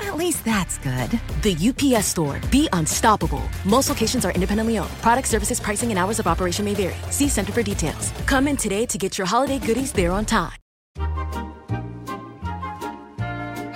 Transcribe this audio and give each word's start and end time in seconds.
At 0.00 0.16
least 0.16 0.44
that's 0.44 0.78
good. 0.78 1.20
The 1.42 1.56
UPS 1.96 2.06
store. 2.06 2.40
Be 2.50 2.68
unstoppable. 2.72 3.42
Most 3.64 3.88
locations 3.88 4.24
are 4.24 4.32
independently 4.32 4.78
owned. 4.78 4.90
Product 5.02 5.28
services, 5.28 5.60
pricing, 5.60 5.90
and 5.90 5.98
hours 5.98 6.18
of 6.18 6.26
operation 6.26 6.64
may 6.64 6.74
vary. 6.74 6.96
See 7.10 7.28
Center 7.28 7.52
for 7.52 7.62
details. 7.62 8.12
Come 8.26 8.48
in 8.48 8.56
today 8.56 8.86
to 8.86 8.98
get 8.98 9.18
your 9.18 9.26
holiday 9.26 9.58
goodies 9.58 9.92
there 9.92 10.12
on 10.12 10.24
time. 10.24 10.52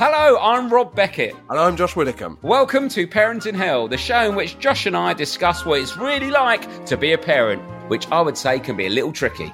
Hello, 0.03 0.39
I'm 0.41 0.73
Rob 0.73 0.95
Beckett. 0.95 1.35
And 1.51 1.59
I'm 1.59 1.77
Josh 1.77 1.95
Widdicombe. 1.95 2.39
Welcome 2.41 2.89
to 2.89 3.07
Parenting 3.07 3.55
Hell, 3.55 3.87
the 3.87 3.99
show 3.99 4.31
in 4.31 4.35
which 4.35 4.59
Josh 4.59 4.87
and 4.87 4.97
I 4.97 5.13
discuss 5.13 5.67
what 5.67 5.79
it's 5.79 5.95
really 5.99 6.31
like 6.31 6.87
to 6.87 6.97
be 6.97 7.13
a 7.13 7.19
parent, 7.19 7.61
which 7.91 8.11
I 8.11 8.23
would 8.23 8.39
say 8.39 8.61
can 8.61 8.79
be 8.79 8.87
a 8.87 8.89
little 8.89 9.13
tricky. 9.13 9.53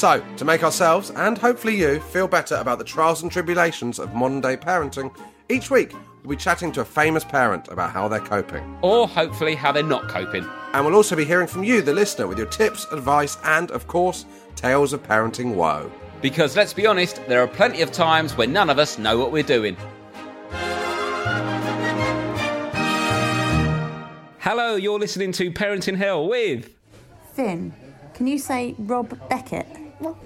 So, 0.00 0.24
to 0.38 0.46
make 0.46 0.64
ourselves 0.64 1.10
and 1.10 1.36
hopefully 1.36 1.76
you 1.76 2.00
feel 2.00 2.26
better 2.26 2.54
about 2.54 2.78
the 2.78 2.84
trials 2.84 3.22
and 3.22 3.30
tribulations 3.30 3.98
of 3.98 4.14
modern 4.14 4.40
day 4.40 4.56
parenting, 4.56 5.14
each 5.50 5.70
week 5.70 5.92
we'll 6.22 6.38
be 6.38 6.42
chatting 6.42 6.72
to 6.72 6.80
a 6.80 6.86
famous 6.86 7.22
parent 7.22 7.68
about 7.68 7.90
how 7.90 8.08
they're 8.08 8.18
coping. 8.18 8.78
Or 8.80 9.06
hopefully 9.06 9.54
how 9.54 9.72
they're 9.72 9.82
not 9.82 10.08
coping. 10.08 10.48
And 10.72 10.86
we'll 10.86 10.94
also 10.94 11.16
be 11.16 11.26
hearing 11.26 11.46
from 11.46 11.64
you, 11.64 11.82
the 11.82 11.92
listener, 11.92 12.26
with 12.26 12.38
your 12.38 12.46
tips, 12.46 12.86
advice, 12.90 13.36
and, 13.44 13.70
of 13.72 13.88
course, 13.88 14.24
tales 14.56 14.94
of 14.94 15.02
parenting 15.02 15.54
woe. 15.54 15.92
Because 16.22 16.56
let's 16.56 16.72
be 16.72 16.86
honest, 16.86 17.20
there 17.28 17.42
are 17.42 17.46
plenty 17.46 17.82
of 17.82 17.92
times 17.92 18.38
when 18.38 18.54
none 18.54 18.70
of 18.70 18.78
us 18.78 18.96
know 18.96 19.18
what 19.18 19.32
we're 19.32 19.42
doing. 19.42 19.76
Hello, 24.38 24.76
you're 24.76 24.98
listening 24.98 25.32
to 25.32 25.50
Parenting 25.50 25.98
Hell 25.98 26.26
with. 26.26 26.74
Finn, 27.34 27.74
can 28.14 28.26
you 28.26 28.38
say 28.38 28.74
Rob 28.78 29.14
Beckett? 29.28 29.79
Rob 30.00 30.16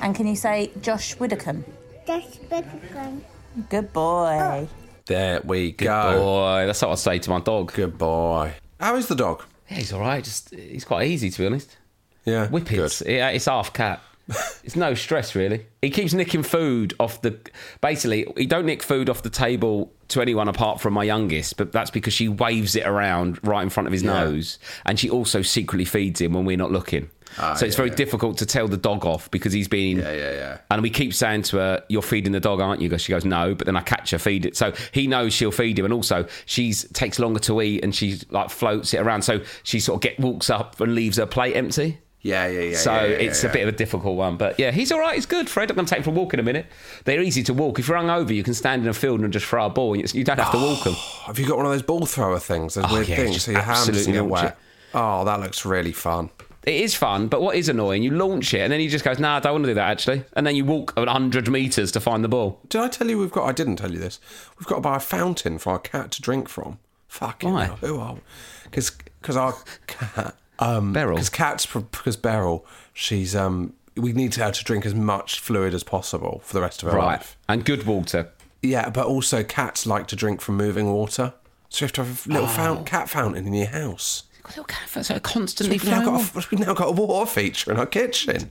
And 0.00 0.14
can 0.14 0.26
you 0.26 0.36
say 0.36 0.70
Josh 0.80 1.18
Widdicombe? 1.18 1.64
Josh 2.06 2.24
Widdicombe. 2.50 3.24
Good 3.68 3.92
boy. 3.92 4.38
Oh. 4.40 4.68
There 5.06 5.40
we 5.44 5.72
Good 5.72 5.84
go. 5.86 6.18
boy. 6.18 6.66
That's 6.66 6.82
what 6.82 6.90
I 6.90 6.94
say 6.96 7.18
to 7.20 7.30
my 7.30 7.40
dog. 7.40 7.72
Good 7.72 7.96
boy. 7.96 8.54
How 8.80 8.96
is 8.96 9.06
the 9.08 9.14
dog? 9.14 9.44
Yeah, 9.70 9.76
he's 9.78 9.92
all 9.92 10.00
right. 10.00 10.22
Just 10.22 10.54
he's 10.54 10.84
quite 10.84 11.08
easy 11.08 11.30
to 11.30 11.38
be 11.38 11.46
honest. 11.46 11.76
Yeah. 12.24 12.48
Whippets. 12.48 13.02
Good. 13.02 13.12
Yeah, 13.12 13.28
uh, 13.28 13.30
it's 13.30 13.44
half 13.46 13.72
cat. 13.72 14.00
it's 14.64 14.74
no 14.74 14.94
stress 14.94 15.34
really. 15.36 15.66
He 15.80 15.90
keeps 15.90 16.12
nicking 16.12 16.42
food 16.42 16.94
off 16.98 17.22
the. 17.22 17.38
Basically, 17.80 18.26
he 18.36 18.46
don't 18.46 18.66
nick 18.66 18.82
food 18.82 19.08
off 19.08 19.22
the 19.22 19.30
table 19.30 19.92
to 20.08 20.20
anyone 20.20 20.48
apart 20.48 20.80
from 20.80 20.94
my 20.94 21.04
youngest, 21.04 21.56
but 21.56 21.70
that's 21.72 21.90
because 21.90 22.12
she 22.12 22.28
waves 22.28 22.74
it 22.74 22.86
around 22.86 23.38
right 23.46 23.62
in 23.62 23.70
front 23.70 23.86
of 23.86 23.92
his 23.92 24.02
Yeah. 24.02 24.24
nose, 24.24 24.58
and 24.84 24.98
she 24.98 25.08
also 25.08 25.42
secretly 25.42 25.84
feeds 25.84 26.20
him 26.20 26.32
when 26.32 26.44
we're 26.44 26.56
not 26.56 26.72
looking. 26.72 27.10
Ah, 27.38 27.54
so 27.54 27.66
it's 27.66 27.74
yeah, 27.74 27.76
very 27.76 27.88
yeah. 27.90 27.96
difficult 27.96 28.38
to 28.38 28.46
tell 28.46 28.68
the 28.68 28.76
dog 28.76 29.04
off 29.04 29.30
because 29.30 29.52
he's 29.52 29.68
been. 29.68 29.98
Yeah, 29.98 30.12
yeah, 30.12 30.32
yeah. 30.32 30.58
And 30.70 30.82
we 30.82 30.90
keep 30.90 31.12
saying 31.14 31.42
to 31.42 31.58
her, 31.58 31.84
"You're 31.88 32.02
feeding 32.02 32.32
the 32.32 32.40
dog, 32.40 32.60
aren't 32.60 32.80
you?" 32.80 32.88
'Cause 32.88 33.02
She 33.02 33.12
goes, 33.12 33.24
"No," 33.24 33.54
but 33.54 33.66
then 33.66 33.76
I 33.76 33.82
catch 33.82 34.10
her 34.12 34.18
feed 34.18 34.46
it, 34.46 34.56
so 34.56 34.72
he 34.92 35.06
knows 35.06 35.32
she'll 35.32 35.50
feed 35.50 35.78
him. 35.78 35.84
And 35.84 35.94
also, 35.94 36.26
she's 36.46 36.84
takes 36.92 37.18
longer 37.18 37.40
to 37.40 37.60
eat, 37.60 37.84
and 37.84 37.94
she 37.94 38.18
like 38.30 38.50
floats 38.50 38.94
it 38.94 38.98
around, 38.98 39.22
so 39.22 39.40
she 39.62 39.80
sort 39.80 39.96
of 39.96 40.00
get 40.02 40.18
walks 40.18 40.48
up 40.50 40.80
and 40.80 40.94
leaves 40.94 41.18
her 41.18 41.26
plate 41.26 41.54
empty. 41.56 41.98
Yeah, 42.22 42.48
yeah, 42.48 42.60
yeah. 42.60 42.76
So 42.76 42.92
yeah, 42.92 43.02
yeah, 43.02 43.08
it's 43.18 43.44
yeah. 43.44 43.50
a 43.50 43.52
bit 43.52 43.62
of 43.62 43.68
a 43.68 43.76
difficult 43.76 44.16
one, 44.16 44.36
but 44.36 44.58
yeah, 44.58 44.72
he's 44.72 44.90
all 44.90 44.98
right. 44.98 45.14
He's 45.14 45.26
good. 45.26 45.48
Fred, 45.48 45.70
I'm 45.70 45.76
going 45.76 45.86
to 45.86 45.90
take 45.90 45.98
him 45.98 46.04
for 46.04 46.10
a 46.10 46.12
walk 46.14 46.34
in 46.34 46.40
a 46.40 46.42
minute. 46.42 46.66
They're 47.04 47.22
easy 47.22 47.44
to 47.44 47.54
walk. 47.54 47.78
If 47.78 47.86
you're 47.86 47.96
hungover, 47.98 48.34
you 48.34 48.42
can 48.42 48.54
stand 48.54 48.82
in 48.82 48.88
a 48.88 48.94
field 48.94 49.20
and 49.20 49.32
just 49.32 49.46
throw 49.46 49.66
a 49.66 49.70
ball. 49.70 49.94
You 49.94 50.24
don't 50.24 50.38
have 50.40 50.50
to 50.50 50.58
walk 50.58 50.82
them. 50.82 50.94
Have 51.26 51.38
you 51.38 51.46
got 51.46 51.56
one 51.56 51.66
of 51.66 51.72
those 51.72 51.82
ball 51.82 52.04
thrower 52.04 52.40
things? 52.40 52.74
Those 52.74 52.86
Oh, 52.88 52.94
weird 52.94 53.06
things 53.06 53.44
so 53.44 53.52
your 53.52 53.60
hands 53.60 54.06
get 54.06 54.26
wet. 54.26 54.58
Oh, 54.92 55.24
that 55.24 55.38
looks 55.40 55.64
really 55.64 55.92
fun. 55.92 56.30
It 56.66 56.74
is 56.80 56.94
fun, 56.96 57.28
but 57.28 57.40
what 57.40 57.54
is 57.54 57.68
annoying? 57.68 58.02
You 58.02 58.10
launch 58.10 58.52
it 58.52 58.60
and 58.60 58.72
then 58.72 58.80
he 58.80 58.88
just 58.88 59.04
goes, 59.04 59.18
"Nah, 59.20 59.36
I 59.36 59.40
don't 59.40 59.52
want 59.52 59.64
to 59.64 59.70
do 59.70 59.74
that 59.74 59.88
actually," 59.88 60.24
and 60.32 60.44
then 60.46 60.56
you 60.56 60.64
walk 60.64 60.92
100 60.96 61.48
meters 61.48 61.92
to 61.92 62.00
find 62.00 62.24
the 62.24 62.28
ball. 62.28 62.58
Did 62.68 62.80
I 62.80 62.88
tell 62.88 63.08
you 63.08 63.18
we've 63.20 63.30
got? 63.30 63.44
I 63.48 63.52
didn't 63.52 63.76
tell 63.76 63.92
you 63.92 63.98
this. 64.00 64.18
We've 64.58 64.66
got 64.66 64.76
to 64.76 64.80
buy 64.80 64.96
a 64.96 65.00
fountain 65.00 65.58
for 65.58 65.70
our 65.74 65.78
cat 65.78 66.10
to 66.12 66.22
drink 66.22 66.48
from. 66.48 66.78
Fucking 67.08 67.52
Why? 67.52 67.64
hell, 67.66 67.76
who 67.76 67.98
are? 68.00 68.16
Because 68.64 68.90
because 69.22 69.36
our 69.36 69.54
cat 69.86 70.34
um 70.58 70.92
Beryl. 70.92 71.14
because 71.16 71.30
cats 71.30 71.66
because 71.66 72.16
Beryl 72.16 72.66
she's 72.94 73.36
um 73.36 73.72
we 73.96 74.12
need 74.12 74.34
her 74.34 74.50
to 74.50 74.64
drink 74.64 74.84
as 74.84 74.94
much 74.94 75.38
fluid 75.38 75.72
as 75.72 75.84
possible 75.84 76.40
for 76.44 76.52
the 76.54 76.60
rest 76.60 76.82
of 76.82 76.90
her 76.90 76.96
Right, 76.96 77.04
life. 77.06 77.36
and 77.48 77.64
good 77.64 77.86
water. 77.86 78.30
Yeah, 78.62 78.88
but 78.90 79.06
also 79.06 79.44
cats 79.44 79.86
like 79.86 80.06
to 80.08 80.16
drink 80.16 80.40
from 80.40 80.56
moving 80.56 80.92
water. 80.92 81.32
So 81.68 81.82
you 81.82 81.86
have 81.86 81.92
to 81.92 82.04
have 82.04 82.26
a 82.26 82.30
little 82.32 82.48
Oh. 82.48 82.52
fount, 82.52 82.86
cat 82.86 83.08
fountain 83.08 83.46
in 83.46 83.54
your 83.54 83.68
house. 83.68 84.24
Got 84.46 84.56
a 84.56 84.60
little 84.60 84.64
cat, 84.64 85.04
so 85.06 85.18
constantly 85.20 85.74
We've 85.76 85.84
now, 85.86 86.02
flowing. 86.02 86.22
got 86.24 86.44
a, 86.44 86.48
we've 86.50 86.60
now 86.66 86.74
got 86.74 86.88
a 86.88 86.92
water 86.92 87.28
feature 87.30 87.72
in 87.72 87.78
our 87.78 87.86
kitchen. 87.86 88.50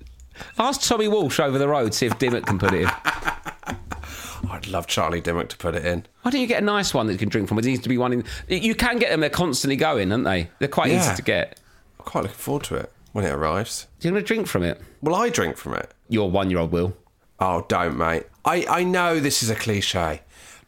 Ask 0.59 0.81
Tommy 0.81 1.07
Walsh 1.07 1.39
over 1.39 1.57
the 1.57 1.67
road 1.69 1.93
see 1.93 2.05
if 2.05 2.17
Dimmock 2.19 2.45
can 2.45 2.59
put 2.59 2.73
it 2.73 2.81
in. 2.81 2.87
I'd 4.49 4.67
love 4.67 4.87
Charlie 4.87 5.21
Dimmock 5.21 5.49
to 5.49 5.57
put 5.57 5.75
it 5.75 5.85
in. 5.85 6.05
Why 6.21 6.31
don't 6.31 6.41
you 6.41 6.47
get 6.47 6.61
a 6.61 6.65
nice 6.65 6.93
one 6.93 7.07
that 7.07 7.13
you 7.13 7.19
can 7.19 7.29
drink 7.29 7.47
from? 7.47 7.57
It 7.59 7.65
needs 7.65 7.81
to 7.83 7.89
be 7.89 7.97
one 7.97 8.13
in. 8.13 8.23
You 8.47 8.75
can 8.75 8.99
get 8.99 9.09
them; 9.09 9.21
they're 9.21 9.29
constantly 9.29 9.75
going, 9.75 10.11
aren't 10.11 10.25
they? 10.25 10.49
They're 10.59 10.67
quite 10.67 10.91
Yeah. 10.91 10.99
easy 11.05 11.15
to 11.15 11.21
get. 11.21 11.59
I'm 11.99 12.05
quite 12.05 12.21
looking 12.23 12.37
forward 12.37 12.63
to 12.65 12.75
it 12.75 12.91
when 13.13 13.25
it 13.25 13.31
arrives. 13.31 13.87
Do 13.99 14.07
you 14.07 14.13
want 14.13 14.25
to 14.25 14.27
drink 14.27 14.47
from 14.47 14.63
it? 14.63 14.81
Well, 15.01 15.15
I 15.15 15.29
drink 15.29 15.57
from 15.57 15.73
it? 15.75 15.91
Your 16.09 16.29
one-year-old 16.29 16.71
will. 16.71 16.95
Oh, 17.39 17.65
don't, 17.67 17.97
mate. 17.97 18.23
I, 18.43 18.65
I 18.69 18.83
know 18.83 19.19
this 19.19 19.41
is 19.41 19.49
a 19.49 19.55
cliche, 19.55 20.21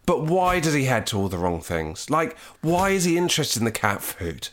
but 0.06 0.24
why 0.24 0.60
does 0.60 0.74
he 0.74 0.86
head 0.86 1.06
to 1.08 1.18
all 1.18 1.30
the 1.30 1.38
wrong 1.38 1.62
things? 1.62 2.10
Like, 2.10 2.38
why 2.62 2.90
is 2.92 3.04
he 3.04 3.18
interested 3.18 3.60
in 3.62 3.66
the 3.66 3.72
cat 3.72 4.02
food? 4.02 4.50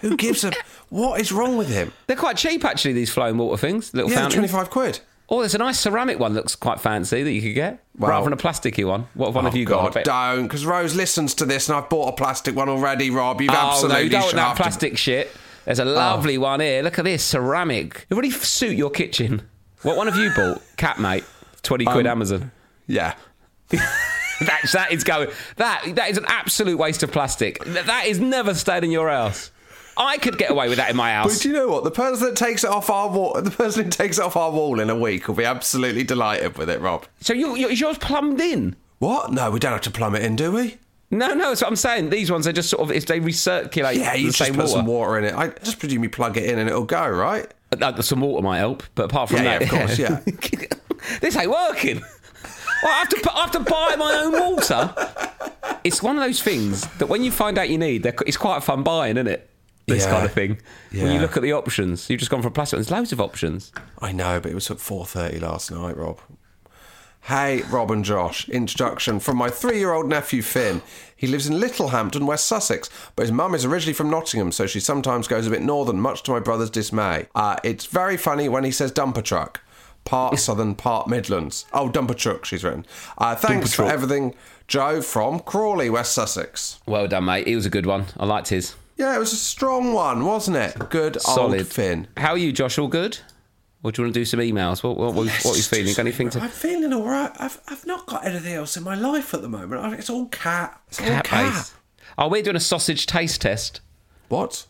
Who 0.00 0.16
gives 0.16 0.44
a. 0.44 0.52
what 0.88 1.20
is 1.20 1.32
wrong 1.32 1.56
with 1.56 1.68
him? 1.68 1.92
They're 2.06 2.16
quite 2.16 2.36
cheap, 2.36 2.64
actually. 2.64 2.94
These 2.94 3.10
flowing 3.10 3.38
water 3.38 3.56
things, 3.58 3.92
little 3.94 4.10
Yeah, 4.10 4.28
25 4.28 4.70
quid. 4.70 5.00
Oh, 5.30 5.40
there's 5.40 5.54
a 5.54 5.58
nice 5.58 5.78
ceramic 5.78 6.18
one 6.18 6.32
that 6.32 6.40
looks 6.40 6.56
quite 6.56 6.80
fancy 6.80 7.22
that 7.22 7.30
you 7.30 7.42
could 7.42 7.54
get, 7.54 7.84
rather 7.98 8.24
than 8.24 8.32
a 8.32 8.36
plasticky 8.36 8.86
one. 8.86 9.08
What 9.12 9.34
one 9.34 9.44
oh, 9.44 9.48
have 9.48 9.56
you 9.56 9.66
God, 9.66 9.92
got? 9.92 10.08
I 10.08 10.36
don't, 10.36 10.44
because 10.44 10.64
Rose 10.64 10.96
listens 10.96 11.34
to 11.34 11.44
this 11.44 11.68
and 11.68 11.76
I've 11.76 11.90
bought 11.90 12.08
a 12.08 12.16
plastic 12.16 12.56
one 12.56 12.70
already, 12.70 13.10
Rob. 13.10 13.40
You've 13.42 13.50
Oh, 13.50 13.54
absolutely 13.54 13.96
no, 13.96 14.04
you 14.04 14.10
don't 14.10 14.22
want 14.22 14.36
that 14.36 14.56
plastic 14.56 14.96
shit. 14.96 15.30
There's 15.66 15.80
a 15.80 15.84
lovely 15.84 16.38
one 16.38 16.60
here. 16.60 16.82
Look 16.82 16.98
at 16.98 17.04
this 17.04 17.22
ceramic. 17.22 18.06
It 18.08 18.14
really 18.14 18.30
suit 18.30 18.74
your 18.74 18.88
kitchen. 18.88 19.42
What 19.82 19.98
one 19.98 20.06
have 20.06 20.16
you 20.16 20.30
bought? 20.34 20.62
Cat 20.78 20.98
mate, 20.98 21.24
twenty 21.60 21.84
quid 21.84 22.06
Um, 22.06 22.12
Amazon. 22.12 22.50
Yeah. 22.86 23.14
That's 23.70 24.72
that 24.72 24.92
is 24.92 25.04
going. 25.04 25.28
That 25.56 25.84
that 25.96 26.08
is 26.10 26.16
an 26.16 26.24
absolute 26.26 26.78
waste 26.78 27.02
of 27.02 27.12
plastic. 27.12 27.62
That 27.64 27.84
that 27.86 28.06
is 28.06 28.18
never 28.18 28.54
stayed 28.54 28.82
in 28.82 28.90
your 28.90 29.10
house. 29.10 29.50
I 29.98 30.16
could 30.18 30.38
get 30.38 30.50
away 30.50 30.68
with 30.68 30.78
that 30.78 30.90
in 30.90 30.96
my 30.96 31.12
house. 31.12 31.34
But 31.34 31.42
do 31.42 31.48
you 31.48 31.54
know 31.54 31.68
what? 31.68 31.84
The 31.84 31.90
person 31.90 32.26
that 32.26 32.36
takes 32.36 32.62
it 32.64 32.70
off 32.70 32.88
our 32.88 33.08
wall, 33.08 33.40
the 33.42 33.50
person 33.50 33.84
who 33.84 33.90
takes 33.90 34.18
it 34.18 34.24
off 34.24 34.36
our 34.36 34.50
wall 34.50 34.78
in 34.80 34.88
a 34.90 34.96
week 34.96 35.26
will 35.28 35.34
be 35.34 35.44
absolutely 35.44 36.04
delighted 36.04 36.56
with 36.56 36.70
it, 36.70 36.80
Rob. 36.80 37.04
So 37.20 37.32
you, 37.34 37.56
you, 37.56 37.68
is 37.68 37.80
yours 37.80 37.98
plumbed 37.98 38.40
in? 38.40 38.76
What? 39.00 39.32
No, 39.32 39.50
we 39.50 39.58
don't 39.58 39.72
have 39.72 39.80
to 39.82 39.90
plumb 39.90 40.14
it 40.14 40.22
in, 40.22 40.36
do 40.36 40.52
we? 40.52 40.76
No, 41.10 41.34
no. 41.34 41.48
That's 41.48 41.62
what 41.62 41.68
I'm 41.68 41.76
saying. 41.76 42.10
These 42.10 42.30
ones 42.30 42.46
are 42.46 42.52
just 42.52 42.70
sort 42.70 42.82
of 42.82 42.92
if 42.94 43.06
they 43.06 43.18
recirculate 43.20 43.96
Yeah, 43.96 44.14
you 44.14 44.26
the 44.26 44.32
just 44.32 44.38
same 44.38 44.54
put 44.54 44.62
water. 44.64 44.68
some 44.72 44.86
water 44.86 45.18
in 45.18 45.24
it. 45.24 45.34
I 45.34 45.48
just 45.48 45.78
presume 45.78 46.02
you 46.04 46.10
plug 46.10 46.36
it 46.36 46.44
in 46.48 46.58
and 46.58 46.68
it'll 46.68 46.84
go, 46.84 47.08
right? 47.08 47.52
Uh, 47.80 48.00
some 48.02 48.20
water 48.20 48.42
might 48.42 48.58
help, 48.58 48.82
but 48.94 49.04
apart 49.06 49.28
from 49.30 49.38
Yeah, 49.42 49.58
that, 49.58 49.72
yeah, 49.72 49.78
of 49.80 49.86
course, 49.88 49.98
yeah. 49.98 50.20
this 51.20 51.36
ain't 51.36 51.50
working. 51.50 52.00
Well, 52.82 52.92
I 52.92 52.98
have 52.98 53.08
to 53.08 53.32
I 53.32 53.40
have 53.40 53.50
to 53.52 53.60
buy 53.60 53.96
my 53.98 54.14
own 54.14 54.32
water. 54.32 54.94
It's 55.84 56.02
one 56.02 56.16
of 56.16 56.22
those 56.22 56.42
things 56.42 56.86
that 56.98 57.06
when 57.08 57.24
you 57.24 57.30
find 57.32 57.58
out 57.58 57.68
you 57.68 57.78
need, 57.78 58.06
it's 58.06 58.36
quite 58.36 58.58
a 58.58 58.60
fun 58.60 58.82
buying, 58.82 59.16
isn't 59.16 59.26
it? 59.26 59.48
This 59.88 60.04
Yeah. 60.04 60.10
kind 60.12 60.24
of 60.26 60.32
thing. 60.32 60.58
When 60.92 61.12
you 61.12 61.18
look 61.18 61.36
at 61.36 61.42
the 61.42 61.52
options, 61.52 62.08
you've 62.10 62.18
just 62.20 62.30
gone 62.30 62.42
for 62.42 62.50
plastic. 62.50 62.76
There's 62.76 62.90
loads 62.90 63.12
of 63.12 63.20
options. 63.20 63.72
I 64.00 64.12
know, 64.12 64.38
but 64.40 64.52
it 64.52 64.54
was 64.54 64.70
at 64.70 64.78
four 64.80 65.04
thirty 65.06 65.38
last 65.40 65.70
night, 65.70 65.96
Rob. 65.96 66.20
Hey, 67.22 67.62
Rob 67.70 67.90
and 67.90 68.04
Josh. 68.04 68.48
Introduction 68.48 69.20
from 69.20 69.36
my 69.36 69.50
three 69.50 69.78
year 69.78 69.92
old 69.92 70.08
nephew 70.08 70.40
Finn. 70.40 70.80
He 71.14 71.26
lives 71.26 71.46
in 71.46 71.58
Littlehampton, 71.60 72.26
West 72.26 72.46
Sussex, 72.46 72.88
but 73.16 73.22
his 73.24 73.32
mum 73.32 73.54
is 73.54 73.64
originally 73.64 73.92
from 73.92 74.08
Nottingham, 74.08 74.52
so 74.52 74.66
she 74.66 74.80
sometimes 74.80 75.26
goes 75.28 75.46
a 75.46 75.50
bit 75.50 75.60
northern, 75.62 76.00
much 76.00 76.22
to 76.22 76.30
my 76.30 76.38
brother's 76.40 76.70
dismay. 76.70 77.26
Uh, 77.34 77.56
it's 77.64 77.86
very 77.86 78.16
funny 78.16 78.48
when 78.48 78.64
he 78.64 78.70
says 78.70 78.92
dumper 78.92 79.22
truck. 79.22 79.60
Part 80.04 80.38
southern, 80.38 80.74
part 80.74 81.08
Midlands. 81.08 81.66
Oh, 81.74 81.90
dumper 81.90 82.16
truck, 82.16 82.44
she's 82.44 82.62
written. 82.64 82.86
Uh, 83.18 83.34
thanks 83.34 83.68
Dumper 83.68 83.70
for 83.70 83.76
truck. 83.82 83.92
everything, 83.92 84.34
Joe 84.68 85.02
from 85.02 85.40
Crawley, 85.40 85.90
West 85.90 86.12
Sussex. 86.12 86.78
Well 86.86 87.08
done, 87.08 87.24
mate. 87.26 87.46
He 87.46 87.56
was 87.56 87.66
a 87.66 87.70
good 87.70 87.84
one. 87.84 88.06
I 88.16 88.24
liked 88.26 88.48
his. 88.48 88.74
Yeah, 88.98 89.14
it 89.14 89.18
was 89.20 89.32
a 89.32 89.36
strong 89.36 89.92
one, 89.92 90.24
wasn't 90.24 90.56
it? 90.56 90.76
Good 90.90 91.20
Solid. 91.20 91.60
old 91.60 91.68
Finn. 91.68 92.08
How 92.16 92.32
are 92.32 92.38
you, 92.38 92.52
Josh? 92.52 92.78
All 92.78 92.88
good? 92.88 93.18
Or 93.84 93.92
do 93.92 94.02
you 94.02 94.06
want 94.06 94.14
to 94.14 94.20
do 94.20 94.24
some 94.24 94.40
emails? 94.40 94.82
What 94.82 94.96
what, 94.96 95.14
what, 95.14 95.28
what 95.28 95.54
are 95.54 95.56
you 95.56 95.62
feeling? 95.62 95.94
Anything 95.96 96.30
to 96.30 96.40
I'm 96.40 96.50
feeling 96.50 96.92
all 96.92 97.04
right. 97.04 97.30
I've, 97.38 97.60
I've 97.68 97.86
not 97.86 98.06
got 98.06 98.26
anything 98.26 98.54
else 98.54 98.76
in 98.76 98.82
my 98.82 98.96
life 98.96 99.32
at 99.34 99.42
the 99.42 99.48
moment. 99.48 99.94
It's 100.00 100.10
all 100.10 100.26
cat. 100.26 100.80
It's 100.88 101.00
all 101.00 101.06
cat 101.06 101.24
cat. 101.24 101.54
base? 101.54 101.74
Oh, 102.18 102.26
we're 102.26 102.42
doing 102.42 102.56
a 102.56 102.60
sausage 102.60 103.06
taste 103.06 103.40
test. 103.40 103.80
What? 104.28 104.66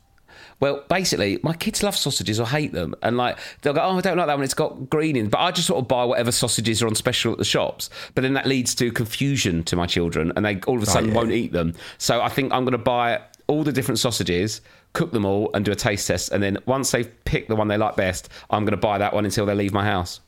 Well, 0.60 0.84
basically, 0.90 1.38
my 1.42 1.54
kids 1.54 1.82
love 1.82 1.96
sausages 1.96 2.38
or 2.38 2.46
hate 2.46 2.72
them, 2.72 2.94
and 3.02 3.16
like 3.16 3.38
they'll 3.62 3.72
go, 3.72 3.80
"Oh, 3.80 3.96
I 3.96 4.00
don't 4.02 4.18
like 4.18 4.26
that 4.26 4.36
one; 4.36 4.44
it's 4.44 4.52
got 4.52 4.90
green 4.90 5.16
in." 5.16 5.30
But 5.30 5.38
I 5.38 5.52
just 5.52 5.68
sort 5.68 5.80
of 5.80 5.88
buy 5.88 6.04
whatever 6.04 6.32
sausages 6.32 6.82
are 6.82 6.86
on 6.86 6.94
special 6.94 7.32
at 7.32 7.38
the 7.38 7.44
shops. 7.44 7.88
But 8.14 8.22
then 8.22 8.34
that 8.34 8.44
leads 8.44 8.74
to 8.74 8.92
confusion 8.92 9.64
to 9.64 9.76
my 9.76 9.86
children, 9.86 10.32
and 10.36 10.44
they 10.44 10.60
all 10.66 10.76
of 10.76 10.82
a 10.82 10.86
sudden 10.86 11.10
yeah. 11.10 11.16
won't 11.16 11.30
eat 11.30 11.52
them. 11.52 11.74
So 11.96 12.20
I 12.20 12.28
think 12.28 12.52
I'm 12.52 12.64
going 12.64 12.72
to 12.72 12.78
buy 12.78 13.22
all 13.48 13.64
the 13.64 13.72
different 13.72 13.98
sausages, 13.98 14.60
cook 14.92 15.10
them 15.10 15.24
all, 15.24 15.50
and 15.54 15.64
do 15.64 15.72
a 15.72 15.74
taste 15.74 16.06
test. 16.06 16.30
And 16.32 16.42
then 16.42 16.58
once 16.66 16.90
they've 16.90 17.10
picked 17.24 17.48
the 17.48 17.56
one 17.56 17.68
they 17.68 17.76
like 17.76 17.96
best, 17.96 18.28
I'm 18.50 18.64
going 18.64 18.72
to 18.72 18.76
buy 18.76 18.98
that 18.98 19.12
one 19.12 19.24
until 19.24 19.46
they 19.46 19.54
leave 19.54 19.72
my 19.72 19.84
house. 19.84 20.20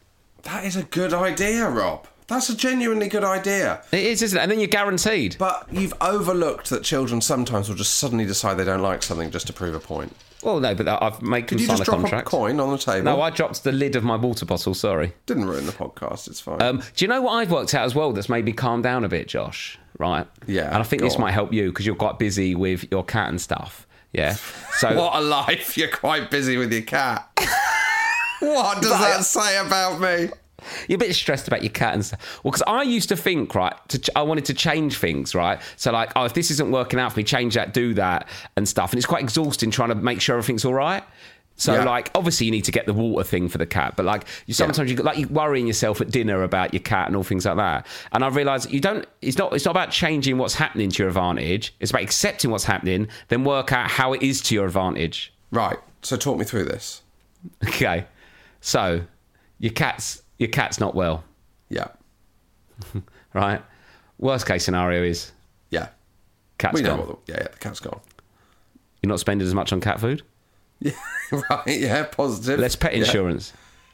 That 0.42 0.64
is 0.64 0.74
a 0.76 0.82
good 0.84 1.12
idea, 1.14 1.68
Rob. 1.68 2.06
That's 2.26 2.48
a 2.48 2.56
genuinely 2.56 3.08
good 3.08 3.24
idea. 3.24 3.82
It 3.90 4.04
is, 4.04 4.22
isn't 4.22 4.38
it? 4.38 4.42
And 4.42 4.50
then 4.52 4.60
you're 4.60 4.68
guaranteed. 4.68 5.36
But 5.38 5.66
you've 5.70 5.92
overlooked 6.00 6.70
that 6.70 6.84
children 6.84 7.20
sometimes 7.20 7.68
will 7.68 7.74
just 7.76 7.96
suddenly 7.96 8.24
decide 8.24 8.54
they 8.54 8.64
don't 8.64 8.82
like 8.82 9.02
something 9.02 9.30
just 9.32 9.48
to 9.48 9.52
prove 9.52 9.74
a 9.74 9.80
point. 9.80 10.14
Well, 10.42 10.60
no, 10.60 10.72
but 10.74 10.88
I've 10.88 11.20
made 11.20 11.48
them 11.48 11.58
Did 11.58 11.62
you 11.62 11.66
sign 11.66 11.76
just 11.78 11.82
a 11.88 11.90
drop 11.90 12.00
contract. 12.02 12.28
a 12.28 12.30
coin 12.30 12.60
on 12.60 12.70
the 12.70 12.78
table? 12.78 13.04
No, 13.04 13.20
I 13.20 13.30
dropped 13.30 13.64
the 13.64 13.72
lid 13.72 13.96
of 13.96 14.04
my 14.04 14.14
water 14.16 14.46
bottle. 14.46 14.74
Sorry. 14.74 15.12
didn't 15.26 15.46
ruin 15.46 15.66
the 15.66 15.72
podcast. 15.72 16.28
It's 16.28 16.40
fine. 16.40 16.62
Um, 16.62 16.78
do 16.94 17.04
you 17.04 17.08
know 17.08 17.20
what 17.20 17.32
I've 17.32 17.50
worked 17.50 17.74
out 17.74 17.84
as 17.84 17.96
well 17.96 18.12
that's 18.12 18.28
made 18.28 18.44
me 18.44 18.52
calm 18.52 18.80
down 18.80 19.02
a 19.04 19.08
bit, 19.08 19.26
Josh? 19.26 19.76
Right? 20.00 20.26
Yeah, 20.46 20.68
And 20.68 20.76
I 20.78 20.82
think 20.82 21.02
this 21.02 21.16
on. 21.16 21.20
might 21.20 21.32
help 21.32 21.52
you 21.52 21.68
because 21.70 21.84
you're 21.84 21.94
quite 21.94 22.18
busy 22.18 22.54
with 22.54 22.90
your 22.90 23.04
cat 23.04 23.28
and 23.28 23.38
stuff. 23.38 23.86
Yeah. 24.14 24.32
So 24.78 24.96
what 24.96 25.14
a 25.14 25.20
life! 25.20 25.76
You're 25.76 25.88
quite 25.88 26.30
busy 26.30 26.56
with 26.56 26.72
your 26.72 26.82
cat. 26.82 27.28
what 28.40 28.80
does 28.80 28.90
that 28.98 29.24
say 29.24 29.58
about 29.58 30.00
me? 30.00 30.30
you're 30.88 30.96
a 30.96 30.98
bit 30.98 31.14
stressed 31.14 31.48
about 31.48 31.62
your 31.62 31.72
cat 31.72 31.94
and 31.94 32.04
stuff. 32.04 32.40
Well, 32.42 32.52
because 32.52 32.62
I 32.66 32.82
used 32.82 33.08
to 33.10 33.16
think, 33.16 33.54
right, 33.54 33.74
to 33.88 33.98
ch- 33.98 34.10
I 34.14 34.22
wanted 34.22 34.44
to 34.46 34.54
change 34.54 34.98
things, 34.98 35.34
right? 35.34 35.60
So, 35.76 35.92
like, 35.92 36.12
oh, 36.16 36.24
if 36.24 36.34
this 36.34 36.50
isn't 36.50 36.70
working 36.70 36.98
out 36.98 37.12
for 37.12 37.18
me, 37.18 37.24
change 37.24 37.54
that, 37.54 37.72
do 37.72 37.94
that, 37.94 38.28
and 38.56 38.68
stuff. 38.68 38.92
And 38.92 38.98
it's 38.98 39.06
quite 39.06 39.22
exhausting 39.22 39.70
trying 39.70 39.90
to 39.90 39.94
make 39.94 40.20
sure 40.20 40.36
everything's 40.36 40.64
all 40.64 40.74
right. 40.74 41.02
So, 41.60 41.74
Yeah. 41.74 41.84
like, 41.84 42.10
obviously, 42.14 42.46
you 42.46 42.52
need 42.52 42.64
to 42.64 42.72
get 42.72 42.86
the 42.86 42.94
water 42.94 43.22
thing 43.22 43.46
for 43.50 43.58
the 43.58 43.66
cat, 43.66 43.92
but 43.94 44.06
like, 44.06 44.24
you 44.46 44.54
sometimes 44.54 44.90
you 44.90 44.96
like 44.96 45.18
you 45.18 45.28
worrying 45.28 45.66
yourself 45.66 46.00
at 46.00 46.10
dinner 46.10 46.42
about 46.42 46.72
your 46.72 46.80
cat 46.80 47.06
and 47.06 47.14
all 47.14 47.22
things 47.22 47.44
like 47.44 47.56
that. 47.58 47.86
And 48.12 48.24
I 48.24 48.28
realised 48.28 48.70
you 48.72 48.80
don't. 48.80 49.04
It's 49.20 49.36
not. 49.36 49.52
It's 49.52 49.66
not 49.66 49.72
about 49.72 49.90
changing 49.90 50.38
what's 50.38 50.54
happening 50.54 50.88
to 50.90 51.02
your 51.02 51.08
advantage. 51.08 51.74
It's 51.78 51.90
about 51.90 52.00
accepting 52.00 52.50
what's 52.50 52.64
happening, 52.64 53.08
then 53.28 53.44
work 53.44 53.72
out 53.74 53.90
how 53.90 54.14
it 54.14 54.22
is 54.22 54.40
to 54.42 54.54
your 54.54 54.64
advantage. 54.64 55.34
Right. 55.50 55.76
So 56.00 56.16
talk 56.16 56.38
me 56.38 56.46
through 56.46 56.64
this. 56.64 57.02
Okay. 57.68 58.06
So, 58.62 59.02
your 59.58 59.72
cat's 59.72 60.22
your 60.38 60.48
cat's 60.48 60.80
not 60.80 60.94
well, 60.94 61.24
Yeah. 61.68 61.88
right? 63.34 63.62
Worst 64.18 64.46
case 64.46 64.64
scenario 64.64 65.02
is 65.02 65.32
Yeah. 65.68 65.88
cat's 66.56 66.74
we 66.74 66.80
gone. 66.82 66.98
the, 67.26 67.32
yeah, 67.34 67.38
yeah, 67.42 67.48
the 67.52 67.58
cat's 67.58 67.80
gone. 67.80 68.00
You're 69.02 69.08
not 69.08 69.20
spending 69.20 69.46
as 69.46 69.52
much 69.54 69.74
on 69.74 69.80
cat 69.82 70.00
food. 70.00 70.22
Yeah, 70.80 70.92
right. 71.50 71.66
Yeah, 71.66 72.04
positive. 72.04 72.58
Less 72.60 72.76
pet 72.76 72.92
Yeah. 72.94 73.00
insurance, 73.04 73.52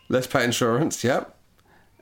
Less 0.08 0.26
pet 0.26 0.42
insurance. 0.44 1.02
Yep. 1.04 1.34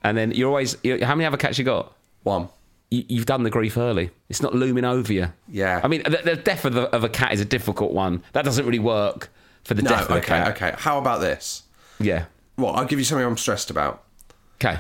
and 0.03 0.17
then 0.17 0.31
you're 0.33 0.49
always. 0.49 0.77
you 0.83 1.05
how 1.05 1.15
many 1.15 1.27
other 1.27 1.37
cats 1.39 1.59
you 1.59 1.65
got? 1.65 1.93
One. 2.23 2.49
You, 2.91 3.05
you've 3.09 3.27
done 3.27 3.43
the 3.43 3.51
grief 3.51 3.77
early. 3.77 4.11
It's 4.29 4.43
not 4.43 4.55
looming 4.55 4.85
over 4.85 5.13
you. 5.13 5.33
Yeah. 5.49 5.81
I 5.83 5.89
mean, 5.89 6.03
the, 6.05 6.21
the 6.25 6.37
death 6.37 6.65
of, 6.65 6.75
the, 6.75 6.83
of 6.95 7.03
a 7.03 7.09
cat 7.09 7.33
is 7.33 7.41
a 7.41 7.45
difficult 7.45 7.93
one. 7.93 8.23
That 8.35 8.45
doesn't 8.45 8.65
really 8.65 8.79
work 8.79 9.31
for 9.65 9.75
the 9.75 9.83
No. 9.83 9.91
death 9.91 10.05
of 10.05 10.11
a 10.11 10.19
Okay. 10.19 10.27
cat. 10.29 10.49
Okay. 10.57 10.75
How 10.79 10.99
about 10.99 11.21
this? 11.21 11.63
Yeah. 11.99 12.27
Well, 12.59 12.75
I'll 12.75 12.85
give 12.85 12.99
you 12.99 13.05
something 13.05 13.27
I'm 13.27 13.37
stressed 13.39 13.71
about. 13.71 14.05
Okay. 14.57 14.79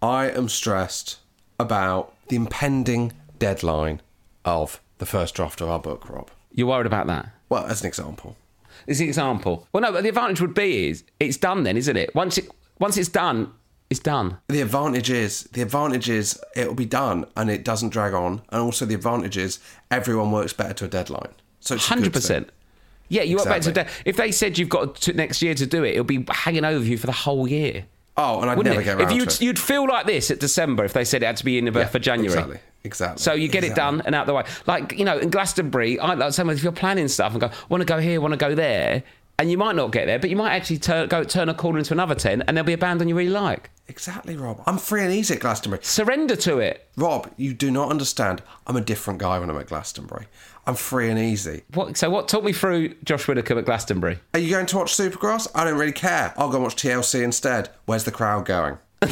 I 0.00 0.30
am 0.30 0.48
stressed 0.48 1.18
about 1.58 2.14
the 2.28 2.36
impending 2.36 3.12
deadline 3.38 4.00
of 4.44 4.80
the 4.98 5.06
first 5.06 5.34
draft 5.34 5.60
of 5.60 5.68
our 5.68 5.78
book, 5.80 6.08
Rob. 6.08 6.30
You're 6.52 6.68
worried 6.68 6.86
about 6.86 7.06
that. 7.08 7.30
Well, 7.48 7.66
as 7.66 7.80
an 7.82 7.88
example. 7.88 8.36
As 8.88 9.00
an 9.00 9.06
example. 9.06 9.66
Well, 9.72 9.82
no, 9.82 9.92
but 9.92 10.02
the 10.02 10.08
advantage 10.08 10.40
would 10.40 10.54
be 10.54 10.88
is 10.88 11.04
it's 11.20 11.36
done 11.36 11.62
then, 11.64 11.76
isn't 11.76 11.96
it? 11.96 12.14
Once 12.14 12.38
it 12.38 12.48
once 12.78 12.96
it's 12.96 13.08
done, 13.08 13.52
it's 13.90 14.00
done. 14.00 14.38
The 14.48 14.60
advantage 14.62 15.10
is 15.10 15.44
the 15.52 15.62
advantage 15.62 16.08
is 16.08 16.40
it'll 16.56 16.74
be 16.74 16.86
done 16.86 17.26
and 17.36 17.50
it 17.50 17.64
doesn't 17.64 17.90
drag 17.90 18.14
on, 18.14 18.42
and 18.50 18.60
also 18.62 18.84
the 18.86 18.94
advantage 18.94 19.36
is 19.36 19.58
everyone 19.90 20.30
works 20.32 20.52
better 20.52 20.74
to 20.74 20.84
a 20.86 20.88
deadline. 20.88 21.32
So 21.60 21.74
it's 21.76 21.86
Hundred 21.88 22.12
percent. 22.12 22.50
Yeah, 23.08 23.22
you 23.22 23.38
are 23.38 23.44
better 23.44 23.56
Exactly. 23.70 23.84
today. 23.84 23.94
If 24.06 24.16
they 24.16 24.32
said 24.32 24.58
you've 24.58 24.70
got 24.70 24.96
to 24.96 25.12
next 25.12 25.42
year 25.42 25.54
to 25.54 25.66
do 25.66 25.84
it, 25.84 25.90
it'll 25.90 26.04
be 26.04 26.24
hanging 26.30 26.64
over 26.64 26.84
you 26.84 26.96
for 26.96 27.06
the 27.06 27.12
whole 27.12 27.46
year. 27.46 27.84
Oh, 28.16 28.40
and 28.40 28.48
I'd 28.50 28.56
Wouldn't 28.56 28.72
never 28.74 28.80
it? 28.80 28.84
get 28.84 28.98
around 29.00 29.10
if 29.10 29.16
you'd, 29.16 29.28
to 29.30 29.34
it. 29.42 29.46
you'd 29.46 29.58
feel 29.58 29.86
like 29.86 30.06
this 30.06 30.30
at 30.30 30.40
December 30.40 30.84
if 30.84 30.92
they 30.94 31.04
said 31.04 31.22
it 31.22 31.26
had 31.26 31.36
to 31.38 31.44
be 31.44 31.58
in 31.58 31.68
uh, 31.68 31.78
Yeah, 31.80 31.86
for 31.86 31.98
January. 31.98 32.32
Exactly. 32.32 32.58
Exactly. 32.84 33.22
So 33.22 33.32
you 33.32 33.48
get 33.48 33.64
it 33.64 33.74
done 33.74 34.02
and 34.04 34.14
out 34.14 34.26
the 34.26 34.34
way. 34.34 34.44
Like, 34.66 34.92
you 34.98 35.04
know, 35.04 35.18
in 35.18 35.30
Glastonbury, 35.30 35.98
I 35.98 36.14
like 36.14 36.32
saying 36.34 36.50
if 36.50 36.62
you're 36.62 36.72
planning 36.72 37.08
stuff 37.08 37.32
and 37.32 37.40
go, 37.40 37.50
want 37.68 37.80
to 37.80 37.86
go 37.86 37.98
here, 37.98 38.20
want 38.20 38.32
to 38.32 38.38
go 38.38 38.54
there, 38.54 39.02
and 39.38 39.50
you 39.50 39.58
might 39.58 39.74
not 39.74 39.90
get 39.90 40.06
there, 40.06 40.18
but 40.18 40.30
you 40.30 40.36
might 40.36 40.54
actually 40.54 40.78
turn, 40.78 41.08
go 41.08 41.24
turn 41.24 41.48
a 41.48 41.54
corner 41.54 41.78
into 41.78 41.92
another 41.92 42.14
tent 42.14 42.42
and 42.46 42.56
there'll 42.56 42.66
be 42.66 42.72
a 42.72 42.78
band 42.78 43.00
on 43.00 43.08
you 43.08 43.16
really 43.16 43.30
like. 43.30 43.70
Exactly, 43.88 44.36
Rob. 44.36 44.62
I'm 44.66 44.78
free 44.78 45.02
and 45.02 45.12
easy 45.12 45.34
at 45.34 45.40
Glastonbury. 45.40 45.82
Surrender 45.82 46.36
to 46.36 46.58
it. 46.58 46.88
Rob, 46.96 47.30
you 47.36 47.52
do 47.52 47.70
not 47.70 47.90
understand. 47.90 48.42
I'm 48.66 48.76
a 48.76 48.80
different 48.80 49.18
guy 49.18 49.38
when 49.38 49.50
I'm 49.50 49.58
at 49.58 49.66
Glastonbury. 49.66 50.26
I'm 50.66 50.76
free 50.76 51.10
and 51.10 51.18
easy. 51.18 51.62
What? 51.74 51.96
So 51.96 52.08
what? 52.08 52.28
Talk 52.28 52.44
me 52.44 52.52
through 52.52 52.94
Josh 53.04 53.28
Whittaker 53.28 53.58
at 53.58 53.66
Glastonbury. 53.66 54.18
Are 54.32 54.40
you 54.40 54.50
going 54.50 54.66
to 54.66 54.76
watch 54.78 54.96
Supergrass? 54.96 55.48
I 55.54 55.64
don't 55.64 55.78
really 55.78 55.92
care. 55.92 56.32
I'll 56.38 56.48
go 56.48 56.56
and 56.56 56.64
watch 56.64 56.76
TLC 56.76 57.22
instead. 57.22 57.68
Where's 57.84 58.04
the 58.04 58.10
crowd 58.10 58.46
going? 58.46 58.78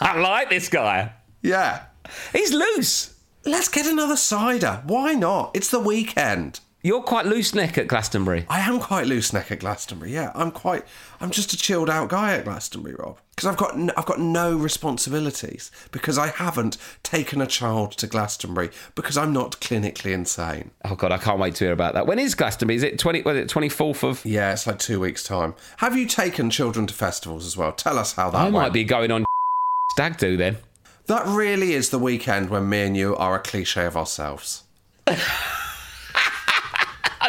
I 0.00 0.18
like 0.18 0.48
this 0.48 0.68
guy. 0.68 1.12
Yeah. 1.42 1.84
He's 2.32 2.52
loose. 2.54 3.13
Let's 3.46 3.68
get 3.68 3.86
another 3.86 4.16
cider. 4.16 4.82
Why 4.86 5.14
not? 5.14 5.50
It's 5.54 5.70
the 5.70 5.80
weekend. 5.80 6.60
You're 6.82 7.02
quite 7.02 7.24
loose 7.24 7.54
neck 7.54 7.78
at 7.78 7.86
Glastonbury. 7.88 8.44
I 8.48 8.60
am 8.60 8.78
quite 8.78 9.06
loose 9.06 9.32
neck 9.32 9.50
at 9.50 9.60
Glastonbury. 9.60 10.12
Yeah, 10.12 10.32
I'm 10.34 10.50
quite. 10.50 10.84
I'm 11.18 11.30
just 11.30 11.52
a 11.54 11.56
chilled 11.56 11.88
out 11.88 12.10
guy 12.10 12.34
at 12.34 12.44
Glastonbury, 12.44 12.94
Rob. 12.98 13.18
Because 13.34 13.48
I've 13.48 13.56
got 13.56 13.74
n- 13.74 13.90
I've 13.96 14.04
got 14.04 14.20
no 14.20 14.54
responsibilities 14.54 15.70
because 15.92 16.18
I 16.18 16.26
haven't 16.28 16.76
taken 17.02 17.40
a 17.40 17.46
child 17.46 17.92
to 17.92 18.06
Glastonbury 18.06 18.68
because 18.94 19.16
I'm 19.16 19.32
not 19.32 19.60
clinically 19.60 20.12
insane. 20.12 20.72
Oh 20.84 20.94
god, 20.94 21.10
I 21.10 21.16
can't 21.18 21.38
wait 21.40 21.54
to 21.56 21.64
hear 21.64 21.72
about 21.72 21.94
that. 21.94 22.06
When 22.06 22.18
is 22.18 22.34
Glastonbury? 22.34 22.76
Is 22.76 22.82
it 22.82 22.98
twenty? 22.98 23.22
Was 23.22 23.38
it 23.38 23.48
twenty 23.48 23.70
fourth 23.70 24.04
of? 24.04 24.22
Yeah, 24.24 24.52
it's 24.52 24.66
like 24.66 24.78
two 24.78 25.00
weeks 25.00 25.22
time. 25.22 25.54
Have 25.78 25.96
you 25.96 26.04
taken 26.06 26.50
children 26.50 26.86
to 26.86 26.94
festivals 26.94 27.46
as 27.46 27.56
well? 27.56 27.72
Tell 27.72 27.98
us 27.98 28.12
how 28.12 28.28
that 28.30 28.38
I 28.38 28.42
went. 28.44 28.54
might 28.54 28.72
be 28.74 28.84
going 28.84 29.10
on 29.10 29.24
stag 29.92 30.18
do 30.18 30.36
then. 30.36 30.58
That 31.06 31.26
really 31.26 31.74
is 31.74 31.90
the 31.90 31.98
weekend 31.98 32.50
when 32.50 32.68
me 32.68 32.82
and 32.82 32.96
you 32.96 33.14
are 33.16 33.36
a 33.36 33.38
cliche 33.38 33.84
of 33.84 33.96
ourselves. 33.96 34.62
I 35.06 35.16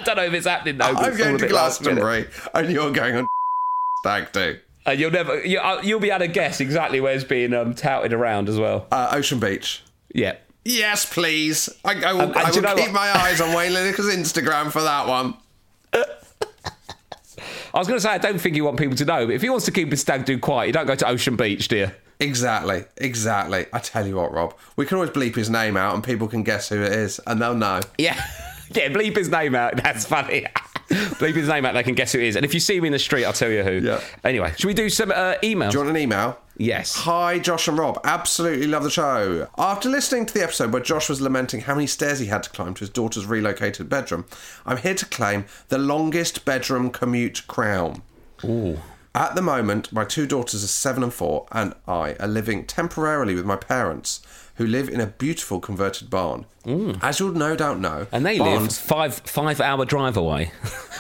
don't 0.04 0.16
know 0.18 0.24
if 0.24 0.34
it's 0.34 0.48
happening 0.48 0.78
though. 0.78 0.86
I'm 0.86 1.16
going 1.18 1.38
to 1.38 1.46
bit 1.46 1.52
last 1.52 1.82
minute. 1.82 2.02
Glastonbury 2.02 2.28
and 2.54 2.72
you're 2.74 2.92
going 2.92 3.16
on 3.16 3.28
stag 4.00 4.32
do. 4.32 4.60
And 4.86 5.00
you'll 5.00 5.12
never, 5.12 5.44
you, 5.46 5.60
uh, 5.60 5.82
you'll 5.84 6.00
be 6.00 6.10
able 6.12 6.20
to 6.20 6.28
guess 6.28 6.60
exactly 6.60 7.02
where 7.02 7.14
it's 7.16 7.24
being 7.24 7.54
um, 7.54 7.74
touted 7.74 8.14
around 8.14 8.50
as 8.50 8.60
well. 8.60 8.86
Uh, 8.92 9.10
Ocean 9.14 9.40
Beach. 9.40 9.82
Yeah. 10.14 10.36
Yes, 10.64 11.12
please. 11.12 11.70
I, 11.84 12.04
I 12.04 12.14
will, 12.14 12.22
Um, 12.22 12.34
I 12.36 12.44
will 12.52 12.52
keep 12.52 12.64
what? 12.64 12.92
my 12.92 13.18
eyes 13.18 13.42
on 13.42 13.56
Wayne 13.56 13.72
Lineker's 13.72 14.14
Instagram 14.16 14.72
for 14.72 14.82
that 14.84 15.08
one. 15.08 15.36
I 15.94 17.80
was 17.80 17.88
going 17.88 17.98
to 17.98 18.02
say, 18.02 18.10
I 18.10 18.18
don't 18.20 18.40
think 18.40 18.56
you 18.56 18.64
want 18.64 18.78
people 18.78 18.96
to 18.96 19.06
know, 19.06 19.26
but 19.26 19.34
if 19.36 19.42
he 19.42 19.50
wants 19.50 19.66
to 19.66 19.72
keep 19.72 19.90
his 19.92 20.02
stag 20.02 20.26
do 20.26 20.38
quiet, 20.40 20.68
you 20.68 20.74
don't 20.74 20.86
go 20.88 20.96
to 20.96 21.08
Ocean 21.08 21.36
Beach, 21.36 21.68
do 21.68 21.78
you? 21.78 21.92
Exactly, 22.20 22.86
exactly. 22.98 23.66
I 23.74 23.80
tell 23.80 24.08
you 24.08 24.16
what, 24.16 24.32
Rob, 24.32 24.56
we 24.76 24.86
can 24.86 24.96
always 24.96 25.12
bleep 25.12 25.36
his 25.36 25.50
name 25.50 25.78
out 25.78 25.94
and 25.96 26.04
people 26.04 26.28
can 26.28 26.44
guess 26.44 26.70
who 26.70 26.82
it 26.82 26.92
is 26.94 27.20
and 27.28 27.42
they'll 27.42 27.56
know. 27.56 27.82
Yeah. 27.98 28.22
Yeah, 28.72 28.90
bleep 28.90 29.16
his 29.16 29.30
name 29.30 29.54
out. 29.54 29.78
That's 29.78 30.06
funny. 30.06 30.48
bleep 30.90 31.36
his 31.36 31.48
name 31.48 31.66
out, 31.66 31.76
they 31.76 31.84
can 31.84 31.94
guess 31.94 32.14
who 32.14 32.20
it 32.20 32.26
is. 32.26 32.36
And 32.36 32.44
if 32.44 32.54
you 32.54 32.60
see 32.60 32.82
me 32.82 32.88
in 32.88 32.94
the 32.94 33.00
street, 33.00 33.24
I'll 33.24 33.32
tell 33.32 33.52
you 33.52 33.64
who. 33.64 33.74
Yeah. 33.74 34.02
Anyway, 34.24 34.54
should 34.58 34.66
we 34.66 34.74
do 34.74 34.90
some 34.90 35.12
uh, 35.12 35.36
emails? 35.44 35.72
Do 35.72 35.78
you 35.78 35.84
want 35.84 35.96
an 35.96 36.02
email? 36.02 36.40
Yes. 36.58 36.96
Hi, 36.96 37.38
Josh 37.38 37.68
and 37.68 37.78
Rob. 37.78 38.00
Absolutely 38.04 38.68
love 38.68 38.84
the 38.84 38.90
show. 38.90 39.48
After 39.58 39.90
listening 39.90 40.26
to 40.26 40.34
the 40.34 40.42
episode 40.44 40.72
where 40.74 40.82
Josh 40.82 41.10
was 41.10 41.22
lamenting 41.22 41.62
how 41.62 41.76
many 41.76 41.86
stairs 41.88 42.20
he 42.20 42.28
had 42.28 42.44
to 42.44 42.50
climb 42.50 42.74
to 42.74 42.80
his 42.80 42.90
daughter's 42.90 43.26
relocated 43.26 43.90
bedroom, 43.90 44.26
I'm 44.66 44.78
here 44.78 44.96
to 44.96 45.06
claim 45.06 45.46
the 45.68 45.78
longest 45.78 46.46
bedroom 46.46 46.90
commute 46.90 47.46
crown. 47.48 48.02
Ooh. 48.44 48.80
At 49.16 49.34
the 49.34 49.42
moment, 49.42 49.94
my 49.94 50.04
two 50.04 50.28
daughters 50.28 50.62
are 50.62 50.68
seven 50.68 51.02
and 51.02 51.14
four, 51.14 51.48
and 51.54 51.74
I 51.88 52.18
are 52.20 52.28
living 52.28 52.66
temporarily 52.66 53.34
with 53.34 53.46
my 53.46 53.56
parents, 53.56 54.20
who 54.56 54.68
live 54.68 54.90
in 54.90 55.00
a 55.00 55.08
beautiful 55.08 55.62
converted 55.62 56.10
barn. 56.10 56.46
Mm. 56.66 57.00
As 57.02 57.22
you'll 57.22 57.32
no 57.32 57.56
doubt 57.56 57.80
know, 57.80 58.08
And 58.12 58.26
they 58.26 58.40
live 58.40 58.74
five 58.74 59.16
five 59.16 59.62
hour 59.62 59.86
drive 59.86 60.18
away 60.18 60.52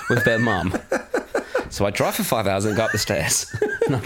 with 0.10 0.24
their 0.24 0.39
mum. 0.39 0.77
So 1.72 1.86
I 1.86 1.89
drive 1.89 2.15
for 2.15 2.24
five 2.24 2.48
hours 2.48 2.63
and 2.63 2.77
go 2.77 2.84
up 2.86 2.93
the 2.93 2.98
stairs. 2.98 3.53
no 3.89 3.98
I'm 3.98 4.01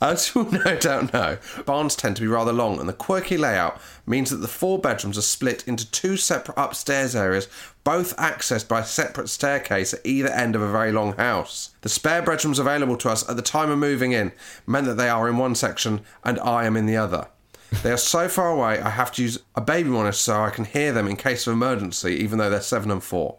Uh, 0.00 0.12
as 0.12 0.32
you'll 0.34 0.50
no 0.50 0.76
doubt 0.76 1.12
know, 1.12 1.36
barns 1.66 1.94
tend 1.94 2.16
to 2.16 2.22
be 2.22 2.28
rather 2.28 2.52
long, 2.52 2.80
and 2.80 2.88
the 2.88 2.92
quirky 2.92 3.36
layout 3.36 3.80
means 4.06 4.30
that 4.30 4.38
the 4.38 4.48
four 4.48 4.78
bedrooms 4.78 5.18
are 5.18 5.22
split 5.22 5.66
into 5.68 5.90
two 5.90 6.16
separate 6.16 6.56
upstairs 6.56 7.14
areas, 7.14 7.48
both 7.84 8.16
accessed 8.16 8.68
by 8.68 8.80
a 8.80 8.84
separate 8.84 9.28
staircase 9.28 9.92
at 9.92 10.04
either 10.04 10.28
end 10.28 10.56
of 10.56 10.62
a 10.62 10.70
very 10.70 10.92
long 10.92 11.12
house. 11.14 11.70
The 11.82 11.88
spare 11.88 12.22
bedrooms 12.22 12.58
available 12.58 12.96
to 12.98 13.10
us 13.10 13.28
at 13.28 13.36
the 13.36 13.42
time 13.42 13.70
of 13.70 13.78
moving 13.78 14.12
in 14.12 14.32
meant 14.66 14.86
that 14.86 14.96
they 14.96 15.08
are 15.08 15.28
in 15.28 15.36
one 15.36 15.54
section 15.54 16.00
and 16.24 16.38
I 16.40 16.64
am 16.64 16.76
in 16.76 16.86
the 16.86 16.96
other. 16.96 17.28
They 17.82 17.92
are 17.92 17.96
so 17.98 18.28
far 18.28 18.50
away, 18.50 18.80
I 18.80 18.90
have 18.90 19.12
to 19.12 19.22
use 19.22 19.38
a 19.54 19.60
baby 19.60 19.90
monitor 19.90 20.12
so 20.12 20.40
I 20.40 20.50
can 20.50 20.64
hear 20.64 20.92
them 20.92 21.06
in 21.06 21.16
case 21.16 21.46
of 21.46 21.52
emergency, 21.52 22.14
even 22.14 22.38
though 22.38 22.50
they're 22.50 22.60
seven 22.60 22.90
and 22.90 23.02
four. 23.02 23.36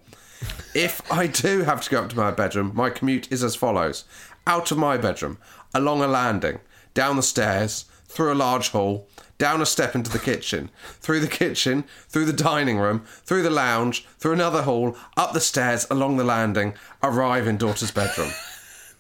If 0.74 1.12
I 1.12 1.28
do 1.28 1.64
have 1.64 1.82
to 1.82 1.90
go 1.90 2.02
up 2.02 2.10
to 2.10 2.16
my 2.16 2.32
bedroom, 2.32 2.72
my 2.74 2.90
commute 2.90 3.32
is 3.32 3.44
as 3.44 3.56
follows 3.56 4.06
out 4.48 4.72
of 4.72 4.78
my 4.78 4.98
bedroom, 4.98 5.38
along 5.74 6.02
a 6.02 6.08
landing, 6.08 6.60
down 6.94 7.16
the 7.16 7.24
stairs, 7.24 7.86
through 8.08 8.32
a 8.32 8.36
large 8.36 8.70
hall, 8.70 9.08
down 9.38 9.62
a 9.62 9.66
step 9.66 9.96
into 9.96 10.12
the 10.12 10.20
kitchen, 10.20 10.70
through 11.00 11.20
the 11.20 11.28
kitchen, 11.28 11.84
through 12.08 12.26
the 12.26 12.34
dining 12.34 12.78
room, 12.78 13.04
through 13.26 13.42
the 13.42 13.50
lounge, 13.50 14.06
through 14.20 14.34
another 14.34 14.62
hall, 14.62 14.96
up 15.18 15.34
the 15.34 15.40
stairs, 15.40 15.88
along 15.90 16.18
the 16.18 16.24
landing, 16.24 16.74
arrive 17.02 17.48
in 17.48 17.58
daughter's 17.58 17.92
bedroom. 17.92 18.30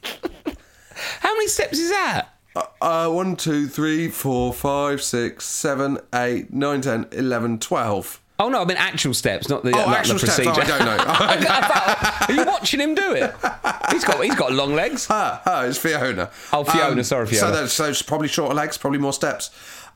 How 1.20 1.34
many 1.34 1.48
steps 1.48 1.78
is 1.78 1.90
that? 1.90 2.30
Uh, 2.82 3.10
one, 3.10 3.36
two, 3.36 3.68
three, 3.68 4.08
four, 4.10 4.52
five, 4.54 5.02
six, 5.02 5.46
seven, 5.46 6.00
eight, 6.14 6.52
nine, 6.52 6.82
ten, 6.82 7.08
eleven, 7.12 7.60
twelve. 7.60 8.20
Oh 8.42 8.50
no, 8.50 8.62
I 8.62 8.66
mean 8.66 8.78
actual 8.78 9.14
steps, 9.14 9.48
not 9.50 9.64
the, 9.64 9.70
Oh, 9.70 9.86
not 9.86 9.98
actual 10.00 10.18
the 10.18 10.28
steps. 10.28 10.36
procedure. 10.48 10.62
Oh, 10.74 10.76
I 11.20 11.36
don't 12.28 12.30
know. 12.30 12.36
Are 12.36 12.46
you 12.46 12.52
watching 12.52 12.80
him 12.80 12.96
do 12.96 13.14
it? 13.14 13.34
He's 13.92 14.04
got 14.04 14.24
he's 14.24 14.36
got 14.36 14.52
long 14.52 14.74
legs. 14.76 15.08
Ah, 15.10 15.42
ah, 15.46 15.64
it's 15.66 15.78
Fiona. 15.78 16.30
Oh, 16.52 16.64
Fiona, 16.64 17.04
sorry, 17.04 17.28
So, 17.28 17.34
Fiona. 17.34 17.52
that's, 17.58 17.74
so 17.74 17.86
it's 17.86 18.02
probably 18.02 18.28
shorter 18.28 18.56
legs, 18.56 18.78
probably 18.78 19.00
more 19.00 19.14
steps. 19.14 19.52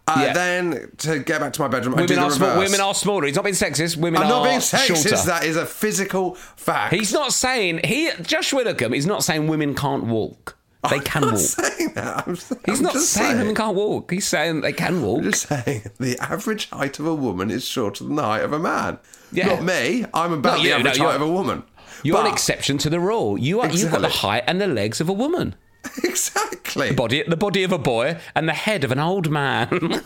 Uh, 0.07 0.21
Yeah. 0.27 0.33
Then 0.33 0.91
to 0.99 1.17
get 1.19 1.39
back 1.41 1.53
to 1.53 1.61
my 1.61 1.67
bedroom, 1.67 1.95
I 1.95 2.05
do 2.05 2.13
Women 2.13 2.15
the 2.17 2.21
are 2.25 2.31
small, 2.31 2.59
women 2.59 2.79
are 2.79 2.93
smaller. 2.93 3.25
He's 3.25 3.35
not 3.35 3.43
being 3.43 3.55
sexist. 3.55 3.97
Women 3.97 4.21
I'm 4.21 4.27
are 4.27 4.29
not 4.29 4.43
being 4.43 4.59
sexist. 4.59 5.09
shorter. 5.09 5.25
That 5.25 5.43
is 5.45 5.57
a 5.57 5.65
physical 5.65 6.35
fact. 6.35 6.93
He's 6.93 7.11
not 7.11 7.33
saying 7.33 7.79
he 7.83 8.11
Josh 8.21 8.53
Widdicombe 8.53 8.93
is 8.93 9.07
not 9.07 9.23
saying 9.23 9.47
women 9.47 9.73
can't 9.73 10.03
walk. 10.03 10.55
They 10.89 10.99
can 10.99 11.23
I'm 11.23 11.29
not 11.29 11.33
walk. 11.33 11.41
saying 11.41 11.93
that. 11.95 12.27
I'm, 12.27 12.35
He's 12.35 12.51
I'm 12.79 12.81
not 12.83 12.93
just 12.93 13.09
saying, 13.11 13.37
women 13.39 13.55
can't 13.55 13.75
walk. 13.75 14.11
He's 14.11 14.27
saying 14.27 14.61
they 14.61 14.73
can 14.73 15.01
walk. 15.01 15.19
I'm 15.19 15.31
just 15.31 15.47
saying 15.47 15.83
the 15.99 16.17
average 16.19 16.69
height 16.69 16.99
of 16.99 17.05
a 17.07 17.15
woman 17.15 17.49
is 17.51 17.65
shorter 17.65 18.03
than 18.03 18.15
the 18.15 18.23
height 18.23 18.43
of 18.43 18.53
a 18.53 18.59
man. 18.59 18.99
Yeah. 19.31 19.47
Not 19.47 19.63
me. 19.63 20.05
I'm 20.13 20.33
about 20.33 20.57
Not 20.57 20.57
the 20.63 20.69
you, 20.69 20.73
average 20.73 20.99
no, 20.99 21.05
height 21.05 21.15
of 21.15 21.21
a 21.21 21.31
woman. 21.31 21.63
You're 22.03 22.19
an 22.19 22.27
exception 22.31 22.77
to 22.79 22.89
the 22.89 22.99
rule. 22.99 23.37
You 23.37 23.61
are. 23.61 23.69
You've 23.69 23.91
got 23.91 24.01
the 24.01 24.09
height 24.09 24.43
and 24.47 24.61
the 24.61 24.67
legs 24.67 25.01
of 25.01 25.09
a 25.09 25.13
woman. 25.13 25.55
Exactly. 26.03 26.89
The 26.89 26.95
body, 26.95 27.23
the 27.23 27.37
body 27.37 27.63
of 27.63 27.71
a 27.71 27.77
boy, 27.77 28.17
and 28.33 28.49
the 28.49 28.53
head 28.53 28.83
of 28.83 28.91
an 28.91 28.99
old 28.99 29.29
man. 29.29 29.67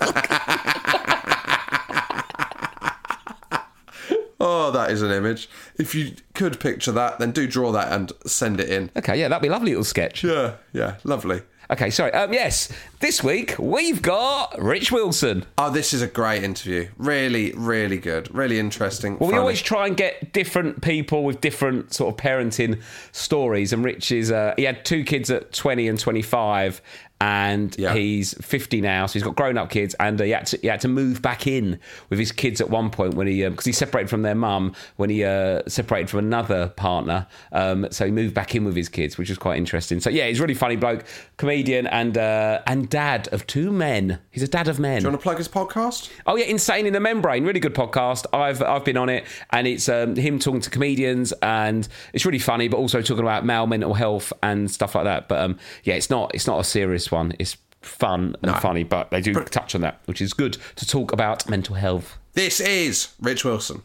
Oh, 4.39 4.72
that 4.72 4.91
is 4.91 5.01
an 5.01 5.12
image. 5.12 5.50
If 5.77 5.93
you 5.93 6.13
could 6.34 6.60
picture 6.60 6.91
that, 6.93 7.19
then 7.19 7.31
do 7.31 7.46
draw 7.48 7.72
that 7.74 7.91
and 7.91 8.12
send 8.25 8.60
it 8.60 8.69
in. 8.69 8.89
okay, 8.96 9.19
yeah, 9.19 9.27
that'd 9.27 9.41
be 9.41 9.50
a 9.50 9.51
lovely 9.51 9.72
little 9.72 9.84
sketch. 9.84 10.24
Yeah, 10.24 10.55
yeah, 10.72 10.96
lovely. 11.03 11.41
Okay, 11.72 11.89
sorry. 11.89 12.12
Um, 12.13 12.34
yes, 12.34 12.72
this 12.99 13.23
week 13.23 13.55
we've 13.57 14.01
got 14.01 14.61
Rich 14.61 14.91
Wilson. 14.91 15.45
Oh, 15.57 15.71
this 15.71 15.93
is 15.93 16.01
a 16.01 16.07
great 16.07 16.43
interview. 16.43 16.89
Really, 16.97 17.53
really 17.53 17.97
good. 17.97 18.33
Really 18.33 18.59
interesting. 18.59 19.17
Well, 19.19 19.31
we 19.31 19.37
always 19.37 19.61
try 19.61 19.87
and 19.87 19.95
get 19.95 20.33
different 20.33 20.81
people 20.81 21.23
with 21.23 21.39
different 21.41 21.93
sort 21.93 22.13
of 22.13 22.19
parenting 22.23 22.81
stories. 23.11 23.71
And 23.73 23.83
Rich 23.85 24.11
is, 24.11 24.31
uh, 24.31 24.53
he 24.57 24.63
had 24.63 24.83
two 24.83 25.03
kids 25.03 25.31
at 25.31 25.53
20 25.53 25.87
and 25.87 25.99
25, 25.99 26.81
and 27.21 27.75
Yeah. 27.77 27.93
he's 27.93 28.33
50 28.35 28.79
now. 28.79 29.05
So 29.05 29.13
he's 29.13 29.23
got 29.23 29.35
grown 29.35 29.57
up 29.57 29.69
kids, 29.69 29.93
and 29.99 30.19
uh, 30.21 30.23
he, 30.23 30.31
had 30.31 30.45
to, 30.47 30.57
he 30.61 30.67
had 30.67 30.79
to 30.81 30.87
move 30.87 31.21
back 31.21 31.47
in 31.47 31.77
with 32.09 32.17
his 32.17 32.31
kids 32.31 32.61
at 32.61 32.69
one 32.69 32.89
point 32.89 33.15
when 33.15 33.27
he, 33.27 33.47
because 33.47 33.65
he 33.65 33.73
separated 33.73 34.09
from 34.09 34.21
their 34.21 34.35
mum 34.35 34.73
when 34.95 35.09
he 35.09 35.25
uh, 35.25 35.61
separated 35.67 36.09
from 36.09 36.19
another 36.19 36.69
partner. 36.69 37.27
Um, 37.51 37.87
so 37.91 38.05
he 38.05 38.11
moved 38.11 38.33
back 38.33 38.55
in 38.55 38.63
with 38.63 38.75
his 38.75 38.87
kids, 38.87 39.17
which 39.17 39.27
was 39.27 39.37
quite 39.37 39.57
interesting. 39.57 39.99
So 39.99 40.09
yeah, 40.09 40.27
he's 40.27 40.39
a 40.39 40.43
really 40.43 40.53
funny 40.53 40.77
bloke, 40.77 41.03
comedian, 41.35 41.87
and 41.87 42.17
uh, 42.17 42.61
and 42.67 42.88
dad 42.89 43.27
of 43.31 43.46
two 43.48 43.72
men. 43.72 44.19
He's 44.31 44.43
a 44.43 44.48
dad 44.48 44.67
of 44.67 44.79
men. 44.79 45.00
Do 45.00 45.03
you 45.03 45.10
want 45.10 45.22
to 45.22 45.24
plug 45.24 45.38
his 45.38 45.48
podcast? 45.48 46.10
Oh 46.25 46.36
yeah, 46.36 46.46
Insane 46.46 46.86
in 46.86 46.93
the 46.93 47.00
Men 47.00 47.22
Brain, 47.22 47.46
really 47.46 47.60
good 47.60 47.75
podcast. 47.75 48.25
I've 48.34 48.62
I've 48.62 48.84
been 48.84 48.98
on 48.98 49.10
it, 49.10 49.25
and 49.51 49.67
it's 49.67 49.88
um, 49.88 50.15
him 50.15 50.39
talking 50.39 50.62
to 50.62 50.69
comedians, 50.69 51.31
and 51.41 51.88
it's 52.13 52.25
really 52.25 52.39
funny, 52.39 52.67
but 52.67 52.77
also 52.77 53.01
talking 53.01 53.24
about 53.24 53.46
male 53.46 53.67
mental 53.67 53.93
health 53.93 54.34
and 54.43 54.69
stuff 54.69 54.96
like 54.96 55.05
that. 55.05 55.27
But 55.27 55.39
um, 55.39 55.60
yeah, 55.84 55.96
it's 55.96 56.10
not 56.10 56.34
it's 56.34 56.48
not 56.48 56.60
a 56.60 56.63
serious 56.63 57.12
one. 57.12 57.34
It's 57.39 57.58
fun 57.81 58.36
and 58.41 58.55
funny, 58.58 58.84
but 58.84 59.10
they 59.12 59.22
do 59.22 59.34
touch 59.34 59.75
on 59.75 59.81
that, 59.81 60.01
which 60.05 60.22
is 60.22 60.34
good 60.34 60.58
to 60.75 60.86
talk 60.86 61.12
about 61.12 61.50
mental 61.50 61.75
health. 61.75 62.17
This 62.34 62.60
is 62.60 63.13
Rich 63.22 63.46
Wilson. 63.46 63.84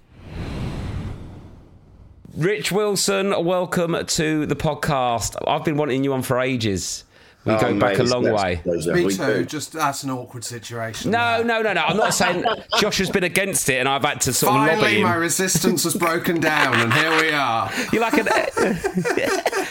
Rich 2.37 2.73
Wilson, 2.73 3.45
welcome 3.45 3.97
to 4.05 4.47
the 4.47 4.57
podcast. 4.57 5.37
I've 5.47 5.65
been 5.65 5.77
wanting 5.77 6.03
you 6.03 6.13
on 6.13 6.23
for 6.23 6.41
ages. 6.41 7.05
We 7.45 7.53
Oh, 7.53 7.61
go 7.61 7.79
back 7.79 7.99
mate, 7.99 8.01
a 8.01 8.05
long 8.05 8.31
way. 8.33 8.63
Me 8.65 9.11
too. 9.11 9.17
do. 9.17 9.45
Just 9.45 9.73
that's 9.73 10.03
an 10.03 10.11
awkward 10.11 10.45
situation. 10.45 11.11
No, 11.11 11.37
there. 11.37 11.45
no, 11.45 11.61
no, 11.63 11.73
no. 11.75 11.83
I'm 11.83 11.97
not 11.99 12.15
saying 12.21 12.43
Josh 12.79 12.99
has 12.99 13.11
been 13.11 13.25
against 13.25 13.69
it, 13.69 13.75
and 13.81 13.89
I've 13.89 14.03
had 14.05 14.23
to 14.23 14.33
sort 14.33 14.53
of 14.55 14.61
lobby 14.61 14.71
Finally, 14.77 14.97
him. 14.97 15.03
my 15.03 15.15
resistance 15.15 15.85
was 15.85 15.95
broken 15.95 16.41
down, 16.41 16.75
and 16.81 16.93
here 16.95 17.11
we 17.21 17.33
are. 17.33 17.71
You're 17.93 18.01
like 18.01 18.15
an 18.15 18.27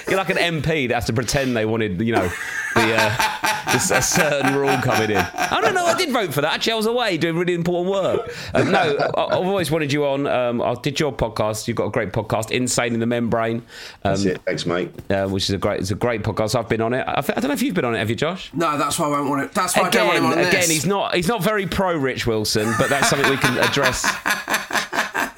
you're 0.08 0.18
like 0.18 0.30
an 0.30 0.38
MP 0.38 0.88
that 0.89 0.96
has 0.96 1.06
to 1.06 1.13
pretend 1.13 1.56
they 1.58 1.65
wanted, 1.65 2.00
you 2.01 2.13
know, 2.13 2.32
the 2.74 2.96
uh, 2.98 3.72
this, 3.72 3.92
a 3.92 4.01
certain 4.01 4.56
rule 4.56 4.75
coming 4.77 5.12
in. 5.12 5.18
I 5.18 5.60
don't 5.62 5.74
know. 5.74 5.86
I 5.86 5.96
did 5.98 6.10
vote 6.12 6.34
for 6.34 6.42
that. 6.42 6.53
Actually, 6.53 6.74
I 6.74 6.75
was 6.77 6.86
away 6.86 7.18
doing 7.18 7.38
really 7.38 7.53
important 7.53 7.92
work. 7.92 8.36
Um, 8.53 8.72
no, 8.72 8.80
I, 8.80 9.24
I've 9.25 9.46
always 9.48 9.72
wanted 9.72 9.92
you 9.94 10.06
on. 10.06 10.27
Um, 10.27 10.62
I 10.62 10.75
did 10.75 11.00
your 11.00 11.12
podcast. 11.13 11.68
You've 11.68 11.77
got 11.77 11.86
a 11.86 11.92
great 11.92 12.12
podcast, 12.12 12.51
Insane 12.51 12.94
in 12.94 13.00
the 13.00 13.06
Men 13.06 13.27
Brain, 13.30 13.58
um, 13.58 13.63
That's 14.03 14.25
it. 14.25 14.42
Thanks, 14.46 14.65
mate. 14.65 14.92
uh, 15.12 15.27
which 15.27 15.44
is 15.46 15.51
a 15.51 15.58
great. 15.58 15.80
It's 15.80 15.92
a 15.92 15.96
great 15.96 16.24
podcast. 16.24 16.56
I've 16.58 16.70
been 16.70 16.82
on 16.82 16.94
it. 16.94 17.03
I, 17.08 17.22
th- 17.22 17.38
I 17.38 17.42
don't 17.42 17.50
know 17.50 17.53
if 17.53 17.62
you've 17.62 17.75
been 17.75 17.86
on 17.86 17.96
it. 17.96 18.00
Have 18.00 18.10
you, 18.10 18.15
Josh? 18.15 18.51
No, 18.53 18.77
that's 18.77 19.00
why 19.00 19.08
I 19.08 19.10
won't 19.10 19.30
want 19.30 19.42
it. 19.44 19.51
That's 19.53 19.75
why 19.77 19.84
I 19.84 19.89
don't 19.89 20.08
want 20.08 20.18
him 20.20 20.25
Again, 20.25 20.38
on 20.39 20.48
again, 20.48 20.62
this. 20.62 20.70
he's 20.70 20.86
not. 20.86 21.15
He's 21.15 21.27
not 21.27 21.44
very 21.44 21.68
pro 21.68 21.96
Rich 21.98 22.27
Wilson, 22.27 22.74
but 22.77 22.89
that's 22.89 23.10
something 23.10 23.30
we 23.30 23.38
can 23.38 23.58
address. 23.58 24.03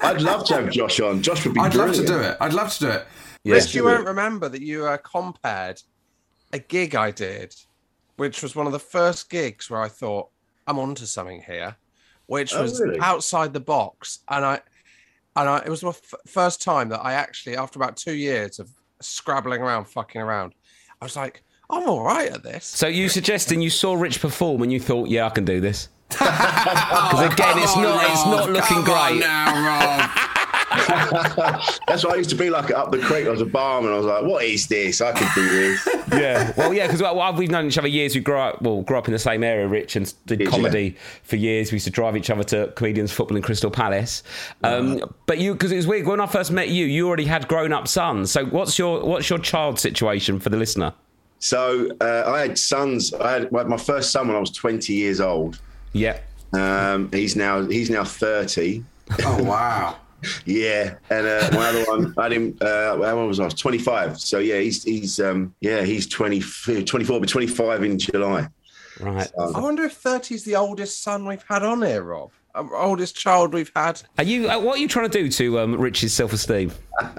I'd 0.02 0.20
love 0.20 0.44
to 0.46 0.54
have 0.54 0.70
Josh 0.70 1.00
on. 1.00 1.22
Josh 1.22 1.44
would 1.44 1.54
be 1.54 1.60
I'd 1.60 1.74
love 1.74 1.94
to 1.94 2.04
do 2.06 2.18
it. 2.20 2.36
I'd 2.40 2.52
love 2.52 2.72
to 2.74 2.78
do 2.80 2.88
it. 2.90 3.06
Rich, 3.44 3.74
you 3.74 3.84
won't 3.84 4.06
remember 4.06 4.48
that 4.48 4.62
you 4.62 4.86
uh, 4.86 4.96
compared 4.98 5.82
a 6.52 6.58
gig 6.58 6.94
I 6.94 7.10
did, 7.10 7.54
which 8.16 8.42
was 8.42 8.54
one 8.56 8.66
of 8.66 8.72
the 8.72 8.78
first 8.78 9.28
gigs 9.30 9.68
where 9.70 9.80
I 9.80 9.88
thought 9.88 10.28
I'm 10.66 10.78
onto 10.78 11.06
something 11.06 11.42
here, 11.42 11.76
which 12.26 12.54
Oh, 12.54 12.62
was 12.62 12.80
really? 12.80 12.98
outside 13.00 13.52
the 13.52 13.60
box, 13.60 14.20
and 14.28 14.44
I, 14.44 14.60
and 15.36 15.48
I, 15.48 15.58
it 15.58 15.68
was 15.68 15.80
the 15.82 15.88
f- 15.88 16.14
first 16.26 16.62
time 16.62 16.88
that 16.90 17.00
I 17.04 17.12
actually, 17.14 17.56
after 17.56 17.78
about 17.78 17.96
two 17.96 18.14
years 18.14 18.58
of 18.58 18.70
scrabbling 19.00 19.60
around, 19.60 19.84
fucking 19.86 20.20
around, 20.20 20.54
I 21.00 21.04
was 21.04 21.16
like, 21.16 21.42
I'm 21.68 21.88
all 21.88 22.02
right 22.04 22.30
at 22.30 22.42
this. 22.42 22.64
So 22.64 22.86
you 22.86 23.08
suggesting 23.08 23.60
you 23.60 23.70
saw 23.70 23.94
Rich 23.94 24.20
perform 24.20 24.62
and 24.62 24.72
you 24.72 24.80
thought, 24.80 25.08
yeah, 25.08 25.26
I 25.26 25.30
can 25.30 25.44
do 25.44 25.60
this? 25.60 25.88
Because 26.18 27.32
again, 27.32 27.58
it's 27.58 27.74
Come 27.74 27.82
not. 27.82 28.04
on, 28.04 28.10
It's 28.10 28.26
not 28.26 28.48
oh, 28.48 28.52
looking 28.52 28.82
great. 28.82 29.20
now, 29.20 29.52
Rob. 29.66 30.25
That's 31.86 32.04
why 32.04 32.12
I 32.12 32.16
used 32.16 32.30
to 32.30 32.36
be 32.36 32.50
like 32.50 32.70
up 32.70 32.90
the 32.92 32.98
creek. 32.98 33.26
I 33.26 33.30
was 33.30 33.40
a 33.40 33.46
barman. 33.46 33.92
I 33.92 33.96
was 33.96 34.06
like, 34.06 34.24
"What 34.24 34.44
is 34.44 34.66
this? 34.66 35.00
I 35.00 35.12
could 35.12 35.28
do 35.34 35.48
this." 35.48 35.88
Yeah. 36.12 36.52
Well, 36.56 36.72
yeah, 36.72 36.86
because 36.86 37.02
well, 37.02 37.34
we've 37.34 37.50
known 37.50 37.66
each 37.66 37.78
other 37.78 37.88
years. 37.88 38.14
We 38.14 38.20
grew 38.20 38.38
up, 38.38 38.62
well, 38.62 38.82
grew 38.82 38.96
up 38.96 39.08
in 39.08 39.12
the 39.12 39.18
same 39.18 39.42
area, 39.42 39.66
Rich, 39.66 39.96
and 39.96 40.06
did 40.26 40.38
Did 40.38 40.44
you? 40.46 40.50
comedy 40.50 40.96
for 41.24 41.34
years. 41.36 41.72
We 41.72 41.76
used 41.76 41.84
to 41.86 41.90
drive 41.90 42.16
each 42.16 42.30
other 42.30 42.44
to 42.44 42.72
comedians 42.76 43.10
football 43.12 43.36
in 43.36 43.42
Crystal 43.42 43.70
Palace. 43.70 44.22
Um, 44.62 45.00
But 45.26 45.38
you, 45.38 45.52
because 45.52 45.72
it 45.72 45.76
was 45.76 45.86
weird 45.86 46.06
when 46.06 46.20
I 46.20 46.26
first 46.26 46.52
met 46.52 46.68
you, 46.68 46.86
you 46.86 47.08
already 47.08 47.24
had 47.24 47.48
grown-up 47.48 47.88
sons. 47.88 48.30
So 48.30 48.44
what's 48.46 48.78
your 48.78 49.04
what's 49.04 49.28
your 49.28 49.40
child 49.40 49.80
situation 49.80 50.38
for 50.38 50.48
the 50.48 50.56
listener? 50.56 50.94
So 51.40 51.90
uh, 52.00 52.22
I 52.26 52.40
had 52.40 52.56
sons. 52.58 53.12
I 53.12 53.32
had 53.32 53.52
my 53.52 53.64
my 53.64 53.76
first 53.76 54.12
son 54.12 54.28
when 54.28 54.36
I 54.36 54.40
was 54.40 54.50
20 54.52 54.92
years 54.94 55.20
old. 55.20 55.60
Yeah. 55.92 56.20
Um, 56.52 57.10
he's 57.12 57.34
now 57.36 57.62
he's 57.66 57.90
now 57.90 58.04
30. 58.04 58.84
Oh 59.24 59.42
wow. 59.42 59.96
Yeah, 60.44 60.94
and 61.10 61.26
uh, 61.26 61.50
my 61.52 61.68
other 61.68 61.84
one, 61.84 62.14
I 62.16 62.24
had 62.24 62.32
him. 62.32 62.56
Uh, 62.60 62.96
how 63.02 63.18
old 63.18 63.28
was 63.28 63.40
I? 63.40 63.44
I 63.44 63.46
was 63.46 63.54
25. 63.54 64.20
So 64.20 64.38
yeah, 64.38 64.58
he's 64.58 64.82
he's 64.82 65.20
um, 65.20 65.54
yeah 65.60 65.82
he's 65.82 66.06
20, 66.06 66.40
24, 66.84 67.20
but 67.20 67.28
25 67.28 67.84
in 67.84 67.98
July. 67.98 68.48
Right. 69.00 69.30
I 69.38 69.60
wonder 69.60 69.84
if 69.84 69.92
30 69.92 70.34
is 70.34 70.44
the 70.44 70.56
oldest 70.56 71.02
son 71.02 71.26
we've 71.26 71.44
had 71.46 71.62
on 71.62 71.82
here, 71.82 72.02
Rob. 72.02 72.30
Oldest 72.56 73.16
child 73.16 73.54
we've 73.54 73.70
had. 73.74 74.02
Are 74.18 74.24
you? 74.24 74.48
Uh, 74.48 74.60
what 74.60 74.78
are 74.78 74.80
you 74.80 74.88
trying 74.88 75.10
to 75.10 75.22
do 75.22 75.28
to 75.30 75.60
um, 75.60 75.74
Rich's 75.80 76.12
self-esteem? 76.14 76.72
I'm 76.98 77.14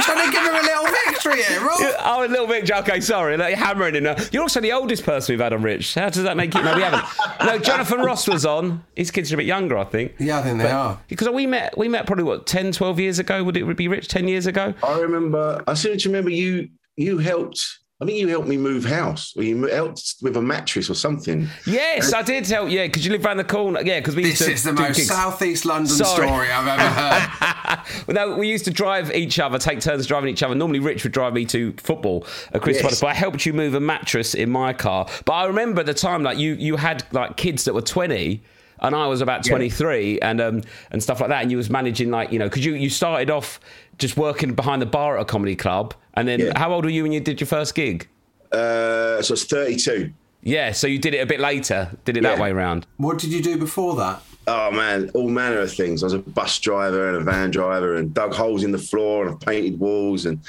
trying 0.00 0.26
to 0.26 0.32
give 0.32 0.42
him 0.44 0.54
a 0.54 0.62
little 0.62 0.84
victory 1.06 1.42
here, 1.42 1.60
Rob. 1.60 1.80
Oh, 2.04 2.24
a 2.24 2.28
little 2.28 2.46
bit. 2.46 2.70
Okay, 2.70 3.00
sorry. 3.00 3.36
Like, 3.36 3.54
hammering 3.54 3.94
him. 3.94 4.04
now. 4.04 4.16
You're 4.32 4.42
also 4.42 4.60
the 4.60 4.72
oldest 4.72 5.04
person 5.04 5.32
we've 5.32 5.40
had 5.40 5.52
on 5.52 5.62
Rich. 5.62 5.94
How 5.94 6.08
does 6.08 6.22
that 6.24 6.36
make 6.36 6.54
you? 6.54 6.62
No, 6.62 6.74
we 6.74 6.82
haven't. 6.82 7.04
No, 7.44 7.58
Jonathan 7.58 8.00
Ross 8.00 8.26
was 8.26 8.44
on. 8.44 8.84
His 8.96 9.10
kids 9.10 9.32
are 9.32 9.36
a 9.36 9.38
bit 9.38 9.46
younger, 9.46 9.78
I 9.78 9.84
think. 9.84 10.14
Yeah, 10.18 10.38
I 10.38 10.42
think 10.42 10.58
they 10.58 10.70
are. 10.70 10.98
Because 11.08 11.28
we 11.28 11.46
met, 11.46 11.76
we 11.78 11.88
met 11.88 12.06
probably 12.06 12.24
what 12.24 12.46
10, 12.46 12.72
12 12.72 13.00
years 13.00 13.18
ago. 13.18 13.44
Would 13.44 13.56
it 13.56 13.76
be 13.76 13.88
Rich? 13.88 14.08
Ten 14.08 14.28
years 14.28 14.46
ago? 14.46 14.74
I 14.82 15.00
remember. 15.00 15.62
I 15.66 15.74
seem 15.74 15.96
to 15.96 16.08
remember 16.08 16.30
you. 16.30 16.68
You 16.96 17.18
helped. 17.18 17.78
I 18.02 18.04
think 18.04 18.18
you 18.18 18.26
helped 18.26 18.48
me 18.48 18.56
move 18.56 18.84
house, 18.84 19.32
or 19.36 19.44
you 19.44 19.62
helped 19.68 20.16
with 20.22 20.36
a 20.36 20.42
mattress 20.42 20.90
or 20.90 20.94
something. 20.94 21.46
Yes, 21.66 22.12
I 22.12 22.22
did 22.22 22.46
help. 22.48 22.68
Yeah, 22.68 22.86
because 22.86 23.06
you 23.06 23.12
live 23.12 23.24
around 23.24 23.36
the 23.36 23.44
corner. 23.44 23.80
Yeah, 23.84 24.00
because 24.00 24.16
we 24.16 24.24
used 24.24 24.38
to 24.38 24.44
This 24.46 24.54
is 24.58 24.64
the 24.64 24.72
most 24.72 24.96
gigs. 24.96 25.06
southeast 25.08 25.64
London 25.64 25.86
Sorry. 25.86 26.26
story 26.26 26.50
I've 26.50 26.66
ever 26.66 26.82
heard. 26.88 28.06
Well, 28.08 28.14
no, 28.30 28.36
we 28.36 28.48
used 28.48 28.64
to 28.64 28.72
drive 28.72 29.12
each 29.14 29.38
other, 29.38 29.56
take 29.58 29.78
turns 29.80 30.06
driving 30.06 30.30
each 30.30 30.42
other. 30.42 30.54
Normally, 30.56 30.80
Rich 30.80 31.04
would 31.04 31.12
drive 31.12 31.32
me 31.32 31.44
to 31.46 31.72
football 31.74 32.26
at 32.52 32.60
Crystal 32.60 32.72
Yes. 32.72 32.82
Palace, 32.82 33.00
but 33.02 33.06
I 33.08 33.14
helped 33.14 33.46
you 33.46 33.52
move 33.52 33.74
a 33.74 33.80
mattress 33.80 34.34
in 34.34 34.50
my 34.50 34.72
car. 34.72 35.06
But 35.24 35.32
I 35.34 35.44
remember 35.46 35.80
at 35.80 35.86
the 35.86 35.94
time, 35.94 36.24
like 36.24 36.38
you, 36.38 36.54
you 36.54 36.76
had 36.76 37.04
like 37.12 37.36
kids 37.36 37.64
that 37.66 37.74
were 37.74 37.82
twenty. 37.82 38.42
And 38.80 38.96
I 38.96 39.06
was 39.06 39.20
about 39.20 39.44
twenty 39.44 39.70
three, 39.70 40.18
and 40.20 40.40
um 40.40 40.62
and 40.90 41.00
stuff 41.00 41.20
like 41.20 41.28
that. 41.28 41.42
And 41.42 41.52
you 41.52 41.56
was 41.56 41.70
managing 41.70 42.10
like 42.10 42.32
you 42.32 42.40
know 42.40 42.46
because 42.48 42.64
you 42.66 42.74
you 42.74 42.90
started 42.90 43.30
off 43.30 43.60
just 43.98 44.16
working 44.16 44.54
behind 44.54 44.82
the 44.82 44.86
bar 44.86 45.18
at 45.18 45.22
a 45.22 45.24
comedy 45.24 45.54
club, 45.54 45.94
and 46.14 46.26
then 46.28 46.40
Yeah. 46.40 46.58
how 46.58 46.72
old 46.72 46.84
were 46.84 46.90
you 46.90 47.02
when 47.02 47.12
you 47.12 47.20
did 47.20 47.40
your 47.40 47.48
first 47.48 47.74
gig? 47.74 48.08
Uh, 48.50 49.22
so 49.22 49.32
it's 49.34 49.44
32. 49.44 50.12
Yeah, 50.42 50.72
so 50.72 50.86
you 50.86 50.98
did 50.98 51.14
it 51.14 51.18
a 51.18 51.26
bit 51.26 51.40
later, 51.40 51.90
did 52.04 52.16
it 52.16 52.22
that 52.24 52.38
way 52.38 52.52
round. 52.52 52.86
what 52.96 53.18
did 53.18 53.32
you 53.32 53.42
do 53.42 53.56
before 53.56 53.94
that? 53.96 54.22
Oh 54.48 54.72
man, 54.72 55.08
all 55.14 55.28
manner 55.28 55.60
of 55.60 55.72
things. 55.72 56.02
I 56.02 56.06
was 56.06 56.14
a 56.14 56.18
bus 56.18 56.58
driver 56.58 57.06
and 57.08 57.16
a 57.16 57.20
van 57.20 57.52
driver, 57.52 57.94
and 57.94 58.12
dug 58.12 58.34
holes 58.34 58.64
in 58.64 58.72
the 58.72 58.78
floor 58.78 59.24
and 59.24 59.34
I've 59.34 59.40
painted 59.40 59.78
walls. 59.78 60.26
And 60.26 60.40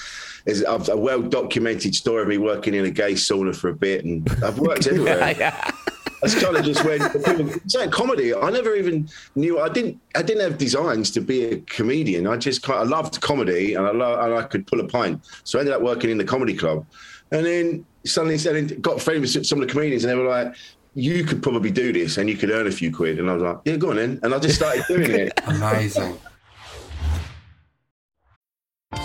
there's 0.45 0.61
a, 0.63 0.83
a 0.93 0.97
well 0.97 1.21
documented 1.21 1.93
story 1.93 2.23
of 2.23 2.27
me 2.27 2.39
working 2.39 2.73
in 2.73 2.85
a 2.85 2.89
gay 2.89 3.13
sauna 3.13 3.55
for 3.55 3.69
a 3.69 3.73
bit, 3.75 4.03
and 4.03 4.27
I've 4.43 4.57
worked 4.57 4.87
everywhere. 4.87 5.35
yeah. 5.37 5.69
That's 6.23 6.41
kind 6.41 6.55
of 6.55 6.63
just 6.63 6.85
when 6.85 7.01
people 7.09 7.59
saying 7.67 7.91
comedy. 7.91 8.33
I 8.33 8.49
never 8.49 8.75
even 8.75 9.09
knew. 9.35 9.59
I 9.59 9.67
didn't. 9.67 9.99
I 10.15 10.21
didn't 10.21 10.41
have 10.41 10.57
designs 10.57 11.11
to 11.11 11.21
be 11.21 11.43
a 11.43 11.57
comedian. 11.61 12.27
I 12.27 12.37
just 12.37 12.67
of 12.69 12.87
loved 12.87 13.19
comedy, 13.19 13.73
and 13.73 13.85
I 13.85 14.25
and 14.25 14.33
I 14.33 14.43
could 14.43 14.65
pull 14.65 14.79
a 14.79 14.87
pint. 14.87 15.21
So 15.43 15.59
I 15.59 15.61
ended 15.61 15.75
up 15.75 15.81
working 15.81 16.09
in 16.09 16.17
the 16.17 16.23
comedy 16.23 16.53
club, 16.53 16.85
and 17.31 17.45
then 17.45 17.85
suddenly 18.05 18.37
suddenly 18.37 18.73
got 18.77 19.01
famous 19.01 19.35
with 19.35 19.45
some 19.45 19.61
of 19.61 19.67
the 19.67 19.73
comedians, 19.73 20.05
and 20.05 20.11
they 20.11 20.15
were 20.15 20.29
like. 20.29 20.55
You 20.95 21.23
could 21.23 21.41
probably 21.41 21.71
do 21.71 21.91
this, 21.91 22.19
and 22.19 22.29
you 22.29 22.37
could 22.37 22.51
earn 22.51 22.67
a 22.67 22.71
few 22.71 22.93
quid. 22.93 23.17
And 23.17 23.27
I 23.27 23.33
was 23.33 23.41
like, 23.41 23.57
"Yeah, 23.65 23.77
go 23.77 23.89
on 23.89 23.95
then." 23.95 24.19
And 24.21 24.31
I 24.31 24.37
just 24.37 24.57
started 24.57 24.85
doing 24.87 25.09
it. 25.09 25.33
Amazing. 25.47 26.15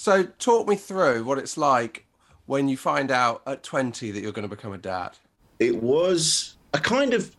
So, 0.00 0.22
talk 0.22 0.66
me 0.66 0.76
through 0.76 1.24
what 1.24 1.36
it's 1.36 1.58
like 1.58 2.06
when 2.46 2.70
you 2.70 2.78
find 2.78 3.10
out 3.10 3.42
at 3.46 3.62
20 3.62 4.12
that 4.12 4.22
you're 4.22 4.32
going 4.32 4.48
to 4.48 4.56
become 4.56 4.72
a 4.72 4.78
dad. 4.78 5.10
it 5.58 5.82
was 5.82 6.56
a 6.72 6.78
kind 6.78 7.12
of 7.12 7.36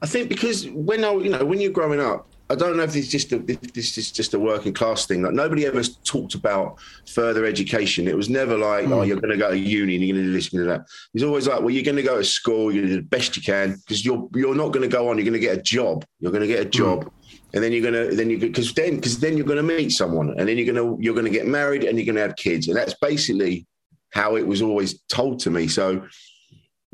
I 0.00 0.06
think 0.06 0.28
because 0.28 0.68
when 0.70 1.04
I 1.04 1.12
you 1.14 1.30
know 1.30 1.44
when 1.44 1.60
you're 1.60 1.72
growing 1.72 1.98
up 1.98 2.28
I 2.50 2.54
don't 2.54 2.76
know 2.76 2.84
if 2.84 2.92
this 2.92 3.06
is 3.06 3.10
just 3.10 3.32
a, 3.32 3.42
if 3.48 3.72
this 3.72 3.98
is 3.98 4.12
just 4.12 4.32
a 4.32 4.38
working 4.38 4.72
class 4.72 5.06
thing. 5.06 5.22
Like 5.22 5.32
nobody 5.32 5.66
ever 5.66 5.82
talked 5.82 6.36
about 6.36 6.78
further 7.08 7.46
education. 7.46 8.06
It 8.06 8.16
was 8.16 8.30
never 8.30 8.56
like 8.56 8.84
hmm. 8.84 8.92
oh 8.92 9.02
you're 9.02 9.18
going 9.18 9.32
to 9.32 9.36
go 9.36 9.50
to 9.50 9.58
uni 9.58 9.96
and 9.96 10.04
you're 10.04 10.14
going 10.14 10.26
to 10.26 10.30
do 10.30 10.32
this 10.32 10.52
and 10.52 10.68
that. 10.68 10.82
It 10.82 11.14
was 11.14 11.24
always 11.24 11.48
like 11.48 11.62
well 11.62 11.70
you're 11.70 11.82
going 11.82 11.96
to 11.96 12.02
go 12.02 12.18
to 12.18 12.24
school 12.24 12.70
you're 12.70 12.82
going 12.82 12.90
to 12.90 12.94
do 12.94 13.02
the 13.02 13.08
best 13.08 13.36
you 13.36 13.42
can 13.42 13.72
because 13.72 14.04
you're 14.04 14.28
you're 14.36 14.54
not 14.54 14.68
going 14.68 14.88
to 14.88 14.96
go 14.96 15.08
on 15.08 15.16
you're 15.18 15.24
going 15.24 15.32
to 15.32 15.40
get 15.40 15.58
a 15.58 15.62
job. 15.62 16.04
You're 16.20 16.30
going 16.30 16.42
to 16.42 16.46
get 16.46 16.60
a 16.60 16.64
hmm. 16.64 16.70
job 16.70 17.10
and 17.54 17.62
then 17.62 17.72
you're 17.72 17.82
gonna 17.82 18.14
then 18.14 18.28
you 18.28 18.38
because 18.38 18.74
then 18.74 18.96
because 18.96 19.18
then 19.18 19.36
you're 19.36 19.46
gonna 19.46 19.62
meet 19.62 19.90
someone 19.90 20.34
and 20.38 20.48
then 20.48 20.58
you're 20.58 20.72
gonna 20.72 20.96
you're 21.00 21.14
gonna 21.14 21.30
get 21.30 21.46
married 21.46 21.84
and 21.84 21.98
you're 21.98 22.06
gonna 22.06 22.20
have 22.20 22.36
kids 22.36 22.68
and 22.68 22.76
that's 22.76 22.94
basically 23.00 23.66
how 24.10 24.36
it 24.36 24.46
was 24.46 24.60
always 24.60 25.00
told 25.08 25.38
to 25.40 25.50
me 25.50 25.66
so 25.66 26.06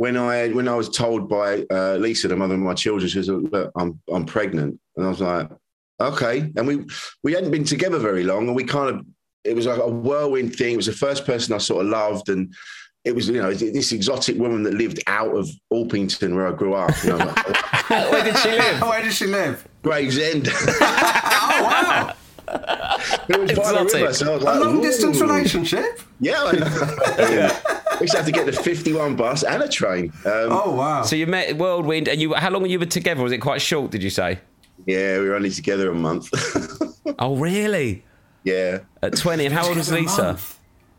when 0.01 0.17
I 0.17 0.49
when 0.49 0.67
I 0.67 0.75
was 0.77 0.89
told 0.89 1.29
by 1.29 1.67
uh, 1.71 1.97
Lisa, 1.97 2.27
the 2.27 2.35
mother 2.35 2.55
of 2.55 2.61
my 2.61 2.73
children, 2.73 3.07
she 3.07 3.19
was 3.19 3.29
like, 3.29 3.53
"Look, 3.53 3.73
I'm 3.77 4.01
I'm 4.11 4.25
pregnant," 4.25 4.81
and 4.97 5.05
I 5.05 5.11
was 5.11 5.21
like, 5.21 5.51
"Okay." 6.01 6.51
And 6.57 6.67
we 6.67 6.87
we 7.23 7.35
hadn't 7.35 7.51
been 7.51 7.65
together 7.65 7.99
very 7.99 8.25
long, 8.25 8.47
and 8.47 8.57
we 8.57 8.65
kind 8.65 8.89
of 8.89 9.05
it 9.45 9.55
was 9.55 9.67
like 9.67 9.79
a 9.79 9.87
whirlwind 9.87 10.57
thing. 10.57 10.73
It 10.73 10.79
was 10.79 10.87
the 10.87 10.93
first 10.93 11.27
person 11.27 11.53
I 11.53 11.59
sort 11.59 11.85
of 11.85 11.91
loved, 11.93 12.31
and 12.31 12.51
it 13.05 13.15
was 13.15 13.29
you 13.29 13.43
know 13.43 13.53
this 13.53 13.93
exotic 13.93 14.39
woman 14.39 14.63
that 14.63 14.73
lived 14.73 15.03
out 15.07 15.37
of 15.37 15.51
Orpington 15.71 16.35
where 16.35 16.47
I 16.47 16.53
grew 16.53 16.73
up. 16.73 16.95
You 17.05 17.11
know, 17.11 17.19
like, 17.19 17.91
Where 17.91 18.25
did 18.25 18.39
she 18.39 18.53
live? 18.53 18.81
Where 18.81 19.03
does 19.03 19.15
she 19.17 19.27
live? 19.27 19.69
Gravesend. 19.83 20.49
Oh, 20.53 21.61
wow. 21.63 22.15
it 23.29 23.39
was 23.41 23.53
by 23.53 23.73
the 23.73 23.83
Exotic. 23.83 23.95
river, 23.95 24.13
so 24.15 24.33
I 24.33 24.35
was 24.35 24.43
A 24.43 24.47
like, 24.47 24.61
long 24.61 24.81
distance 24.83 25.21
relationship? 25.21 26.01
Yeah. 26.21 26.43
I 26.45 26.53
know. 26.53 27.51
we 28.01 28.05
used 28.05 28.13
to 28.13 28.19
have 28.19 28.27
to 28.27 28.33
get 28.33 28.47
the 28.47 28.53
51 28.53 29.17
bus 29.17 29.43
and 29.43 29.63
a 29.63 29.69
train. 29.69 30.13
Um, 30.25 30.49
Oh, 30.51 30.75
wow. 30.75 31.03
So 31.03 31.17
you 31.17 31.27
met 31.27 31.57
Whirlwind, 31.57 32.09
and 32.09 32.21
you 32.21 32.35
how 32.35 32.51
long 32.51 32.63
were 32.63 32.69
you 32.69 32.79
together? 32.87 33.23
Was 33.23 33.33
it 33.33 33.39
quite 33.39 33.63
short? 33.63 33.91
Did 33.91 34.03
you 34.03 34.11
say? 34.11 34.39
Yeah, 34.87 35.19
we 35.21 35.29
were 35.29 35.35
only 35.35 35.51
together 35.51 35.91
a 35.91 35.95
month. 35.95 36.29
Oh, 37.19 37.37
really? 37.37 38.05
yeah. 38.45 38.79
At 39.03 39.17
twenty, 39.17 39.45
and 39.45 39.55
how 39.55 39.67
old 39.67 39.77
was 39.77 39.89
Together 39.89 40.03
Lisa? 40.03 40.39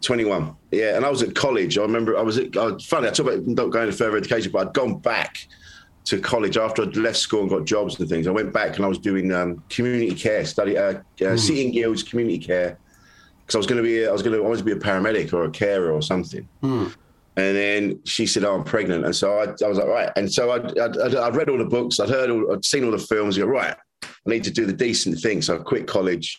21. 0.02 0.56
Yeah, 0.72 0.96
and 0.98 1.06
I 1.06 1.10
was 1.10 1.22
at 1.24 1.36
college. 1.36 1.78
I 1.78 1.82
remember 1.84 2.18
I 2.18 2.22
was 2.22 2.38
at, 2.38 2.56
I, 2.58 2.78
funny, 2.80 3.08
I 3.08 3.12
talk 3.12 3.28
about 3.28 3.46
not 3.48 3.70
going 3.70 3.90
to 3.90 3.96
further 3.96 4.18
education, 4.18 4.52
but 4.52 4.68
I'd 4.68 4.74
gone 4.74 4.98
back 5.00 5.48
to 6.06 6.20
college 6.20 6.58
after 6.58 6.84
I'd 6.84 6.96
left 6.98 7.18
school 7.18 7.42
and 7.42 7.50
got 7.50 7.66
jobs 7.66 8.00
and 8.00 8.10
things. 8.10 8.28
I 8.28 8.32
went 8.32 8.52
back 8.54 8.76
and 8.76 8.86
I 8.86 8.88
was 8.88 8.98
doing 8.98 9.32
um, 9.32 9.64
community 9.70 10.14
care, 10.16 10.46
study, 10.46 10.78
uh, 10.78 11.00
uh, 11.26 11.38
City 11.38 11.66
and 11.66 11.74
Guilds, 11.74 12.04
community 12.04 12.40
care. 12.40 12.78
Because 13.42 13.56
I 13.56 13.58
was 13.60 13.68
going 13.68 13.84
to 13.84 13.84
be, 13.84 14.08
I 14.08 14.12
was 14.12 14.22
going 14.22 14.36
to, 14.36 14.44
always 14.44 14.62
be 14.62 14.72
a 14.72 14.76
paramedic 14.76 15.34
or 15.34 15.46
a 15.46 15.52
carer 15.52 15.92
or 15.92 16.02
something. 16.02 16.48
And 17.38 17.56
then 17.56 18.00
she 18.04 18.26
said, 18.28 18.44
"Oh, 18.44 18.56
I'm 18.56 18.66
pregnant," 18.66 19.06
and 19.06 19.16
so 19.16 19.40
I, 19.40 19.44
I 19.64 19.68
was 19.70 19.78
like, 19.78 19.88
"Right." 19.88 20.10
And 20.18 20.32
so 20.32 20.52
I'd, 20.52 20.78
I'd, 20.78 21.16
I'd, 21.16 21.36
read 21.36 21.48
all 21.48 21.58
the 21.58 21.64
books, 21.64 21.98
I'd 22.00 22.10
heard, 22.10 22.30
all, 22.30 22.54
I'd 22.54 22.66
seen 22.66 22.84
all 22.84 22.92
the 22.92 22.98
films. 22.98 23.38
I 23.38 23.42
go, 23.42 23.48
"Right, 23.48 23.74
I 24.04 24.08
need 24.26 24.44
to 24.44 24.52
do 24.52 24.66
the 24.66 24.74
decent 24.74 25.18
thing." 25.20 25.42
So 25.42 25.56
I 25.56 25.60
quit 25.60 25.88
college, 25.88 26.38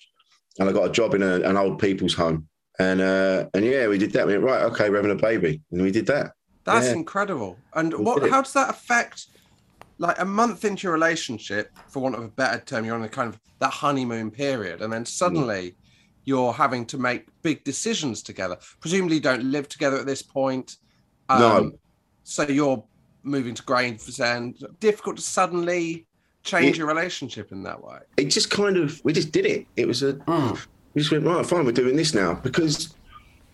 and 0.58 0.68
I 0.68 0.72
got 0.72 0.90
a 0.90 0.92
job 0.92 1.14
in 1.14 1.22
a, 1.22 1.36
an 1.40 1.56
old 1.56 1.78
people's 1.78 2.12
home. 2.12 2.46
And 2.78 3.00
uh, 3.00 3.46
and 3.54 3.64
yeah, 3.64 3.88
we 3.88 3.96
did 3.96 4.12
that. 4.12 4.26
We 4.26 4.34
went, 4.34 4.44
right, 4.44 4.62
okay, 4.64 4.90
we're 4.90 4.96
having 4.96 5.12
a 5.12 5.14
baby, 5.14 5.62
and 5.70 5.80
we 5.80 5.90
did 5.90 6.06
that. 6.08 6.32
That's 6.64 6.86
Yeah. 6.86 6.92
incredible. 6.92 7.56
And 7.74 7.94
what? 7.94 8.28
How 8.28 8.42
does 8.42 8.52
that 8.52 8.68
affect? 8.68 9.28
Like 10.02 10.18
a 10.18 10.24
month 10.24 10.64
into 10.64 10.82
your 10.82 10.92
relationship, 10.94 11.70
for 11.88 12.00
want 12.02 12.16
of 12.16 12.24
a 12.24 12.28
better 12.28 12.58
term, 12.58 12.84
you're 12.84 12.96
on 12.96 13.04
a 13.04 13.08
kind 13.08 13.28
of 13.32 13.38
that 13.60 13.70
honeymoon 13.70 14.32
period, 14.32 14.82
and 14.82 14.92
then 14.92 15.04
suddenly 15.06 15.76
you're 16.24 16.52
having 16.52 16.84
to 16.86 16.98
make 16.98 17.26
big 17.42 17.62
decisions 17.62 18.20
together. 18.20 18.56
Presumably, 18.80 19.16
you 19.16 19.22
don't 19.22 19.44
live 19.44 19.68
together 19.68 19.96
at 19.98 20.06
this 20.06 20.20
point. 20.20 20.78
Um, 21.28 21.38
No. 21.40 21.72
So 22.24 22.42
you're 22.48 22.82
moving 23.22 23.54
to 23.54 23.62
Gravesend. 23.62 24.58
Difficult 24.80 25.16
to 25.18 25.22
suddenly 25.22 26.06
change 26.42 26.70
It- 26.74 26.78
your 26.78 26.88
relationship 26.88 27.52
in 27.52 27.62
that 27.62 27.80
way. 27.82 27.98
It 28.16 28.24
just 28.24 28.50
kind 28.50 28.76
of, 28.76 29.00
we 29.04 29.12
just 29.12 29.30
did 29.30 29.46
it. 29.46 29.66
It 29.76 29.86
was 29.86 30.02
a, 30.02 30.14
we 30.94 31.00
just 31.02 31.12
went 31.12 31.24
right, 31.24 31.46
fine, 31.46 31.64
we're 31.64 31.70
doing 31.72 31.94
this 31.94 32.12
now 32.12 32.34
because 32.34 32.94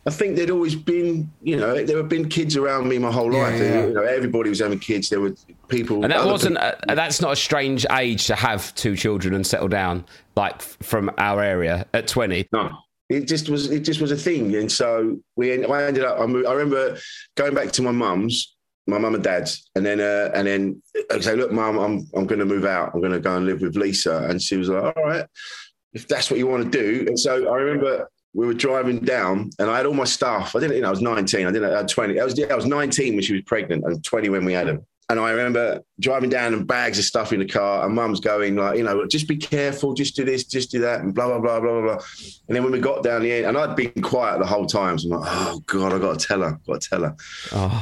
I 0.06 0.10
think 0.10 0.36
there'd 0.36 0.50
always 0.50 0.74
been, 0.74 1.30
you 1.42 1.56
know, 1.58 1.84
there 1.84 1.98
have 1.98 2.08
been 2.08 2.26
kids 2.30 2.56
around 2.56 2.88
me 2.88 2.96
my 2.98 3.12
whole 3.12 3.32
Yeah, 3.34 3.42
life. 3.42 3.60
yeah. 3.60 3.86
You 3.86 3.92
know, 3.92 4.02
everybody 4.02 4.48
was 4.48 4.60
having 4.60 4.78
kids. 4.78 5.10
There 5.10 5.20
were 5.20 5.34
people, 5.68 6.02
And 6.02 6.12
that 6.12 6.24
wasn't. 6.24 6.56
people- 6.56 6.72
Uh, 6.88 6.94
that's 6.94 7.20
not 7.20 7.32
a 7.32 7.36
strange 7.36 7.86
age 7.92 8.26
to 8.26 8.34
have 8.34 8.74
two 8.74 8.96
children 8.96 9.34
and 9.34 9.46
settle 9.46 9.68
down, 9.68 10.04
like 10.36 10.60
from 10.62 11.10
our 11.18 11.42
area 11.42 11.86
at 11.94 12.08
twenty. 12.08 12.48
No, 12.52 12.70
it 13.08 13.26
just 13.28 13.48
was. 13.48 13.70
It 13.70 13.80
just 13.80 14.00
was 14.00 14.10
a 14.10 14.16
thing, 14.16 14.54
and 14.56 14.70
so 14.70 15.18
we. 15.36 15.52
I 15.52 15.84
ended 15.84 16.04
up. 16.04 16.20
I, 16.20 16.26
moved, 16.26 16.46
I 16.46 16.52
remember 16.52 16.98
going 17.36 17.54
back 17.54 17.72
to 17.72 17.82
my 17.82 17.92
mum's, 17.92 18.56
my 18.86 18.98
mum 18.98 19.14
and 19.14 19.24
dad's, 19.24 19.68
and 19.74 19.84
then 19.84 20.00
uh, 20.00 20.30
and 20.34 20.46
then 20.46 20.82
I 21.10 21.20
say, 21.20 21.36
"Look, 21.36 21.52
mum, 21.52 21.78
I'm 21.78 22.06
I'm 22.14 22.26
going 22.26 22.38
to 22.40 22.46
move 22.46 22.64
out. 22.64 22.92
I'm 22.94 23.00
going 23.00 23.12
to 23.12 23.20
go 23.20 23.36
and 23.36 23.46
live 23.46 23.60
with 23.60 23.76
Lisa." 23.76 24.26
And 24.28 24.40
she 24.42 24.56
was 24.56 24.68
like, 24.68 24.96
"All 24.96 25.04
right, 25.04 25.26
if 25.92 26.08
that's 26.08 26.30
what 26.30 26.38
you 26.38 26.46
want 26.46 26.70
to 26.70 26.78
do." 26.78 27.04
And 27.06 27.18
so 27.18 27.48
I 27.52 27.56
remember. 27.56 28.08
We 28.34 28.46
were 28.46 28.54
driving 28.54 28.98
down, 29.00 29.50
and 29.58 29.70
I 29.70 29.78
had 29.78 29.86
all 29.86 29.94
my 29.94 30.04
stuff. 30.04 30.54
I 30.54 30.60
didn't, 30.60 30.76
you 30.76 30.82
know, 30.82 30.88
I 30.88 30.90
was 30.90 31.00
19. 31.00 31.46
I 31.46 31.50
didn't. 31.50 31.72
I 31.72 31.78
had 31.78 31.88
20. 31.88 32.20
I 32.20 32.24
was, 32.24 32.38
I 32.38 32.54
was 32.54 32.66
19 32.66 33.14
when 33.14 33.22
she 33.22 33.32
was 33.32 33.42
pregnant, 33.46 33.84
and 33.84 34.04
20 34.04 34.28
when 34.28 34.44
we 34.44 34.52
had 34.52 34.68
her. 34.68 34.78
And 35.10 35.18
I 35.18 35.30
remember 35.30 35.82
driving 36.00 36.28
down 36.28 36.52
and 36.52 36.66
bags 36.66 36.98
of 36.98 37.04
stuff 37.06 37.32
in 37.32 37.38
the 37.40 37.46
car, 37.46 37.86
and 37.86 37.94
mum's 37.94 38.20
going 38.20 38.56
like, 38.56 38.76
you 38.76 38.84
know, 38.84 39.06
just 39.06 39.26
be 39.26 39.38
careful, 39.38 39.94
just 39.94 40.14
do 40.16 40.22
this, 40.22 40.44
just 40.44 40.70
do 40.70 40.80
that, 40.80 41.00
and 41.00 41.14
blah 41.14 41.26
blah 41.28 41.38
blah 41.38 41.60
blah 41.60 41.80
blah. 41.80 41.94
blah. 41.94 42.04
And 42.46 42.54
then 42.54 42.62
when 42.62 42.72
we 42.72 42.78
got 42.78 43.02
down 43.02 43.22
the 43.22 43.32
end, 43.32 43.46
and 43.46 43.56
I'd 43.56 43.74
been 43.74 43.90
quiet 44.02 44.38
the 44.38 44.44
whole 44.44 44.66
time, 44.66 44.98
so 44.98 45.10
I'm 45.14 45.20
like, 45.20 45.30
oh 45.32 45.62
god, 45.64 45.94
I 45.94 45.98
got 45.98 46.18
to 46.20 46.26
tell 46.26 46.42
her, 46.42 46.60
got 46.66 46.82
to 46.82 46.88
tell 46.90 47.02
her. 47.04 47.16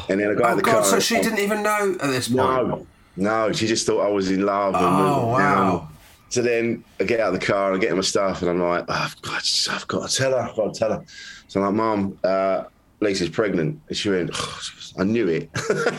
And 0.08 0.20
then 0.20 0.30
I 0.30 0.34
got 0.34 0.44
out 0.44 0.48
Oh 0.50 0.52
of 0.52 0.56
the 0.58 0.62
God! 0.62 0.72
car. 0.74 0.84
So 0.84 0.94
and- 0.94 1.02
she 1.02 1.16
didn't 1.20 1.40
even 1.40 1.64
know 1.64 1.96
at 2.00 2.10
this 2.10 2.28
point. 2.28 2.36
no, 2.38 2.86
no, 3.16 3.52
she 3.52 3.66
just 3.66 3.86
thought 3.86 4.06
I 4.06 4.08
was 4.10 4.30
in 4.30 4.46
love. 4.46 4.74
Oh, 4.76 4.90
moved 4.90 5.32
wow. 5.32 5.38
down. 5.38 5.88
So 6.28 6.42
then 6.42 6.84
I 7.00 7.04
get 7.04 7.18
out 7.18 7.34
of 7.34 7.40
the 7.40 7.44
car 7.46 7.72
and 7.72 7.82
I 7.82 7.84
get 7.84 7.94
my 7.96 8.02
stuff, 8.02 8.40
and 8.42 8.50
I'm 8.52 8.60
like, 8.60 8.84
oh, 8.88 8.92
I've, 8.92 9.20
got, 9.22 9.68
I've 9.72 9.88
got 9.88 10.08
to 10.08 10.16
tell 10.16 10.30
her, 10.30 10.38
I've 10.48 10.54
got 10.54 10.72
to 10.74 10.78
tell 10.78 10.92
her. 10.92 11.04
So 11.48 11.60
I'm 11.60 11.66
like, 11.66 11.74
Mum, 11.74 12.18
uh, 12.22 12.64
Lisa's 13.00 13.30
pregnant. 13.30 13.80
And 13.88 13.96
she 13.96 14.10
went, 14.10 14.30
oh, 14.32 14.60
I 14.98 15.04
knew 15.04 15.28
it. 15.28 15.50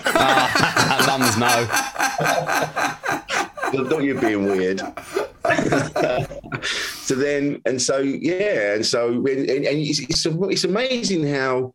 Ah, 0.05 1.05
mums 1.19 1.37
know. 1.37 1.67
I 3.67 3.89
thought 3.89 4.03
you 4.03 4.15
were 4.15 4.21
being 4.21 4.45
weird. 4.45 4.79
so 6.63 7.15
then, 7.15 7.61
and 7.65 7.81
so, 7.81 7.99
yeah, 7.99 8.73
and 8.75 8.85
so, 8.85 9.09
and, 9.09 9.27
and 9.27 9.65
it's, 9.65 9.99
it's, 9.99 10.25
it's 10.25 10.63
amazing 10.63 11.27
how, 11.27 11.73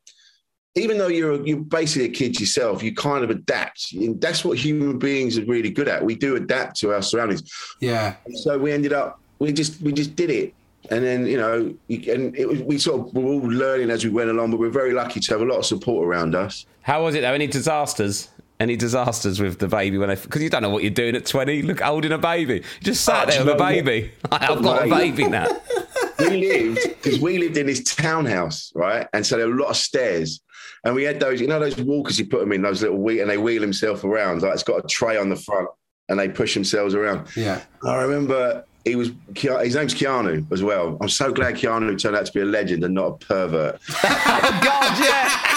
even 0.75 0.97
though 0.97 1.09
you're 1.09 1.47
you're 1.47 1.59
basically 1.59 2.07
a 2.07 2.13
kid 2.13 2.41
yourself, 2.41 2.83
you 2.83 2.95
kind 2.95 3.23
of 3.23 3.31
adapt. 3.31 3.93
And 3.93 4.21
that's 4.21 4.45
what 4.45 4.57
human 4.57 4.99
beings 4.99 5.37
are 5.37 5.45
really 5.45 5.71
good 5.71 5.89
at. 5.89 6.03
We 6.03 6.15
do 6.15 6.37
adapt 6.37 6.77
to 6.81 6.93
our 6.93 7.03
surroundings. 7.03 7.43
Yeah. 7.81 8.15
So 8.43 8.59
we 8.59 8.73
ended 8.73 8.93
up, 8.93 9.21
we 9.39 9.53
just 9.53 9.83
we 9.83 9.93
just 9.93 10.17
did 10.17 10.31
it. 10.31 10.55
And 10.91 11.05
then 11.05 11.27
you 11.27 11.37
know, 11.37 11.75
and 11.89 12.37
it 12.37 12.49
was, 12.49 12.61
we 12.63 12.79
sort 12.79 13.01
of 13.09 13.15
were 13.15 13.23
all 13.25 13.39
learning 13.41 13.91
as 13.91 14.05
we 14.05 14.11
went 14.11 14.31
along, 14.31 14.51
but 14.51 14.61
we're 14.61 14.71
very 14.71 14.93
lucky 14.93 15.21
to 15.21 15.33
have 15.33 15.41
a 15.41 15.45
lot 15.45 15.59
of 15.59 15.67
support 15.67 16.07
around 16.07 16.35
us. 16.35 16.67
How 16.83 17.03
was 17.05 17.15
it 17.15 17.21
though? 17.21 17.33
Any 17.33 17.47
disasters? 17.47 18.29
Any 18.61 18.77
disasters 18.77 19.41
with 19.41 19.59
the 19.59 19.67
baby 19.69 19.99
when 19.99 20.09
they? 20.09 20.15
Because 20.17 20.43
you 20.43 20.51
don't 20.51 20.63
know 20.63 20.71
what 20.71 20.83
you're 20.83 20.91
doing 20.91 21.17
at 21.17 21.27
twenty. 21.27 21.63
Look, 21.63 21.81
holding 21.81 22.13
a 22.13 22.19
baby. 22.19 22.57
You 22.57 22.63
just 22.83 23.05
sat 23.05 23.29
Oh, 23.29 23.31
there 23.31 23.45
with 23.45 23.49
a 23.49 23.53
you 23.53 23.59
know 23.59 23.65
what? 23.65 23.85
baby. 23.85 24.11
I've 24.33 24.63
got 24.63 24.87
a 24.87 24.91
baby 24.91 25.29
now. 25.29 25.49
we 26.19 26.47
lived 26.47 26.81
because 27.03 27.19
we 27.21 27.39
lived 27.39 27.57
in 27.57 27.67
this 27.67 27.83
townhouse, 27.83 28.71
right? 28.75 29.09
And 29.13 29.25
so 29.27 29.37
there 29.37 29.49
were 29.49 29.55
a 29.57 29.61
lot 29.63 29.71
of 29.71 29.77
stairs. 29.77 30.41
And 30.85 30.95
we 30.97 31.05
had 31.05 31.21
those, 31.21 31.41
you 31.41 31.47
know, 31.47 31.61
those 31.61 31.77
walkers 31.77 32.19
you 32.19 32.27
put 32.27 32.41
them 32.41 32.53
in, 32.53 32.63
those 32.63 32.83
little 32.83 32.99
wheel, 32.99 33.23
and 33.23 33.31
they 33.31 33.39
wheel 33.39 33.61
themselves 33.61 34.03
around. 34.05 34.43
Like 34.43 34.53
it's 34.55 34.63
got 34.65 34.85
a 34.85 34.87
tray 34.89 35.17
on 35.17 35.29
the 35.29 35.37
front, 35.37 35.69
and 36.09 36.19
they 36.19 36.29
push 36.29 36.55
themselves 36.55 36.95
around. 36.95 37.29
Yeah. 37.37 37.61
I 37.85 38.03
remember 38.03 38.65
he 38.85 38.97
was 38.97 39.11
his 39.35 39.75
name's 39.75 39.95
Keanu 39.95 40.51
as 40.53 40.63
well. 40.63 40.97
I'm 41.01 41.09
so 41.09 41.33
glad 41.33 41.55
Keanu 41.55 42.01
turned 42.01 42.17
out 42.17 42.27
to 42.27 42.33
be 42.33 42.41
a 42.41 42.45
legend 42.45 42.85
and 42.85 42.95
not 42.95 43.07
a 43.07 43.13
pervert. 43.27 43.81
oh 44.05 44.61
God, 44.63 44.99
yeah. 44.99 45.53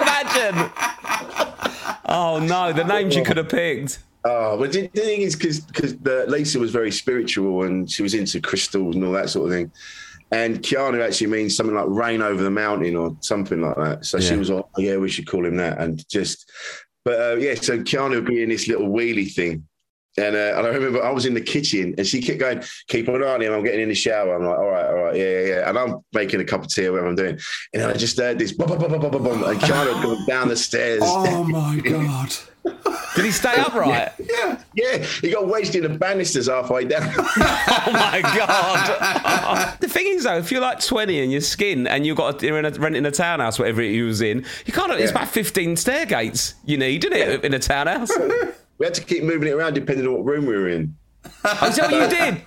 Imagine. 0.00 0.70
Oh 2.06 2.38
no, 2.38 2.72
the 2.72 2.84
names 2.84 3.14
you 3.14 3.22
could 3.22 3.36
have 3.36 3.48
picked. 3.48 3.98
Oh, 4.24 4.58
but 4.58 4.72
the 4.72 4.88
thing 4.88 5.20
is, 5.20 5.36
because 5.36 5.96
Lisa 6.28 6.58
was 6.58 6.72
very 6.72 6.90
spiritual 6.90 7.62
and 7.62 7.88
she 7.88 8.02
was 8.02 8.14
into 8.14 8.40
crystals 8.40 8.96
and 8.96 9.04
all 9.04 9.12
that 9.12 9.30
sort 9.30 9.46
of 9.46 9.52
thing. 9.52 9.70
And 10.32 10.60
Keanu 10.60 11.04
actually 11.06 11.28
means 11.28 11.56
something 11.56 11.76
like 11.76 11.86
rain 11.88 12.20
over 12.20 12.42
the 12.42 12.50
mountain 12.50 12.96
or 12.96 13.16
something 13.20 13.60
like 13.60 13.76
that. 13.76 14.04
So 14.04 14.18
she 14.18 14.34
was 14.34 14.50
like, 14.50 14.64
oh, 14.76 14.80
yeah, 14.80 14.96
we 14.96 15.08
should 15.08 15.28
call 15.28 15.46
him 15.46 15.56
that. 15.58 15.78
And 15.78 16.06
just, 16.08 16.50
but 17.04 17.20
uh, 17.20 17.36
yeah, 17.36 17.54
so 17.54 17.78
Keanu 17.78 18.16
would 18.16 18.24
be 18.24 18.42
in 18.42 18.48
this 18.48 18.66
little 18.66 18.88
wheelie 18.88 19.32
thing. 19.32 19.64
And, 20.18 20.34
uh, 20.34 20.54
and 20.56 20.66
I 20.66 20.70
remember 20.70 21.04
I 21.04 21.10
was 21.10 21.26
in 21.26 21.34
the 21.34 21.40
kitchen 21.40 21.94
and 21.98 22.06
she 22.06 22.22
kept 22.22 22.38
going, 22.38 22.62
keep 22.88 23.06
an 23.08 23.22
eye 23.22 23.26
on 23.26 23.42
him. 23.42 23.52
I'm 23.52 23.62
getting 23.62 23.80
in 23.80 23.88
the 23.88 23.94
shower. 23.94 24.34
I'm 24.34 24.44
like, 24.44 24.58
all 24.58 24.68
right, 24.68 24.86
all 24.86 24.94
right, 24.94 25.16
yeah, 25.16 25.24
yeah, 25.24 25.46
yeah. 25.46 25.68
And 25.68 25.78
I'm 25.78 25.98
making 26.12 26.40
a 26.40 26.44
cup 26.44 26.62
of 26.62 26.68
tea 26.68 26.86
or 26.86 26.92
whatever 26.92 27.08
I'm 27.08 27.16
doing. 27.16 27.38
And 27.74 27.82
then 27.82 27.90
I 27.90 27.94
just 27.94 28.18
heard 28.18 28.38
this, 28.38 28.52
bum, 28.52 28.68
bum, 28.68 28.78
bum, 28.78 28.92
bum, 28.92 29.00
bum, 29.00 29.10
bum, 29.10 29.22
bum, 29.22 29.44
and 29.44 29.60
Keanu 29.60 30.02
going 30.02 30.26
down 30.26 30.48
the 30.48 30.56
stairs. 30.56 31.02
Oh 31.04 31.44
my 31.44 31.78
God. 31.80 32.32
Did 33.14 33.24
he 33.24 33.30
stay 33.30 33.54
upright? 33.56 34.12
Yeah, 34.26 34.60
yeah. 34.74 34.98
He 34.98 35.30
got 35.30 35.46
wedged 35.46 35.76
in 35.76 35.84
the 35.84 35.88
banisters 35.88 36.48
halfway 36.48 36.84
down. 36.84 37.12
Oh 37.88 37.92
my 37.92 38.20
god! 38.20 39.78
the 39.78 39.88
thing 39.88 40.06
is, 40.08 40.24
though, 40.24 40.38
if 40.38 40.50
you're 40.50 40.60
like 40.60 40.80
20 40.80 41.20
and 41.20 41.30
you're 41.30 41.40
skin 41.40 41.86
and 41.86 42.04
you've 42.04 42.16
got 42.16 42.42
you're 42.42 42.58
in 42.58 42.64
a, 42.64 42.70
renting 42.70 43.06
a 43.06 43.12
townhouse, 43.12 43.60
whatever 43.60 43.80
you 43.80 44.06
was 44.06 44.20
in, 44.20 44.44
you 44.64 44.72
can't. 44.72 44.90
It's 44.92 45.12
about 45.12 45.28
15 45.28 45.76
stair 45.76 46.04
gates 46.04 46.54
you 46.64 46.76
need, 46.76 47.04
isn't 47.04 47.16
it, 47.16 47.44
in 47.44 47.54
a 47.54 47.60
townhouse? 47.60 48.10
we 48.78 48.86
had 48.86 48.94
to 48.94 49.04
keep 49.04 49.22
moving 49.24 49.48
it 49.48 49.52
around 49.52 49.74
depending 49.74 50.06
on 50.06 50.14
what 50.14 50.24
room 50.24 50.46
we 50.46 50.54
were 50.56 50.68
in. 50.68 50.96
Is 51.24 51.76
that 51.76 51.90
what 51.90 51.92
you 51.92 52.08
did? 52.08 52.42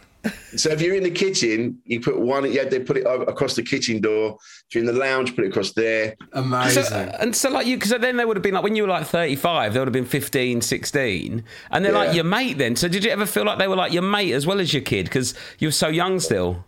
So 0.57 0.69
if 0.71 0.81
you're 0.81 0.95
in 0.95 1.03
the 1.03 1.11
kitchen, 1.11 1.79
you 1.85 2.01
put 2.01 2.19
one. 2.19 2.51
Yeah, 2.51 2.65
they 2.65 2.79
put 2.79 2.97
it 2.97 3.05
across 3.05 3.55
the 3.55 3.63
kitchen 3.63 4.01
door. 4.01 4.37
If 4.67 4.75
you're 4.75 4.83
in 4.83 4.93
the 4.93 4.99
lounge, 4.99 5.33
put 5.33 5.45
it 5.45 5.49
across 5.49 5.71
there. 5.71 6.15
Amazing. 6.33 6.83
So, 6.83 6.95
and 7.19 7.33
so, 7.33 7.49
like 7.49 7.65
you, 7.65 7.77
because 7.77 7.91
then 8.01 8.17
they 8.17 8.25
would 8.25 8.35
have 8.35 8.43
been 8.43 8.53
like 8.53 8.63
when 8.63 8.75
you 8.75 8.83
were 8.83 8.89
like 8.89 9.07
35, 9.07 9.73
they 9.73 9.79
would 9.79 9.87
have 9.87 9.93
been 9.93 10.05
15, 10.05 10.61
16, 10.61 11.43
and 11.71 11.85
they're 11.85 11.93
like 11.93 12.13
your 12.13 12.25
mate 12.25 12.57
then. 12.57 12.75
So, 12.75 12.89
did 12.89 13.05
you 13.05 13.11
ever 13.11 13.25
feel 13.25 13.45
like 13.45 13.59
they 13.59 13.67
were 13.69 13.77
like 13.77 13.93
your 13.93 14.01
mate 14.01 14.33
as 14.33 14.45
well 14.45 14.59
as 14.59 14.73
your 14.73 14.83
kid 14.83 15.05
because 15.05 15.33
you 15.59 15.69
were 15.69 15.73
so 15.73 15.87
young 15.87 16.19
still? 16.19 16.65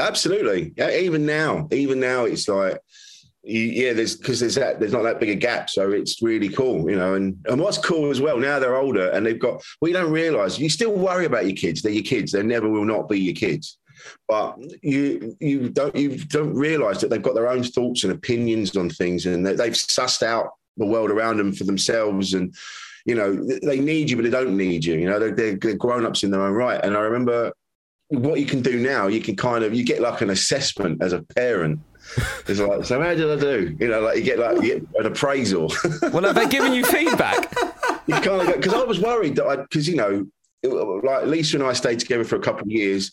Absolutely. 0.00 0.72
Yeah, 0.76 0.90
even 0.90 1.26
now, 1.26 1.68
even 1.72 2.00
now, 2.00 2.24
it's 2.24 2.48
like, 2.48 2.72
you, 2.72 2.78
yeah, 3.48 3.94
there's 3.94 4.16
because 4.16 4.40
there's 4.40 4.56
that 4.56 4.78
there's 4.78 4.92
not 4.92 5.02
that 5.04 5.20
big 5.20 5.30
a 5.30 5.34
gap, 5.34 5.70
so 5.70 5.90
it's 5.90 6.22
really 6.22 6.48
cool, 6.48 6.90
you 6.90 6.96
know. 6.96 7.14
And 7.14 7.38
and 7.46 7.60
what's 7.60 7.78
cool 7.78 8.10
as 8.10 8.20
well 8.20 8.38
now 8.38 8.58
they're 8.58 8.76
older 8.76 9.10
and 9.10 9.24
they've 9.24 9.38
got. 9.38 9.62
Well, 9.80 9.92
don't 9.92 10.12
realise 10.12 10.58
you 10.58 10.68
still 10.68 10.92
worry 10.92 11.24
about 11.24 11.46
your 11.46 11.56
kids. 11.56 11.80
They're 11.80 11.92
your 11.92 12.02
kids. 12.02 12.32
They 12.32 12.42
never 12.42 12.68
will 12.68 12.84
not 12.84 13.08
be 13.08 13.18
your 13.18 13.34
kids. 13.34 13.78
But 14.28 14.58
you 14.82 15.34
you 15.40 15.70
don't 15.70 15.96
you 15.96 16.18
don't 16.18 16.54
realise 16.54 17.00
that 17.00 17.08
they've 17.08 17.22
got 17.22 17.34
their 17.34 17.48
own 17.48 17.62
thoughts 17.62 18.04
and 18.04 18.12
opinions 18.12 18.76
on 18.76 18.90
things, 18.90 19.26
and 19.26 19.46
they, 19.46 19.54
they've 19.54 19.72
sussed 19.72 20.22
out 20.22 20.52
the 20.76 20.86
world 20.86 21.10
around 21.10 21.38
them 21.38 21.52
for 21.52 21.64
themselves, 21.64 22.34
and 22.34 22.54
you 23.06 23.14
know 23.14 23.34
they 23.62 23.80
need 23.80 24.10
you, 24.10 24.16
but 24.16 24.24
they 24.24 24.30
don't 24.30 24.56
need 24.56 24.84
you. 24.84 24.94
You 24.94 25.08
know 25.08 25.18
they're, 25.18 25.34
they're, 25.34 25.56
they're 25.56 25.74
grown 25.74 26.04
ups 26.04 26.22
in 26.22 26.30
their 26.30 26.42
own 26.42 26.52
right. 26.52 26.80
And 26.84 26.96
I 26.96 27.00
remember 27.00 27.52
what 28.08 28.40
you 28.40 28.46
can 28.46 28.60
do 28.60 28.78
now. 28.78 29.06
You 29.06 29.20
can 29.20 29.36
kind 29.36 29.64
of 29.64 29.74
you 29.74 29.84
get 29.84 30.00
like 30.00 30.20
an 30.20 30.30
assessment 30.30 31.02
as 31.02 31.12
a 31.12 31.22
parent. 31.22 31.80
It's 32.46 32.60
like, 32.60 32.84
so 32.84 33.00
how 33.00 33.14
did 33.14 33.30
I 33.30 33.36
do? 33.40 33.76
You 33.78 33.88
know, 33.88 34.00
like 34.00 34.16
you 34.16 34.22
get 34.22 34.38
like 34.38 34.62
you 34.62 34.80
get 34.80 34.82
an 35.00 35.06
appraisal. 35.06 35.72
Well, 36.12 36.22
have 36.24 36.34
they 36.34 36.48
given 36.48 36.72
you 36.72 36.84
feedback? 36.84 37.52
you 38.06 38.14
kind 38.14 38.40
of 38.40 38.46
go 38.46 38.52
because 38.56 38.74
I 38.74 38.82
was 38.84 39.00
worried 39.00 39.36
that 39.36 39.46
I 39.46 39.56
because 39.56 39.86
you 39.88 39.96
know 39.96 40.26
it- 40.62 41.04
like 41.04 41.26
Lisa 41.26 41.58
and 41.58 41.66
I 41.66 41.72
stayed 41.74 41.98
together 42.00 42.24
for 42.24 42.36
a 42.36 42.40
couple 42.40 42.62
of 42.62 42.70
years, 42.70 43.12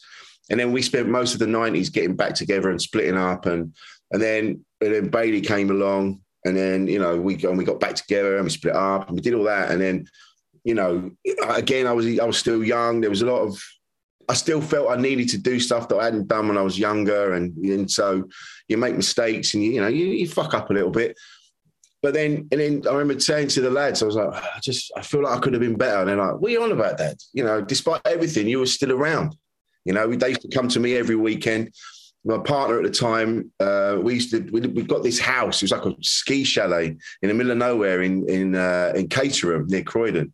and 0.50 0.60
then 0.60 0.72
we 0.72 0.82
spent 0.82 1.08
most 1.10 1.34
of 1.34 1.40
the 1.40 1.48
nineties 1.48 1.90
getting 1.90 2.16
back 2.16 2.36
together 2.36 2.70
and 2.70 2.82
splitting 2.82 3.18
up, 3.18 3.46
and 3.46 3.74
and 4.12 4.22
then 4.22 4.64
and 4.82 4.94
then 4.94 5.10
Bailey 5.10 5.42
came 5.42 5.70
along, 5.70 6.22
and 6.46 6.56
then 6.56 6.88
you 6.88 7.00
know 7.00 7.20
we 7.20 7.36
and 7.44 7.58
we 7.58 7.64
got 7.66 7.80
back 7.80 7.96
together 7.96 8.36
and 8.38 8.46
we 8.46 8.50
split 8.50 8.76
up 8.76 9.08
and 9.08 9.16
we 9.18 9.22
did 9.22 9.34
all 9.34 9.44
that, 9.44 9.72
and 9.72 9.82
then 9.82 10.06
you 10.64 10.74
know 10.74 11.12
again 11.50 11.86
I 11.88 11.92
was 11.92 12.06
I 12.20 12.26
was 12.26 12.38
still 12.38 12.64
young. 12.64 13.02
There 13.02 13.10
was 13.10 13.22
a 13.22 13.26
lot 13.28 13.42
of 13.42 13.62
I 14.28 14.34
still 14.34 14.62
felt 14.62 14.90
I 14.90 14.96
needed 14.96 15.30
to 15.30 15.38
do 15.38 15.60
stuff 15.60 15.88
that 15.90 15.98
I 15.98 16.06
hadn't 16.06 16.28
done 16.28 16.48
when 16.48 16.58
I 16.58 16.62
was 16.62 16.80
younger, 16.80 17.34
and 17.34 17.56
and 17.58 17.90
so 17.90 18.28
you 18.68 18.78
make 18.78 18.96
mistakes 18.96 19.54
and 19.54 19.64
you, 19.64 19.72
you 19.72 19.82
know 19.82 19.88
you, 19.88 20.06
you 20.06 20.28
fuck 20.28 20.54
up 20.54 20.70
a 20.70 20.74
little 20.74 20.92
bit. 20.92 21.18
But 22.06 22.14
then, 22.14 22.48
and 22.52 22.62
then 22.62 22.84
I 22.88 22.92
remember 22.92 23.20
saying 23.20 23.48
to 23.48 23.62
the 23.62 23.72
lads, 23.72 24.04
I 24.04 24.06
was 24.06 24.16
like, 24.16 24.32
I 24.32 24.60
just, 24.62 24.92
I 24.96 25.02
feel 25.02 25.24
like 25.24 25.36
I 25.36 25.40
could 25.40 25.54
have 25.54 25.60
been 25.60 25.76
better. 25.76 26.02
And 26.02 26.10
they're 26.10 26.18
like, 26.18 26.36
what 26.36 26.50
are 26.50 26.52
you 26.52 26.62
on 26.62 26.72
about 26.72 27.00
that? 27.00 27.18
You 27.34 27.44
know, 27.44 27.62
despite 27.62 28.02
everything, 28.06 28.48
you 28.48 28.60
were 28.60 28.68
still 28.68 28.92
around. 28.92 29.36
You 29.86 29.94
know, 29.94 30.14
they 30.14 30.30
used 30.30 30.42
to 30.42 30.50
come 30.50 30.68
to 30.68 30.80
me 30.80 30.96
every 30.96 31.16
weekend. 31.16 31.74
My 32.24 32.38
partner 32.38 32.78
at 32.78 32.84
the 32.84 32.92
time, 32.92 33.52
uh, 33.60 33.98
we 34.00 34.14
used 34.16 34.30
to, 34.32 34.42
we, 34.52 34.62
we 34.62 34.84
got 34.84 35.02
this 35.02 35.18
house. 35.18 35.64
It 35.64 35.64
was 35.64 35.72
like 35.72 35.86
a 35.86 35.96
ski 36.02 36.44
chalet 36.44 36.96
in 37.24 37.28
the 37.28 37.34
middle 37.34 37.52
of 37.52 37.58
nowhere 37.58 38.04
in 38.04 38.30
in 38.30 38.54
uh, 38.54 38.94
in 38.96 39.08
Caterham 39.10 39.66
near 39.66 39.82
Croydon. 39.82 40.32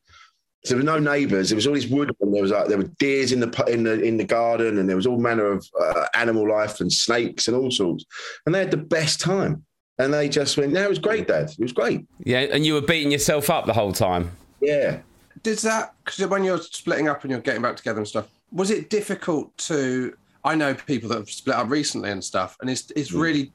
So 0.64 0.76
there 0.76 0.84
were 0.84 1.00
no 1.00 1.00
neighbours. 1.00 1.50
There 1.50 1.56
was 1.56 1.66
all 1.66 1.74
this 1.74 1.88
wood, 1.88 2.16
and 2.22 2.34
there 2.34 2.42
was 2.42 2.52
like 2.52 2.68
there 2.68 2.78
were 2.78 2.92
deers 3.00 3.32
in 3.32 3.40
the 3.40 3.64
in 3.68 3.84
the 3.84 4.00
in 4.02 4.18
the 4.18 4.24
garden, 4.24 4.78
and 4.78 4.88
there 4.88 4.96
was 4.96 5.08
all 5.08 5.20
manner 5.20 5.48
of 5.48 5.68
uh, 5.80 6.06
animal 6.14 6.48
life 6.48 6.80
and 6.80 6.92
snakes 6.92 7.48
and 7.48 7.58
all 7.58 7.72
sorts. 7.72 8.06
And 8.46 8.54
they 8.54 8.60
had 8.60 8.72
the 8.72 8.78
best 8.78 9.20
time. 9.20 9.66
And 9.98 10.14
they 10.14 10.30
just 10.30 10.58
went, 10.58 10.74
"No, 10.74 10.84
it 10.84 10.90
was 10.90 11.00
great, 11.00 11.28
Dad. 11.28 11.50
It 11.50 11.60
was 11.60 11.74
great." 11.74 12.06
Yeah, 12.24 12.40
and 12.40 12.66
you 12.66 12.76
were 12.76 12.82
beating 12.82 13.12
yourself 13.12 13.50
up 13.50 13.66
the 13.66 13.74
whole 13.74 13.94
time. 13.94 14.32
Yeah. 14.62 15.00
Did 15.44 15.58
that 15.60 15.96
because 16.06 16.26
when 16.28 16.44
you're 16.44 16.60
splitting 16.60 17.08
up 17.08 17.24
and 17.24 17.32
you're 17.32 17.40
getting 17.40 17.62
back 17.62 17.76
together 17.76 17.98
and 17.98 18.08
stuff, 18.08 18.28
was 18.52 18.70
it 18.70 18.90
difficult 18.90 19.56
to? 19.60 20.16
I 20.44 20.56
know 20.56 20.74
people 20.74 21.10
that 21.10 21.18
have 21.18 21.30
split 21.30 21.56
up 21.56 21.70
recently 21.70 22.12
and 22.12 22.24
stuff, 22.24 22.58
and 22.62 22.70
it's 22.70 22.92
it's 22.96 23.12
really 23.12 23.52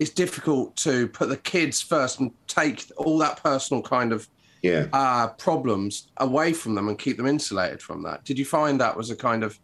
it's 0.00 0.10
difficult 0.10 0.74
to 0.76 1.08
put 1.08 1.28
the 1.28 1.36
kids 1.36 1.80
first 1.80 2.18
and 2.20 2.32
take 2.48 2.90
all 2.96 3.18
that 3.18 3.40
personal 3.42 3.82
kind 3.82 4.12
of 4.12 4.28
Yeah. 4.62 4.86
uh, 4.92 5.28
problems 5.28 6.08
away 6.18 6.52
from 6.52 6.74
them 6.74 6.88
and 6.88 6.98
keep 6.98 7.16
them 7.16 7.26
insulated 7.26 7.80
from 7.80 8.02
that. 8.02 8.24
Did 8.24 8.38
you 8.38 8.44
find 8.44 8.80
that 8.80 8.96
was 8.96 9.10
a 9.10 9.16
kind 9.16 9.42
of 9.42 9.58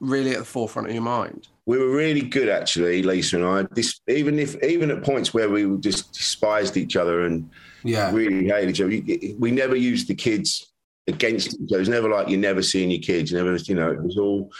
really 0.00 0.32
at 0.32 0.38
the 0.38 0.44
forefront 0.44 0.88
of 0.88 0.94
your 0.94 1.02
mind? 1.02 1.48
we 1.66 1.78
were 1.78 1.90
really 1.96 2.20
good 2.20 2.50
actually, 2.50 3.02
Lisa 3.02 3.36
and 3.36 3.44
I. 3.46 3.74
This, 3.74 3.98
even 4.06 4.38
if 4.38 4.62
even 4.62 4.90
at 4.90 5.02
points 5.02 5.32
where 5.32 5.48
we 5.48 5.78
just 5.78 6.12
despised 6.12 6.76
each 6.76 6.94
other 6.94 7.24
and 7.24 7.48
Yeah. 7.84 8.12
really 8.12 8.46
hated 8.46 8.70
each 8.70 8.80
other, 8.82 9.36
we, 9.38 9.50
never 9.50 9.74
used 9.74 10.08
the 10.08 10.14
kids 10.14 10.72
against 11.06 11.54
each 11.54 11.70
other. 11.70 11.76
It 11.76 11.78
was 11.78 11.88
never 11.88 12.10
like 12.10 12.28
you're 12.28 12.38
never 12.38 12.60
seeing 12.62 12.90
your 12.90 13.00
kids. 13.00 13.30
You 13.30 13.38
never, 13.38 13.56
you 13.56 13.74
know, 13.74 13.90
it 13.90 14.02
was 14.02 14.18
all. 14.18 14.50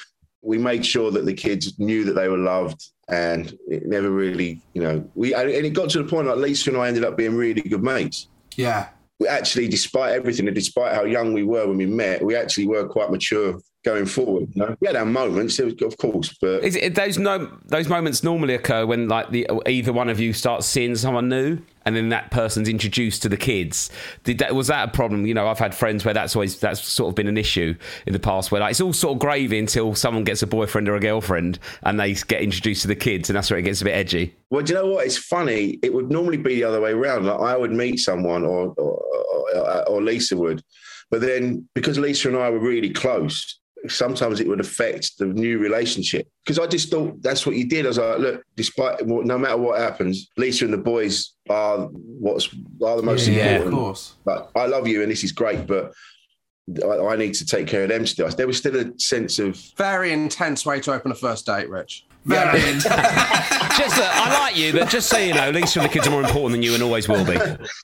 We 0.41 0.57
made 0.57 0.85
sure 0.85 1.11
that 1.11 1.27
the 1.27 1.35
kids 1.35 1.79
knew 1.79 2.05
that 2.05 2.15
they 2.15 2.29
were 2.29 2.39
loved, 2.39 2.83
and 3.09 3.55
it 3.69 3.87
never 3.87 4.11
really, 4.11 4.63
you 4.73 4.83
know, 4.83 5.07
we 5.15 5.35
and 5.35 5.51
it 5.51 5.75
got 5.75 5.91
to 5.91 6.03
the 6.03 6.09
point 6.09 6.27
like 6.29 6.39
Lisa 6.39 6.71
and 6.71 6.79
I 6.81 6.89
ended 6.89 7.05
up 7.05 7.19
being 7.19 7.35
really 7.37 7.61
good 7.61 7.83
mates. 7.83 8.29
Yeah. 8.57 8.89
We 9.21 9.29
actually, 9.29 9.69
despite 9.69 10.13
everything, 10.13 10.49
and 10.49 10.55
despite 10.55 10.95
how 10.95 11.05
young 11.05 11.33
we 11.33 11.45
were 11.45 11.69
when 11.69 11.77
we 11.77 11.87
met, 11.87 12.25
we 12.25 12.35
actually 12.35 12.67
were 12.67 12.87
quite 12.89 13.11
mature 13.11 13.61
going 13.85 14.07
forward. 14.07 14.49
You 14.55 14.63
know? 14.63 14.77
We 14.81 14.87
had 14.87 14.97
our 14.97 15.05
moments, 15.05 15.59
of 15.59 15.97
course, 15.99 16.37
but 16.41 16.65
it, 16.65 16.95
those 16.95 17.19
no 17.19 17.57
those 17.67 17.89
moments 17.89 18.25
normally 18.25 18.55
occur 18.55 18.87
when 18.87 19.09
like 19.09 19.31
the 19.31 19.49
either 19.67 19.93
one 19.93 20.09
of 20.09 20.19
you 20.19 20.33
starts 20.33 20.67
seeing 20.67 20.97
someone 20.97 21.29
new, 21.29 21.59
and 21.85 21.97
then 21.97 22.09
that 22.11 22.31
person's 22.31 22.69
introduced 22.69 23.23
to 23.23 23.29
the 23.29 23.37
kids. 23.37 23.91
Did 24.25 24.39
that 24.39 24.55
was 24.55 24.69
that 24.69 24.89
a 24.89 24.93
problem? 24.93 25.27
You 25.27 25.35
know, 25.35 25.47
I've 25.47 25.59
had 25.59 25.75
friends 25.75 26.05
where 26.05 26.15
that's 26.15 26.35
always 26.35 26.59
that's 26.59 26.85
sort 26.85 27.09
of 27.09 27.15
been 27.15 27.27
an 27.27 27.37
issue 27.37 27.75
in 28.07 28.13
the 28.13 28.19
past, 28.19 28.51
where 28.51 28.61
like 28.61 28.73
it's 28.73 28.81
all 28.81 28.93
sort 28.93 29.15
of 29.15 29.19
gravy 29.19 29.59
until 29.59 29.95
someone 29.95 30.25
gets 30.25 30.43
a 30.43 30.47
boyfriend 30.47 30.89
or 30.89 30.97
a 30.97 31.01
girlfriend, 31.01 31.59
and 31.83 31.99
they 31.99 32.15
get 32.15 32.43
introduced 32.43 32.83
to 32.83 32.89
the 32.89 32.97
kids, 32.97 33.29
and 33.29 33.37
that's 33.37 33.51
where 33.51 33.59
it 33.59 33.63
gets 33.63 33.81
a 33.81 33.85
bit 33.85 33.95
edgy. 33.95 34.35
Well, 34.51 34.63
do 34.63 34.73
you 34.73 34.79
know 34.79 34.87
what? 34.87 35.07
It's 35.07 35.19
funny. 35.19 35.79
It 35.83 35.93
would 35.93 36.11
normally 36.11 36.37
be 36.37 36.57
the 36.57 36.65
other 36.65 36.81
way 36.81 36.93
around. 36.93 37.27
Like 37.27 37.41
I 37.41 37.57
would 37.57 37.73
meet 37.73 37.99
someone, 37.99 38.45
or 38.45 38.75
or, 38.77 39.03
or, 39.55 39.89
or 39.89 40.03
Lisa 40.03 40.37
would, 40.37 40.63
but 41.11 41.21
then 41.21 41.69
because 41.75 41.99
Lisa 41.99 42.29
and 42.29 42.37
I 42.37 42.51
were 42.51 42.61
really 42.61 42.91
close, 42.91 43.59
sometimes 43.89 44.41
it 44.41 44.49
would 44.49 44.61
affect 44.61 45.19
the 45.19 45.27
new 45.27 45.59
relationship. 45.59 46.27
Because 46.45 46.59
I 46.59 46.67
just 46.67 46.91
thought 46.91 47.21
that's 47.23 47.47
what 47.47 47.57
you 47.57 47.67
did. 47.69 47.85
I 47.87 47.89
was 47.89 47.99
like, 47.99 48.19
look, 48.19 48.43
despite 48.57 49.05
what, 49.07 49.27
no 49.27 49.39
matter 49.39 49.57
what 49.57 49.79
happens, 49.79 50.29
Lisa 50.37 50.65
and 50.65 50.75
the 50.75 50.79
boys 50.79 51.33
are 51.49 51.87
what's 51.89 52.49
are 52.83 52.97
the 52.97 53.03
most 53.03 53.27
Yeah, 53.29 53.57
important. 53.57 53.75
of 53.75 53.81
course. 53.81 54.15
But 54.25 54.51
I 54.55 54.67
love 54.67 54.87
you, 54.89 55.03
and 55.03 55.11
this 55.11 55.25
is 55.25 55.33
great, 55.33 55.67
but. 55.67 55.93
I, 56.83 56.99
I 56.99 57.17
need 57.17 57.35
to 57.35 57.47
take 57.47 57.67
care 57.67 57.83
of 57.83 57.91
them 57.91 58.07
still. 58.07 58.29
There 58.29 58.47
was 58.47 58.59
still 58.59 58.77
a 58.77 58.99
sense 58.99 59.39
of 59.39 59.57
Very 59.77 60.13
intense 60.13 60.65
way 60.65 60.81
to 60.81 60.93
open 60.93 61.11
a 61.11 61.15
first 61.15 61.47
date, 61.47 61.69
Rich. 61.69 62.07
Very 62.25 62.59
intense. 62.61 62.85
just 63.77 63.97
that 63.97 64.11
I 64.15 64.41
like 64.41 64.57
you, 64.57 64.73
but 64.73 64.89
just 64.89 65.11
so 65.11 65.19
you 65.19 65.35
know, 65.35 65.51
Lisa 65.51 65.81
and 65.81 65.89
the 65.89 65.93
kids 65.93 66.07
are 66.07 66.11
more 66.11 66.23
important 66.23 66.53
than 66.53 66.63
you, 66.63 66.73
and 66.73 66.83
always 66.83 67.07
will 67.07 67.25
be. 67.25 67.35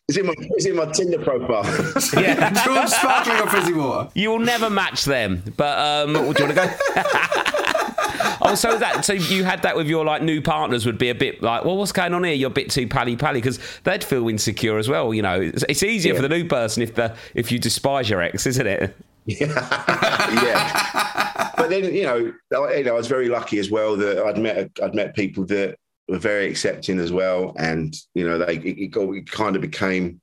is 0.08 0.16
it 0.16 0.24
my 0.24 0.34
is 0.56 0.64
it 0.64 0.74
my 0.74 0.86
Tinder 0.86 1.18
profile? 1.18 1.64
Yeah. 2.20 2.50
George 2.64 2.88
sparkling 2.88 3.38
or 3.38 3.48
fizzy 3.50 3.74
water? 3.74 4.10
You 4.14 4.30
will 4.30 4.38
never 4.38 4.70
match 4.70 5.04
them. 5.04 5.42
But 5.56 5.78
um, 5.78 6.14
do 6.14 6.20
you 6.20 6.26
want 6.26 6.36
to 6.36 6.54
go? 6.54 7.62
oh, 8.42 8.54
so 8.54 8.76
that 8.78 9.04
so 9.04 9.12
you 9.12 9.44
had 9.44 9.62
that 9.62 9.76
with 9.76 9.86
your 9.86 10.04
like 10.04 10.22
new 10.22 10.40
partners 10.40 10.86
would 10.86 10.98
be 10.98 11.10
a 11.10 11.14
bit 11.14 11.42
like, 11.42 11.64
well, 11.64 11.76
what's 11.76 11.92
going 11.92 12.14
on 12.14 12.24
here? 12.24 12.34
You're 12.34 12.50
a 12.50 12.54
bit 12.54 12.70
too 12.70 12.86
pally 12.86 13.16
pally 13.16 13.40
because 13.40 13.58
they'd 13.84 14.04
feel 14.04 14.28
insecure 14.28 14.78
as 14.78 14.88
well. 14.88 15.14
You 15.14 15.22
know, 15.22 15.40
it's, 15.40 15.64
it's 15.68 15.82
easier 15.82 16.14
for 16.14 16.22
the 16.22 16.28
new 16.28 16.46
person 16.46 16.82
if 16.82 16.94
the 16.94 17.16
if 17.34 17.50
you 17.52 17.58
despise 17.58 18.08
your 18.10 18.20
ex, 18.22 18.46
isn't 18.46 18.66
it? 18.66 18.96
yeah. 19.26 19.46
Yeah. 20.42 21.50
But 21.56 21.70
then 21.70 21.94
you 21.94 22.02
know, 22.02 22.32
I, 22.54 22.76
you 22.76 22.84
know, 22.84 22.92
I 22.92 22.96
was 22.96 23.06
very 23.06 23.28
lucky 23.28 23.58
as 23.58 23.70
well 23.70 23.96
that 23.96 24.18
I'd 24.18 24.38
met 24.38 24.70
I'd 24.82 24.94
met 24.94 25.14
people 25.14 25.44
that 25.46 25.76
were 26.08 26.18
very 26.18 26.48
accepting 26.48 26.98
as 26.98 27.12
well, 27.12 27.54
and 27.58 27.94
you 28.14 28.26
know, 28.28 28.38
they 28.38 28.56
it, 28.56 28.78
it, 28.78 28.86
got, 28.88 29.10
it 29.14 29.30
kind 29.30 29.56
of 29.56 29.62
became 29.62 30.20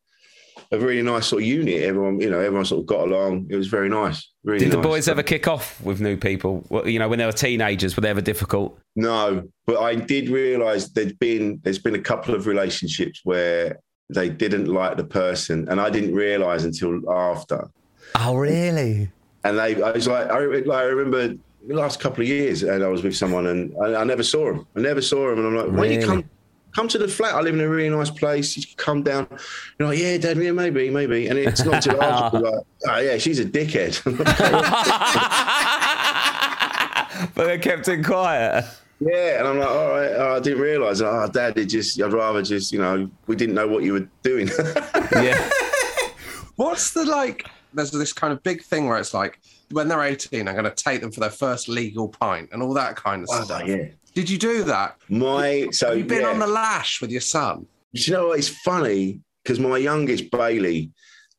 a 0.72 0.80
really 0.80 1.02
nice 1.02 1.28
sort 1.28 1.42
of 1.44 1.48
unit. 1.48 1.84
Everyone, 1.84 2.20
you 2.20 2.30
know, 2.30 2.40
everyone 2.40 2.66
sort 2.66 2.82
of 2.82 2.86
got 2.86 3.08
along. 3.08 3.48
It 3.50 3.56
was 3.56 3.68
very 3.68 3.90
nice. 3.90 4.30
Really 4.44 4.60
Did 4.60 4.72
the 4.72 4.78
nice. 4.78 4.86
boys 4.86 5.08
ever 5.08 5.24
kick 5.24 5.48
off 5.48 5.80
with 5.82 6.02
new 6.02 6.18
people? 6.18 6.64
Well, 6.70 6.88
You 6.88 7.00
know, 7.00 7.08
when 7.10 7.20
they 7.20 7.26
were 7.26 7.32
teenagers, 7.32 7.96
were 7.96 8.02
they 8.02 8.10
ever 8.10 8.22
difficult? 8.22 8.78
No, 8.96 9.48
but 9.66 9.80
I 9.82 9.96
did 9.96 10.30
realise 10.30 10.90
there'd 10.90 11.18
been 11.20 11.60
there's 11.64 11.80
been 11.80 11.96
a 11.96 12.02
couple 12.02 12.36
of 12.36 12.48
relationships 12.48 13.22
where 13.24 13.80
they 14.10 14.30
didn't 14.30 14.66
like 14.68 14.98
the 14.98 15.04
person, 15.04 15.68
and 15.70 15.80
I 15.82 15.90
didn't 15.90 16.14
realise 16.16 16.64
until 16.64 17.10
after. 17.12 17.70
Oh, 18.16 18.36
really? 18.36 19.10
And 19.44 19.58
they, 19.58 19.82
I 19.82 19.92
was 19.92 20.08
like, 20.08 20.30
I, 20.30 20.38
re- 20.40 20.70
I 20.70 20.84
remember 20.84 21.36
the 21.68 21.76
last 21.76 22.00
couple 22.00 22.22
of 22.22 22.28
years, 22.28 22.64
and 22.64 22.84
I 22.84 22.88
was 22.88 23.04
with 23.04 23.16
someone, 23.16 23.48
and 23.48 23.74
I, 23.84 24.02
I 24.02 24.04
never 24.06 24.24
saw 24.24 24.50
him. 24.52 24.66
I 24.76 24.80
never 24.80 25.02
saw 25.02 25.32
him, 25.32 25.40
and 25.40 25.48
I'm 25.48 25.56
like, 25.56 25.78
why 25.78 25.88
don't 25.90 26.02
you 26.02 26.08
come, 26.08 26.30
come 26.78 26.88
to 26.88 27.00
the 27.00 27.08
flat? 27.08 27.34
I 27.34 27.42
live 27.42 27.56
in 27.56 27.62
a 27.62 27.68
really 27.68 27.90
nice 27.90 28.12
place. 28.12 28.56
You 28.56 28.62
should 28.62 28.78
come 28.78 29.02
down. 29.02 29.28
You're 29.80 29.88
like, 29.90 29.98
yeah, 29.98 30.16
Dad, 30.20 30.38
yeah, 30.38 30.52
maybe, 30.52 30.92
maybe. 30.92 31.28
And 31.28 31.40
it's 31.40 31.66
not 31.66 31.82
too 31.82 31.98
hard. 32.00 32.34
like, 32.44 32.54
oh 32.88 33.00
yeah, 33.00 33.18
she's 33.18 33.40
a 33.40 33.46
dickhead. 33.46 33.98
But 37.34 37.48
they 37.48 37.58
kept 37.58 37.88
it 37.88 38.06
quiet. 38.06 38.64
Yeah, 39.00 39.40
and 39.40 39.48
I'm 39.48 39.58
like, 39.60 39.70
all 39.70 39.90
right, 39.90 40.12
oh, 40.12 40.36
I 40.36 40.40
didn't 40.40 40.60
realise. 40.62 41.02
Oh, 41.02 41.28
Dad, 41.34 41.58
it 41.58 41.66
just, 41.66 42.00
I'd 42.00 42.14
rather 42.14 42.44
just, 42.44 42.72
you 42.72 42.78
know, 42.80 43.10
we 43.26 43.36
didn't 43.36 43.56
know 43.56 43.68
what 43.68 43.82
you 43.84 43.94
were 43.94 44.08
doing. 44.22 44.48
yeah. 45.14 45.50
What's 46.58 46.92
the 46.92 47.06
like? 47.06 47.48
There's 47.74 47.90
this 47.90 48.14
kind 48.14 48.32
of 48.34 48.44
big 48.44 48.62
thing 48.64 48.88
where 48.88 49.00
it's 49.00 49.16
like 49.16 49.40
when 49.72 49.88
they're 49.88 50.04
18, 50.04 50.48
I'm 50.48 50.54
going 50.56 50.66
to 50.66 50.72
take 50.84 51.02
them 51.02 51.12
for 51.12 51.22
their 51.22 51.32
first 51.32 51.68
legal 51.68 52.08
pint 52.08 52.50
and 52.52 52.62
all 52.62 52.74
that 52.76 52.96
kind 52.96 53.24
of 53.24 53.30
Oh, 53.32 53.44
stuff. 53.44 53.64
yeah. 53.66 53.86
Did 54.18 54.32
you 54.32 54.40
do 54.40 54.64
that? 54.64 54.98
My 55.10 55.68
so 55.72 55.90
Have 55.90 55.98
you 56.00 56.04
been 56.04 56.22
yeah. 56.22 56.30
on 56.30 56.40
the 56.40 56.48
lash 56.48 57.02
with 57.02 57.12
your 57.12 57.22
son? 57.22 57.68
Do 57.94 58.02
you 58.02 58.14
know 58.14 58.30
what? 58.30 58.40
It's 58.40 58.50
funny 58.50 59.20
because 59.44 59.60
my 59.60 59.78
youngest 59.78 60.32
Bailey, 60.32 60.90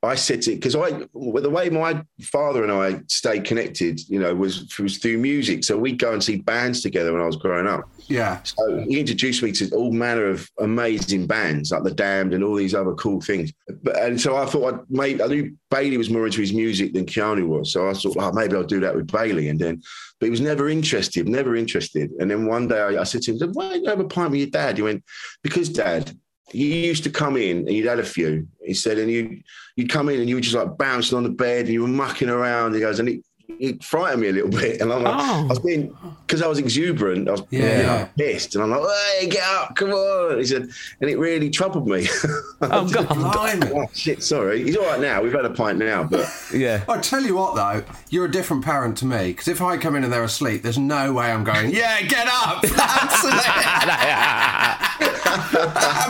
I 0.02 0.14
said 0.14 0.42
to 0.42 0.54
because 0.54 0.76
I 0.76 1.06
well, 1.12 1.42
the 1.42 1.50
way 1.50 1.70
my 1.70 2.02
father 2.22 2.62
and 2.62 2.70
I 2.70 3.00
stayed 3.08 3.44
connected, 3.44 4.00
you 4.08 4.20
know, 4.20 4.32
was 4.32 4.78
was 4.78 4.98
through 4.98 5.18
music. 5.18 5.64
So 5.64 5.76
we'd 5.76 5.98
go 5.98 6.12
and 6.12 6.22
see 6.22 6.36
bands 6.36 6.82
together 6.82 7.12
when 7.12 7.20
I 7.20 7.26
was 7.26 7.36
growing 7.36 7.66
up. 7.66 7.88
Yeah. 8.06 8.40
So 8.44 8.84
he 8.88 9.00
introduced 9.00 9.42
me 9.42 9.50
to 9.52 9.68
all 9.74 9.92
manner 9.92 10.26
of 10.26 10.48
amazing 10.60 11.26
bands 11.26 11.72
like 11.72 11.82
the 11.82 11.90
Damned 11.90 12.32
and 12.32 12.44
all 12.44 12.54
these 12.54 12.76
other 12.76 12.94
cool 12.94 13.20
things. 13.20 13.52
But 13.82 14.00
and 14.00 14.20
so 14.20 14.36
I 14.36 14.46
thought 14.46 14.72
I'd 14.72 14.80
made 14.88 15.20
I 15.20 15.26
knew 15.26 15.56
Bailey 15.70 15.98
was 15.98 16.10
more 16.10 16.26
into 16.26 16.40
his 16.40 16.52
music 16.52 16.94
than 16.94 17.04
Keanu 17.04 17.48
was. 17.48 17.72
So 17.72 17.90
I 17.90 17.92
thought, 17.92 18.16
oh, 18.18 18.32
maybe 18.32 18.54
I'll 18.54 18.62
do 18.62 18.80
that 18.80 18.94
with 18.94 19.10
Bailey. 19.10 19.48
And 19.48 19.58
then, 19.58 19.82
but 20.20 20.26
he 20.26 20.30
was 20.30 20.40
never 20.40 20.68
interested, 20.68 21.28
never 21.28 21.56
interested. 21.56 22.10
And 22.20 22.30
then 22.30 22.46
one 22.46 22.68
day 22.68 22.80
I, 22.80 23.00
I 23.00 23.04
said 23.04 23.22
to 23.22 23.32
him, 23.32 23.52
why 23.52 23.70
don't 23.70 23.82
you 23.82 23.90
have 23.90 24.00
a 24.00 24.04
pint 24.04 24.30
with 24.30 24.40
your 24.40 24.50
dad? 24.50 24.76
He 24.76 24.82
went, 24.82 25.04
because 25.42 25.68
dad, 25.68 26.16
you 26.52 26.66
used 26.66 27.04
to 27.04 27.10
come 27.10 27.36
in 27.36 27.58
and 27.58 27.72
you'd 27.72 27.86
had 27.86 27.98
a 27.98 28.04
few. 28.04 28.46
He 28.64 28.74
said, 28.74 28.98
and 28.98 29.10
you 29.10 29.42
you'd 29.76 29.90
come 29.90 30.08
in 30.08 30.20
and 30.20 30.28
you 30.28 30.36
were 30.36 30.40
just 30.40 30.54
like 30.54 30.76
bouncing 30.76 31.16
on 31.16 31.24
the 31.24 31.30
bed 31.30 31.66
and 31.66 31.74
you 31.74 31.82
were 31.82 31.88
mucking 31.88 32.28
around. 32.28 32.74
He 32.74 32.80
goes, 32.80 33.00
and 33.00 33.08
it, 33.08 33.24
it 33.48 33.82
frightened 33.82 34.20
me 34.22 34.28
a 34.28 34.32
little 34.32 34.50
bit. 34.60 34.80
And 34.80 34.92
I'm 34.92 35.02
like, 35.02 35.14
oh. 35.16 35.44
I 35.44 35.46
was 35.46 35.58
being 35.58 35.96
because 36.26 36.42
I 36.42 36.46
was 36.46 36.58
exuberant. 36.58 37.28
I 37.28 37.32
was 37.32 37.42
Yeah. 37.50 37.76
you 37.78 37.82
know, 37.86 38.08
pissed, 38.18 38.54
and 38.54 38.62
I'm 38.64 38.70
like, 38.70 38.82
hey, 39.20 39.28
get 39.28 39.42
up, 39.42 39.74
come 39.74 39.90
on. 39.92 40.38
He 40.38 40.44
said, 40.44 40.68
and 41.00 41.10
it 41.10 41.18
really 41.18 41.50
troubled 41.50 41.88
me. 41.88 42.06
Oh, 42.60 42.88
God. 42.88 43.06
Blimey. 43.08 43.70
oh 43.72 43.86
shit, 43.94 44.20
sorry. 44.20 44.64
He's 44.64 44.76
all 44.76 44.84
right 44.84 45.00
now. 45.00 45.22
We've 45.22 45.32
had 45.32 45.44
a 45.44 45.50
pint 45.50 45.78
now, 45.78 46.02
but 46.02 46.28
Yeah. 46.52 46.82
I 46.88 46.98
tell 46.98 47.22
you 47.22 47.36
what, 47.36 47.54
though, 47.54 47.84
you're 48.10 48.24
a 48.24 48.30
different 48.30 48.64
parent 48.64 48.98
to 48.98 49.06
me 49.06 49.28
because 49.28 49.46
if 49.46 49.62
I 49.62 49.76
come 49.76 49.94
in 49.94 50.02
and 50.02 50.12
they're 50.12 50.24
asleep, 50.24 50.62
there's 50.64 50.76
no 50.76 51.12
way 51.12 51.30
I'm 51.30 51.44
going. 51.44 51.70
Yeah, 51.70 52.02
get 52.02 52.26
up. 52.28 52.64
Absolutely, 52.64 53.40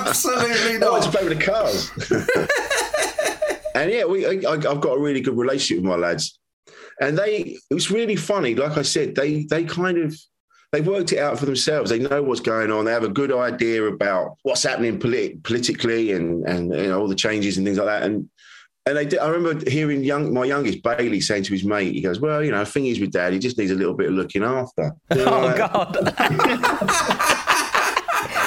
absolutely 0.06 0.76
I 0.76 0.88
like 0.88 1.02
to 1.02 1.06
not. 1.06 1.12
play 1.14 1.28
with 1.28 1.38
the 1.38 1.44
cars. 1.44 1.90
and 3.74 3.90
yeah, 3.90 4.04
we 4.04 4.26
I, 4.26 4.50
I've 4.50 4.80
got 4.80 4.96
a 4.96 5.00
really 5.00 5.20
good 5.20 5.36
relationship 5.36 5.82
with 5.84 5.90
my 5.90 5.96
lads, 5.96 6.38
and 7.00 7.16
they 7.18 7.58
it 7.70 7.74
was 7.74 7.90
really 7.90 8.16
funny. 8.16 8.54
Like 8.54 8.76
I 8.76 8.82
said, 8.82 9.14
they 9.14 9.44
they 9.44 9.64
kind 9.64 9.98
of 9.98 10.16
they 10.72 10.80
worked 10.80 11.12
it 11.12 11.18
out 11.18 11.38
for 11.38 11.46
themselves. 11.46 11.90
They 11.90 11.98
know 11.98 12.22
what's 12.22 12.40
going 12.40 12.70
on. 12.70 12.84
They 12.84 12.92
have 12.92 13.04
a 13.04 13.08
good 13.08 13.32
idea 13.32 13.84
about 13.84 14.36
what's 14.42 14.62
happening 14.62 14.98
polit- 14.98 15.42
politically 15.42 16.12
and 16.12 16.46
and 16.46 16.72
you 16.74 16.88
know 16.88 17.00
all 17.00 17.08
the 17.08 17.14
changes 17.14 17.56
and 17.56 17.66
things 17.66 17.78
like 17.78 17.86
that. 17.86 18.02
And 18.02 18.28
and 18.86 18.96
they 18.96 19.04
did, 19.04 19.18
I 19.18 19.28
remember 19.28 19.68
hearing 19.70 20.02
young 20.02 20.32
my 20.32 20.44
youngest 20.44 20.82
Bailey 20.82 21.20
saying 21.20 21.42
to 21.44 21.52
his 21.52 21.64
mate, 21.64 21.92
he 21.94 22.00
goes, 22.00 22.20
"Well, 22.20 22.42
you 22.42 22.50
know, 22.50 22.60
the 22.60 22.66
thing 22.66 22.86
is 22.86 23.00
with 23.00 23.12
Dad, 23.12 23.32
he 23.32 23.38
just 23.38 23.58
needs 23.58 23.70
a 23.70 23.74
little 23.74 23.94
bit 23.94 24.08
of 24.08 24.14
looking 24.14 24.42
after." 24.42 24.92
Oh 25.10 25.54
God. 25.56 25.96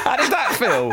How 0.03 0.17
did 0.17 0.31
that 0.31 0.55
feel? 0.57 0.91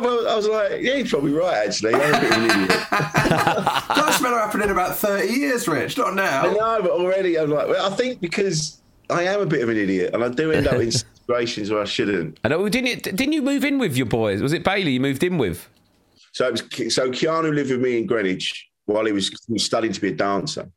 Well, 0.00 0.28
I 0.28 0.34
was 0.36 0.48
like, 0.48 0.80
yeah, 0.80 0.96
he's 0.96 1.10
probably 1.10 1.32
right, 1.32 1.66
actually. 1.66 1.94
I'm 1.94 2.14
a 2.14 2.20
bit 2.20 2.30
of 2.32 2.38
an 2.38 2.50
idiot. 2.50 2.68
That's 2.90 4.20
going 4.20 4.32
to 4.34 4.38
happen 4.40 4.62
in 4.62 4.70
about 4.70 4.96
30 4.96 5.28
years, 5.32 5.68
Rich, 5.68 5.98
not 5.98 6.12
I 6.12 6.14
now. 6.14 6.42
know, 6.52 6.78
but 6.82 6.90
already 6.90 7.38
I'm 7.38 7.50
like, 7.50 7.68
well, 7.68 7.92
I 7.92 7.94
think 7.94 8.20
because 8.20 8.80
I 9.10 9.24
am 9.24 9.40
a 9.40 9.46
bit 9.46 9.62
of 9.62 9.68
an 9.68 9.76
idiot 9.76 10.14
and 10.14 10.24
I 10.24 10.28
do 10.28 10.50
end 10.52 10.66
up 10.66 10.74
in 10.80 10.90
situations 11.22 11.70
where 11.70 11.82
I 11.82 11.84
shouldn't. 11.84 12.40
I 12.44 12.48
know. 12.48 12.68
Didn't 12.68 12.86
you, 12.88 12.96
didn't 12.96 13.32
you 13.32 13.42
move 13.42 13.64
in 13.64 13.78
with 13.78 13.96
your 13.96 14.06
boys? 14.06 14.40
Was 14.42 14.52
it 14.52 14.64
Bailey 14.64 14.92
you 14.92 15.00
moved 15.00 15.22
in 15.22 15.38
with? 15.38 15.68
So 16.32 16.48
it 16.48 16.52
was, 16.52 16.94
so 16.94 17.10
Keanu 17.10 17.54
lived 17.54 17.70
with 17.70 17.80
me 17.82 17.98
in 17.98 18.06
Greenwich 18.06 18.68
while 18.86 19.04
he 19.04 19.12
was, 19.12 19.28
he 19.46 19.52
was 19.52 19.64
studying 19.64 19.92
to 19.92 20.00
be 20.00 20.08
a 20.08 20.14
dancer. 20.14 20.70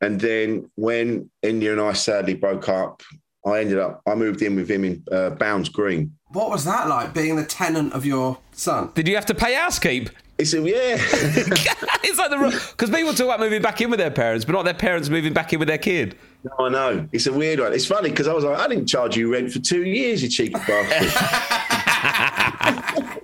And 0.00 0.20
then 0.20 0.70
when 0.76 1.30
India 1.42 1.72
and 1.72 1.80
I 1.80 1.92
sadly 1.92 2.34
broke 2.34 2.68
up, 2.68 3.02
I 3.46 3.60
ended 3.60 3.78
up, 3.78 4.02
I 4.06 4.14
moved 4.14 4.42
in 4.42 4.56
with 4.56 4.70
him 4.70 4.84
in 4.84 5.02
uh, 5.10 5.30
Bounds 5.30 5.68
Green. 5.68 6.12
What 6.28 6.50
was 6.50 6.64
that 6.64 6.88
like, 6.88 7.14
being 7.14 7.36
the 7.36 7.44
tenant 7.44 7.92
of 7.92 8.04
your 8.04 8.38
son? 8.52 8.90
Did 8.94 9.08
you 9.08 9.14
have 9.14 9.26
to 9.26 9.34
pay 9.34 9.54
housekeep? 9.54 10.10
It's 10.38 10.54
a, 10.54 10.60
yeah. 10.60 10.70
it's 12.02 12.18
like 12.18 12.30
the 12.30 12.70
because 12.70 12.90
people 12.90 13.12
talk 13.12 13.26
about 13.26 13.40
moving 13.40 13.62
back 13.62 13.80
in 13.80 13.90
with 13.90 13.98
their 13.98 14.10
parents, 14.10 14.44
but 14.44 14.52
not 14.52 14.64
their 14.64 14.74
parents 14.74 15.08
moving 15.08 15.32
back 15.32 15.52
in 15.52 15.58
with 15.58 15.68
their 15.68 15.78
kid. 15.78 16.16
No, 16.44 16.66
I 16.66 16.68
know. 16.70 17.08
It's 17.12 17.26
a 17.26 17.32
weird 17.32 17.60
one. 17.60 17.72
It's 17.72 17.86
funny 17.86 18.10
because 18.10 18.26
I 18.26 18.32
was 18.32 18.44
like, 18.44 18.58
I 18.58 18.68
didn't 18.68 18.86
charge 18.86 19.16
you 19.16 19.32
rent 19.32 19.52
for 19.52 19.58
two 19.58 19.84
years, 19.84 20.22
you 20.22 20.28
cheeky 20.28 20.54
bastard. 20.54 21.10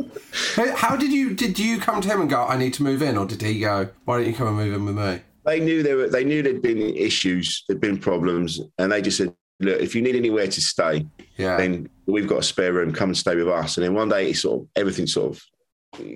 How 0.56 0.76
how 0.76 0.96
did 0.96 1.12
you 1.12 1.34
did 1.34 1.58
you 1.58 1.78
come 1.78 2.00
to 2.00 2.08
him 2.08 2.20
and 2.20 2.30
go, 2.30 2.46
I 2.46 2.56
need 2.56 2.74
to 2.74 2.82
move 2.82 3.02
in, 3.02 3.16
or 3.16 3.26
did 3.26 3.42
he 3.42 3.60
go, 3.60 3.88
Why 4.04 4.18
don't 4.18 4.26
you 4.26 4.34
come 4.34 4.48
and 4.48 4.56
move 4.56 4.74
in 4.74 4.84
with 4.84 4.96
me? 4.96 5.20
they 5.46 5.60
knew 5.60 5.82
there 5.82 5.96
were, 5.96 6.08
they 6.08 6.24
knew 6.24 6.42
there'd 6.42 6.60
been 6.60 6.78
issues, 6.78 7.64
there'd 7.66 7.80
been 7.80 7.96
problems, 7.96 8.60
and 8.78 8.92
they 8.92 9.00
just 9.00 9.16
said, 9.16 9.34
look, 9.60 9.80
if 9.80 9.94
you 9.94 10.02
need 10.02 10.16
anywhere 10.16 10.46
to 10.46 10.60
stay, 10.60 11.06
Yeah. 11.36 11.56
then 11.56 11.88
we've 12.06 12.26
got 12.28 12.38
a 12.38 12.42
spare 12.42 12.72
room. 12.72 12.92
Come 12.92 13.10
and 13.10 13.16
stay 13.16 13.36
with 13.36 13.48
us. 13.48 13.76
And 13.76 13.84
then 13.84 13.94
one 13.94 14.08
day, 14.08 14.30
it 14.30 14.36
sort 14.36 14.62
of 14.62 14.68
everything 14.76 15.06
sort 15.06 15.32
of 15.36 15.42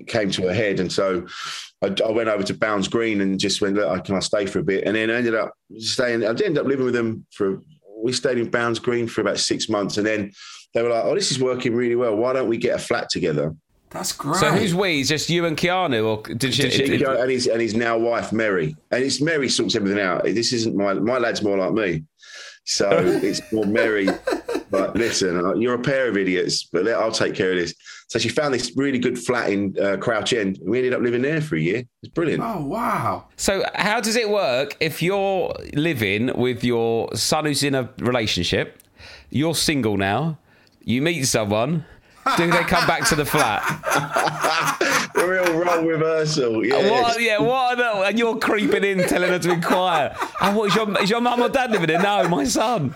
came 0.07 0.29
to 0.31 0.47
a 0.47 0.53
head, 0.53 0.79
and 0.79 0.91
so 0.91 1.25
I, 1.81 1.95
I 2.05 2.11
went 2.11 2.29
over 2.29 2.43
to 2.43 2.53
Bounds 2.53 2.87
Green 2.87 3.21
and 3.21 3.39
just 3.39 3.61
went, 3.61 3.75
look, 3.75 4.05
can 4.05 4.15
I 4.15 4.19
stay 4.19 4.45
for 4.45 4.59
a 4.59 4.63
bit? 4.63 4.83
And 4.85 4.95
then 4.95 5.09
I 5.09 5.15
ended 5.15 5.33
up 5.35 5.53
staying. 5.79 6.23
I 6.23 6.27
ended 6.29 6.57
up 6.59 6.65
living 6.67 6.85
with 6.85 6.93
them 6.93 7.25
for. 7.31 7.59
We 8.03 8.13
stayed 8.13 8.37
in 8.39 8.49
Bounds 8.49 8.79
Green 8.79 9.07
for 9.07 9.21
about 9.21 9.37
six 9.39 9.69
months, 9.69 9.97
and 9.97 10.05
then 10.05 10.31
they 10.73 10.81
were 10.81 10.89
like, 10.89 11.03
"Oh, 11.05 11.13
this 11.15 11.29
is 11.31 11.39
working 11.39 11.75
really 11.75 11.95
well. 11.95 12.15
Why 12.15 12.33
don't 12.33 12.47
we 12.49 12.57
get 12.57 12.75
a 12.75 12.79
flat 12.79 13.09
together?" 13.09 13.55
That's 13.91 14.11
great. 14.13 14.37
So 14.39 14.49
who's 14.51 14.73
we? 14.73 15.01
Is 15.01 15.09
just 15.09 15.29
you 15.29 15.45
and 15.45 15.55
Keanu, 15.57 16.05
or 16.05 16.23
did 16.35 16.57
you? 16.57 16.63
Did 16.69 16.73
she 16.73 16.97
go- 16.97 17.21
and 17.21 17.29
his 17.29 17.45
and 17.47 17.61
his 17.61 17.75
now 17.75 17.97
wife 17.97 18.31
Mary, 18.31 18.75
and 18.91 19.03
it's 19.03 19.19
Mary 19.21 19.49
sorts 19.49 19.75
everything 19.75 19.99
out. 19.99 20.23
This 20.23 20.51
isn't 20.53 20.75
my 20.75 20.93
my 20.95 21.17
lad's 21.19 21.43
more 21.43 21.57
like 21.57 21.73
me, 21.73 22.03
so 22.63 22.89
it's 23.23 23.41
more 23.51 23.65
merry. 23.65 24.07
But 24.69 24.95
listen, 24.95 25.37
uh, 25.37 25.55
you're 25.55 25.73
a 25.75 25.79
pair 25.79 26.07
of 26.07 26.17
idiots, 26.17 26.63
but 26.63 26.87
I'll 26.87 27.11
take 27.11 27.35
care 27.35 27.51
of 27.51 27.57
this. 27.57 27.73
So 28.07 28.19
she 28.19 28.29
found 28.29 28.53
this 28.53 28.75
really 28.75 28.99
good 28.99 29.17
flat 29.17 29.49
in 29.49 29.75
uh, 29.81 29.97
Crouch 29.97 30.33
End. 30.33 30.57
and 30.57 30.69
We 30.69 30.77
ended 30.79 30.93
up 30.93 31.01
living 31.01 31.21
there 31.21 31.41
for 31.41 31.55
a 31.55 31.59
year. 31.59 31.83
It's 32.03 32.11
brilliant. 32.13 32.43
Oh 32.43 32.65
wow. 32.65 33.27
So 33.37 33.63
how 33.75 33.99
does 33.99 34.15
it 34.15 34.29
work 34.29 34.77
if 34.79 35.01
you're 35.01 35.53
living 35.73 36.31
with 36.37 36.63
your 36.63 37.13
son 37.15 37.45
who's 37.45 37.63
in 37.63 37.75
a 37.75 37.89
relationship? 37.99 38.81
You're 39.29 39.55
single 39.55 39.97
now. 39.97 40.37
You 40.83 41.01
meet 41.01 41.23
someone. 41.25 41.85
Do 42.37 42.49
they 42.49 42.63
come 42.63 42.87
back 42.87 43.07
to 43.09 43.15
the 43.15 43.25
flat? 43.25 43.63
the 45.13 45.27
real 45.27 45.59
role 45.59 45.85
reversal. 45.85 46.65
Yeah. 46.65 46.89
What? 46.89 47.21
Yeah. 47.21 47.39
What? 47.39 47.79
are 47.79 48.05
And 48.05 48.17
you're 48.17 48.37
creeping 48.37 48.83
in, 48.83 49.07
telling 49.07 49.29
her 49.29 49.39
to 49.39 49.51
inquire. 49.51 50.15
And 50.41 50.55
what 50.55 50.69
is 50.69 50.75
your 50.75 51.01
is 51.01 51.09
your 51.09 51.21
mum 51.21 51.41
or 51.41 51.49
dad 51.49 51.71
living 51.71 51.87
there? 51.87 52.01
No, 52.01 52.27
my 52.27 52.45
son. 52.45 52.95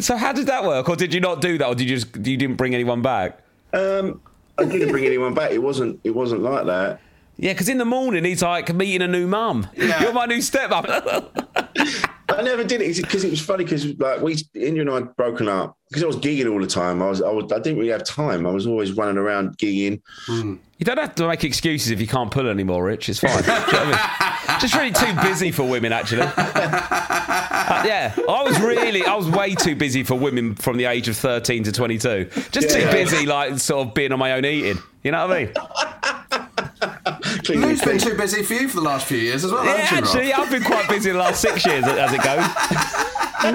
So 0.00 0.16
how 0.16 0.32
did 0.32 0.46
that 0.46 0.64
work, 0.64 0.88
or 0.88 0.96
did 0.96 1.14
you 1.14 1.20
not 1.20 1.40
do 1.40 1.58
that, 1.58 1.66
or 1.66 1.74
did 1.74 1.88
you 1.88 1.96
just 1.96 2.14
you 2.16 2.36
didn't 2.36 2.56
bring 2.56 2.74
anyone 2.74 3.02
back? 3.02 3.40
Um, 3.72 4.20
I 4.58 4.64
didn't 4.64 4.90
bring 4.90 5.04
anyone 5.04 5.34
back. 5.34 5.50
It 5.50 5.58
wasn't. 5.58 6.00
It 6.04 6.14
wasn't 6.14 6.42
like 6.42 6.66
that. 6.66 7.00
Yeah, 7.36 7.52
because 7.52 7.68
in 7.68 7.78
the 7.78 7.84
morning 7.84 8.24
he's 8.24 8.42
like 8.42 8.74
meeting 8.74 9.02
a 9.02 9.08
new 9.08 9.26
mum. 9.26 9.68
You're 9.76 10.12
my 10.12 10.26
new 10.26 10.38
stepmom. 10.38 11.28
I 12.30 12.42
never 12.42 12.62
did 12.64 12.82
it 12.82 12.96
because 12.96 13.24
it 13.24 13.30
was 13.30 13.40
funny 13.40 13.64
because 13.64 13.86
like 13.98 14.20
we 14.20 14.36
India 14.54 14.82
and 14.82 14.90
I 14.90 14.94
had 14.96 15.16
broken 15.16 15.48
up 15.48 15.76
because 15.88 16.02
I 16.02 16.06
was 16.06 16.16
gigging 16.16 16.50
all 16.52 16.60
the 16.60 16.66
time. 16.66 17.00
I 17.02 17.08
was 17.08 17.22
I, 17.22 17.30
was, 17.30 17.50
I 17.52 17.58
didn't 17.58 17.78
really 17.78 17.90
have 17.92 18.04
time. 18.04 18.46
I 18.46 18.50
was 18.50 18.66
always 18.66 18.92
running 18.92 19.16
around 19.16 19.56
gigging. 19.58 20.00
You 20.28 20.84
don't 20.84 20.98
have 20.98 21.14
to 21.16 21.26
make 21.26 21.42
excuses 21.42 21.90
if 21.90 22.00
you 22.00 22.06
can't 22.06 22.30
pull 22.30 22.48
anymore, 22.48 22.84
Rich. 22.84 23.08
It's 23.08 23.18
fine. 23.20 23.42
You 23.42 23.48
know 23.48 23.82
I 23.82 23.84
mean? 24.50 24.60
Just 24.60 24.74
really 24.74 24.92
too 24.92 25.12
busy 25.22 25.50
for 25.52 25.62
women, 25.68 25.92
actually. 25.92 26.22
Uh, 26.22 27.82
yeah, 27.86 28.14
I 28.16 28.42
was 28.42 28.58
really, 28.60 29.04
I 29.04 29.14
was 29.14 29.28
way 29.28 29.54
too 29.54 29.76
busy 29.76 30.02
for 30.02 30.14
women 30.14 30.54
from 30.54 30.76
the 30.78 30.86
age 30.86 31.08
of 31.08 31.16
13 31.16 31.64
to 31.64 31.72
22. 31.72 32.30
Just 32.50 32.70
too 32.70 32.78
Yeah. 32.80 32.90
busy, 32.92 33.26
like, 33.26 33.58
sort 33.58 33.88
of 33.88 33.94
being 33.94 34.10
on 34.12 34.18
my 34.18 34.32
own 34.32 34.44
eating. 34.44 34.78
You 35.04 35.12
know 35.12 35.26
what 35.28 35.36
I 35.36 35.44
mean? 35.44 36.67
Lou's 37.48 37.80
been 37.82 37.98
too 37.98 38.14
busy 38.16 38.42
for 38.42 38.54
you 38.54 38.68
for 38.68 38.76
the 38.76 38.82
last 38.86 39.06
few 39.06 39.18
years 39.18 39.44
as 39.44 39.52
well, 39.52 39.64
Yeah, 39.64 39.76
hasn't 39.78 40.06
she, 40.08 40.18
actually, 40.18 40.30
Rob? 40.32 40.40
I've 40.40 40.50
been 40.50 40.62
quite 40.64 40.88
busy 40.88 41.10
the 41.12 41.18
last 41.18 41.40
six 41.40 41.64
years 41.66 41.84
as 41.86 42.12
it 42.12 42.22
goes. 42.22 42.44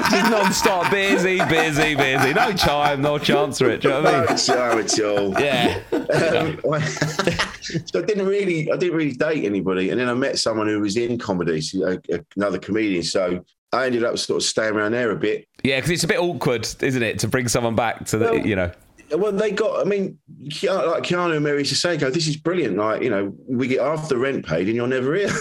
Just 0.09 0.31
non-stop 0.31 0.89
busy, 0.91 1.43
busy, 1.45 1.95
busy. 1.95 2.33
No 2.33 2.53
time, 2.53 3.01
no 3.01 3.17
chance 3.17 3.59
for 3.59 3.69
it. 3.69 3.81
Do 3.81 3.89
you 3.89 3.93
know 3.95 4.01
what 4.03 4.15
I 4.15 4.21
No 4.21 4.27
mean? 4.27 4.37
time 4.37 4.79
at 4.79 4.99
all. 5.01 5.41
Yeah. 5.41 5.79
Um, 5.91 6.81
so 7.85 7.99
I 7.99 8.05
didn't 8.05 8.25
really, 8.25 8.71
I 8.71 8.77
didn't 8.77 8.95
really 8.95 9.11
date 9.11 9.43
anybody, 9.45 9.89
and 9.89 9.99
then 9.99 10.07
I 10.09 10.13
met 10.13 10.39
someone 10.39 10.67
who 10.67 10.79
was 10.79 10.95
in 10.95 11.17
comedy, 11.19 11.59
so, 11.61 11.99
uh, 12.13 12.17
another 12.37 12.59
comedian. 12.59 13.03
So 13.03 13.43
I 13.73 13.85
ended 13.87 14.03
up 14.05 14.17
sort 14.17 14.41
of 14.41 14.43
staying 14.47 14.73
around 14.75 14.93
there 14.93 15.11
a 15.11 15.15
bit. 15.17 15.47
Yeah, 15.63 15.77
because 15.77 15.91
it's 15.91 16.03
a 16.03 16.07
bit 16.07 16.19
awkward, 16.19 16.65
isn't 16.81 17.03
it, 17.03 17.19
to 17.19 17.27
bring 17.27 17.47
someone 17.49 17.75
back 17.75 18.05
to 18.07 18.17
the, 18.17 18.25
Well- 18.25 18.37
you 18.47 18.55
know. 18.55 18.71
Well, 19.15 19.31
they 19.31 19.51
got. 19.51 19.81
I 19.81 19.89
mean, 19.89 20.17
like 20.39 21.03
Keanu 21.03 21.35
and 21.35 21.43
Mary 21.43 21.59
used 21.59 21.71
to 21.71 21.77
say, 21.77 21.97
"Go, 21.97 22.09
this 22.09 22.27
is 22.27 22.37
brilliant. 22.37 22.77
Like, 22.77 23.01
you 23.01 23.09
know, 23.09 23.33
we 23.47 23.67
get 23.67 23.81
half 23.81 24.09
the 24.09 24.17
rent 24.17 24.45
paid, 24.45 24.67
and 24.67 24.75
you're 24.75 24.87
never 24.87 25.15
here." 25.15 25.31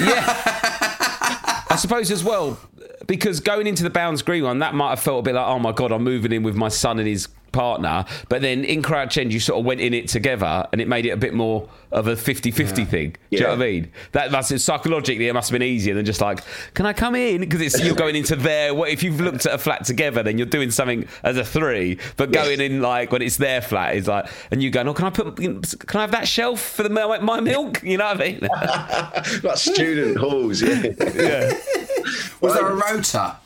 Yeah. 0.00 0.24
I 1.70 1.76
suppose 1.76 2.10
as 2.10 2.24
well, 2.24 2.58
because 3.06 3.38
going 3.40 3.66
into 3.66 3.84
the 3.84 3.90
Bounds 3.90 4.22
Green 4.22 4.42
one, 4.44 4.58
that 4.58 4.74
might 4.74 4.90
have 4.90 5.00
felt 5.00 5.20
a 5.20 5.22
bit 5.22 5.34
like, 5.34 5.46
oh 5.46 5.58
my 5.58 5.72
God, 5.72 5.92
I'm 5.92 6.02
moving 6.02 6.32
in 6.32 6.42
with 6.42 6.56
my 6.56 6.68
son 6.68 6.98
and 6.98 7.06
his 7.06 7.28
partner. 7.54 8.04
But 8.28 8.42
then 8.42 8.64
in 8.64 8.82
Crouch 8.82 9.16
End, 9.16 9.32
you 9.32 9.40
sort 9.40 9.60
of 9.60 9.64
went 9.64 9.80
in 9.80 9.94
it 9.94 10.08
together 10.08 10.68
and 10.72 10.80
it 10.80 10.88
made 10.88 11.06
it 11.06 11.10
a 11.10 11.16
bit 11.16 11.32
more 11.32 11.68
of 11.92 12.08
a 12.08 12.16
50 12.16 12.50
50 12.50 12.84
thing. 12.84 13.10
Do 13.12 13.18
you 13.30 13.40
know 13.40 13.50
what 13.50 13.54
I 13.54 13.70
mean? 13.70 13.92
That 14.12 14.32
must 14.32 14.58
psychologically, 14.58 15.28
it 15.28 15.32
must 15.32 15.48
have 15.48 15.58
been 15.58 15.66
easier 15.66 15.94
than 15.94 16.04
just 16.04 16.20
like, 16.20 16.40
can 16.74 16.84
I 16.84 16.92
come 16.92 17.14
in? 17.14 17.40
Because 17.40 17.60
it's 17.60 17.80
you're 17.82 17.94
going 17.94 18.16
into 18.16 18.36
their, 18.36 18.74
what 18.74 18.90
if 18.90 19.02
you've 19.02 19.20
looked 19.20 19.46
at 19.46 19.54
a 19.54 19.58
flat 19.58 19.84
together, 19.84 20.22
then 20.22 20.36
you're 20.36 20.46
doing 20.46 20.70
something 20.70 21.06
as 21.22 21.36
a 21.36 21.44
three. 21.44 21.98
But 22.16 22.32
going 22.32 22.60
in 22.60 22.82
like 22.82 23.12
when 23.12 23.22
it's 23.22 23.36
their 23.36 23.62
flat 23.62 23.94
is 23.94 24.08
like, 24.08 24.26
and 24.50 24.62
you 24.62 24.70
going, 24.70 24.88
oh, 24.88 24.94
can 24.94 25.06
I 25.06 25.10
put, 25.10 25.36
can 25.36 25.62
I 25.94 26.00
have 26.00 26.10
that 26.10 26.26
shelf 26.26 26.60
for 26.60 26.82
the 26.82 26.90
my, 26.90 27.18
my 27.20 27.40
milk? 27.40 27.82
You 27.82 27.98
know 27.98 28.06
what 28.06 28.20
I 28.20 28.24
mean? 28.24 28.40
like 29.42 29.56
student 29.56 30.18
halls. 30.18 30.60
Yeah. 30.60 30.82
yeah. 31.14 31.52
Was 32.40 32.54
there 32.54 32.66
a 32.66 32.74
rota? 32.74 33.36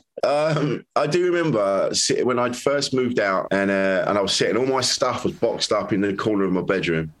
Um, 0.24 0.84
I 0.96 1.06
do 1.06 1.26
remember 1.26 1.90
when 2.22 2.38
I'd 2.38 2.56
first 2.56 2.94
moved 2.94 3.18
out 3.18 3.48
and 3.50 3.70
uh, 3.70 4.04
and 4.06 4.18
I 4.18 4.20
was 4.20 4.32
sitting, 4.32 4.56
all 4.56 4.66
my 4.66 4.80
stuff 4.80 5.24
was 5.24 5.34
boxed 5.34 5.72
up 5.72 5.92
in 5.92 6.00
the 6.00 6.14
corner 6.14 6.44
of 6.44 6.52
my 6.52 6.62
bedroom, 6.62 7.12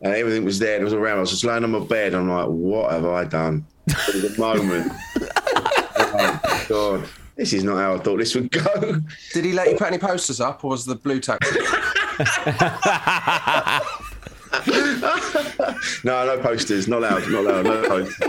and 0.00 0.14
everything 0.14 0.44
was 0.44 0.58
there 0.58 0.74
and 0.74 0.82
it 0.82 0.84
was 0.84 0.92
around. 0.92 1.18
I 1.18 1.20
was 1.20 1.30
just 1.30 1.44
laying 1.44 1.64
on 1.64 1.70
my 1.70 1.80
bed. 1.80 2.14
I'm 2.14 2.28
like, 2.28 2.48
what 2.48 2.92
have 2.92 3.06
I 3.06 3.24
done? 3.24 3.66
At 3.88 3.96
the 3.96 4.34
moment, 4.38 4.92
oh, 5.96 6.66
God, 6.68 7.08
this 7.36 7.52
is 7.52 7.64
not 7.64 7.76
how 7.76 7.94
I 7.94 7.98
thought 7.98 8.18
this 8.18 8.34
would 8.34 8.50
go. 8.50 9.00
Did 9.32 9.44
he 9.44 9.52
let 9.52 9.70
you 9.70 9.76
put 9.76 9.88
any 9.88 9.98
posters 9.98 10.40
up, 10.40 10.64
or 10.64 10.70
was 10.70 10.84
the 10.84 10.96
blue 10.96 11.20
taxi? 11.20 11.58
no, 16.04 16.26
no 16.26 16.38
posters, 16.40 16.88
not 16.88 16.98
allowed, 16.98 17.30
not 17.30 17.44
allowed, 17.44 17.64
no 17.64 17.88
posters. 17.88 18.28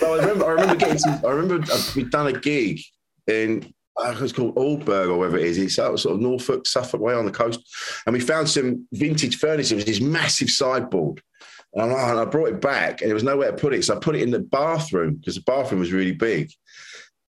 But 0.00 0.10
I 0.10 0.16
remember, 0.16 0.46
I 0.46 0.50
remember 0.50 0.76
getting 0.76 0.98
some. 0.98 1.20
I 1.24 1.30
remember 1.30 1.72
uh, 1.72 1.82
we'd 1.94 2.10
done 2.10 2.28
a 2.28 2.32
gig 2.32 2.80
in. 3.26 3.72
Uh, 3.98 4.10
it 4.10 4.20
was 4.20 4.32
called 4.32 4.54
Aldeburgh 4.56 5.08
or 5.08 5.16
whatever 5.16 5.38
it 5.38 5.46
is. 5.46 5.56
It's 5.56 5.78
out 5.78 5.98
sort 5.98 6.16
of 6.16 6.20
Norfolk, 6.20 6.66
Suffolk 6.66 7.00
way 7.00 7.14
on 7.14 7.24
the 7.24 7.30
coast, 7.30 7.60
and 8.04 8.12
we 8.12 8.20
found 8.20 8.46
some 8.46 8.86
vintage 8.92 9.38
furniture. 9.38 9.74
It 9.74 9.76
was 9.76 9.84
this 9.86 10.02
massive 10.02 10.50
sideboard, 10.50 11.22
and, 11.72 11.90
and 11.90 12.18
I 12.20 12.24
brought 12.26 12.48
it 12.48 12.60
back, 12.60 13.00
and 13.00 13.08
there 13.08 13.14
was 13.14 13.22
nowhere 13.22 13.52
to 13.52 13.56
put 13.56 13.72
it, 13.72 13.84
so 13.84 13.96
I 13.96 13.98
put 13.98 14.16
it 14.16 14.22
in 14.22 14.30
the 14.30 14.40
bathroom 14.40 15.14
because 15.14 15.36
the 15.36 15.42
bathroom 15.42 15.80
was 15.80 15.92
really 15.92 16.12
big. 16.12 16.50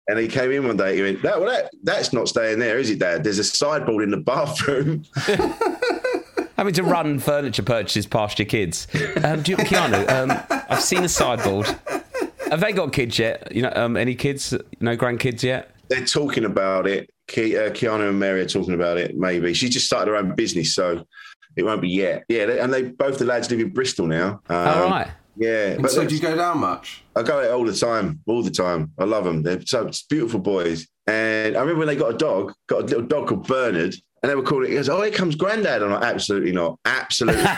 And 0.09 0.17
he 0.17 0.27
came 0.27 0.51
in 0.51 0.65
one 0.65 0.77
day. 0.77 0.95
He 0.95 1.01
went, 1.01 1.21
"That, 1.21 1.39
well, 1.39 1.49
that 1.49 1.69
that's 1.83 2.13
not 2.13 2.29
staying 2.29 2.59
there, 2.59 2.77
is 2.79 2.89
it, 2.89 2.99
Dad? 2.99 3.23
There's 3.23 3.39
a 3.39 3.43
sideboard 3.43 4.03
in 4.03 4.11
the 4.11 4.17
bathroom." 4.17 5.03
Having 6.57 6.73
to 6.73 6.83
run 6.83 7.19
furniture 7.19 7.61
purchases 7.61 8.07
past 8.07 8.39
your 8.39 8.47
kids. 8.47 8.87
Um, 9.23 9.43
you, 9.45 9.57
Keanu, 9.57 10.09
um, 10.09 10.63
I've 10.69 10.81
seen 10.81 11.03
a 11.03 11.09
sideboard. 11.09 11.67
Have 12.49 12.61
they 12.61 12.71
got 12.71 12.93
kids 12.93 13.19
yet? 13.19 13.51
You 13.53 13.63
know, 13.63 13.73
um, 13.75 13.95
any 13.95 14.15
kids? 14.15 14.55
No 14.79 14.97
grandkids 14.97 15.43
yet? 15.43 15.69
They're 15.89 16.05
talking 16.05 16.45
about 16.45 16.87
it. 16.87 17.09
Ke- 17.27 17.55
uh, 17.55 17.71
Keanu 17.71 18.09
and 18.09 18.19
Mary 18.19 18.41
are 18.41 18.47
talking 18.47 18.73
about 18.73 18.97
it. 18.97 19.17
Maybe 19.17 19.53
she 19.53 19.69
just 19.69 19.85
started 19.85 20.11
her 20.11 20.17
own 20.17 20.35
business, 20.35 20.73
so 20.73 21.05
it 21.55 21.63
won't 21.63 21.81
be 21.81 21.89
yet. 21.89 22.23
Yeah, 22.29 22.45
they, 22.45 22.59
and 22.59 22.73
they 22.73 22.83
both 22.83 23.17
the 23.19 23.25
lads 23.25 23.49
live 23.51 23.59
in 23.59 23.69
Bristol 23.69 24.07
now. 24.07 24.41
Um, 24.49 24.57
All 24.67 24.89
right. 24.89 25.07
Yeah, 25.39 25.73
And 25.73 25.87
so 25.89 26.03
do 26.05 26.15
you 26.15 26.21
go 26.21 26.35
down 26.35 26.57
much? 26.57 27.03
I 27.15 27.21
go 27.21 27.39
out 27.39 27.51
all 27.51 27.63
the 27.63 27.75
time, 27.75 28.21
all 28.25 28.41
the 28.41 28.49
time. 28.49 28.91
I 28.97 29.03
love 29.03 29.23
them. 29.23 29.43
They're 29.43 29.61
so 29.65 29.87
beautiful 30.09 30.39
boys. 30.39 30.87
And 31.05 31.55
I 31.55 31.59
remember 31.59 31.79
when 31.79 31.87
they 31.87 31.95
got 31.95 32.15
a 32.15 32.17
dog, 32.17 32.53
got 32.67 32.81
a 32.81 32.85
little 32.85 33.03
dog 33.03 33.27
called 33.27 33.45
Bernard, 33.47 33.93
and 34.23 34.29
they 34.31 34.35
were 34.35 34.41
calling 34.41 34.65
it. 34.65 34.69
He 34.69 34.75
goes, 34.75 34.89
"Oh, 34.89 35.01
here 35.03 35.11
comes 35.11 35.35
Grandad." 35.35 35.83
I'm 35.83 35.91
like, 35.91 36.01
"Absolutely 36.03 36.53
not, 36.53 36.79
absolutely 36.85 37.43
not." 37.43 37.57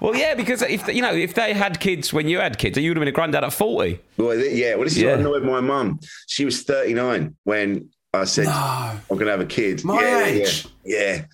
Well, 0.00 0.16
yeah, 0.16 0.34
because 0.34 0.62
if 0.62 0.88
you 0.88 1.02
know, 1.02 1.14
if 1.14 1.34
they 1.34 1.52
had 1.52 1.78
kids 1.78 2.12
when 2.12 2.26
you 2.26 2.38
had 2.38 2.58
kids, 2.58 2.78
you 2.78 2.90
would 2.90 2.96
have 2.96 3.02
been 3.02 3.08
a 3.08 3.12
granddad 3.12 3.44
at 3.44 3.52
forty. 3.52 4.00
Well, 4.16 4.34
yeah. 4.36 4.74
Well, 4.74 4.84
this 4.84 4.96
is 4.96 5.02
Yeah. 5.02 5.10
what 5.10 5.20
annoyed 5.20 5.42
my 5.44 5.60
mum. 5.60 6.00
She 6.26 6.44
was 6.44 6.62
39 6.62 7.36
when 7.44 7.90
I 8.14 8.24
said, 8.24 8.46
I'm 8.48 9.00
going 9.08 9.26
to 9.26 9.30
have 9.30 9.40
a 9.40 9.46
kid. 9.46 9.84
My 9.84 10.00
yeah, 10.00 10.24
age. 10.24 10.66
Yeah, 10.84 10.98
yeah. 10.98 11.24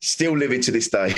Still 0.00 0.36
living 0.36 0.60
to 0.62 0.70
this 0.70 0.88
day. 0.88 1.12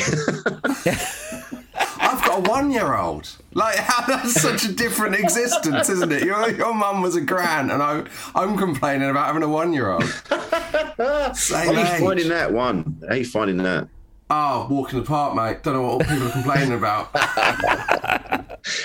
I've 2.02 2.24
got 2.24 2.38
a 2.38 2.50
one-year-old. 2.50 3.28
Like, 3.54 3.76
how 3.78 4.06
that's 4.06 4.40
such 4.40 4.64
a 4.64 4.72
different 4.72 5.14
existence, 5.16 5.88
isn't 5.90 6.10
it? 6.12 6.24
Your 6.24 6.50
your 6.50 6.74
mum 6.74 7.02
was 7.02 7.14
a 7.14 7.20
gran, 7.20 7.70
and 7.70 7.82
I 7.82 8.04
I'm 8.34 8.56
complaining 8.56 9.10
about 9.10 9.26
having 9.26 9.42
a 9.42 9.48
one-year-old. 9.48 10.04
Same 11.36 11.68
are 11.76 11.80
you 11.80 12.04
finding 12.06 12.28
that 12.30 12.52
one? 12.52 12.98
How 13.02 13.14
are 13.14 13.16
you 13.16 13.24
finding 13.24 13.58
that? 13.58 13.88
Oh, 14.32 14.68
walk 14.70 14.92
in 14.92 15.00
the 15.00 15.04
park, 15.04 15.34
mate. 15.34 15.64
Don't 15.64 15.74
know 15.74 15.82
what 15.82 15.90
all 15.90 15.98
people 16.00 16.28
are 16.28 16.30
complaining 16.30 16.78
about. 16.78 17.10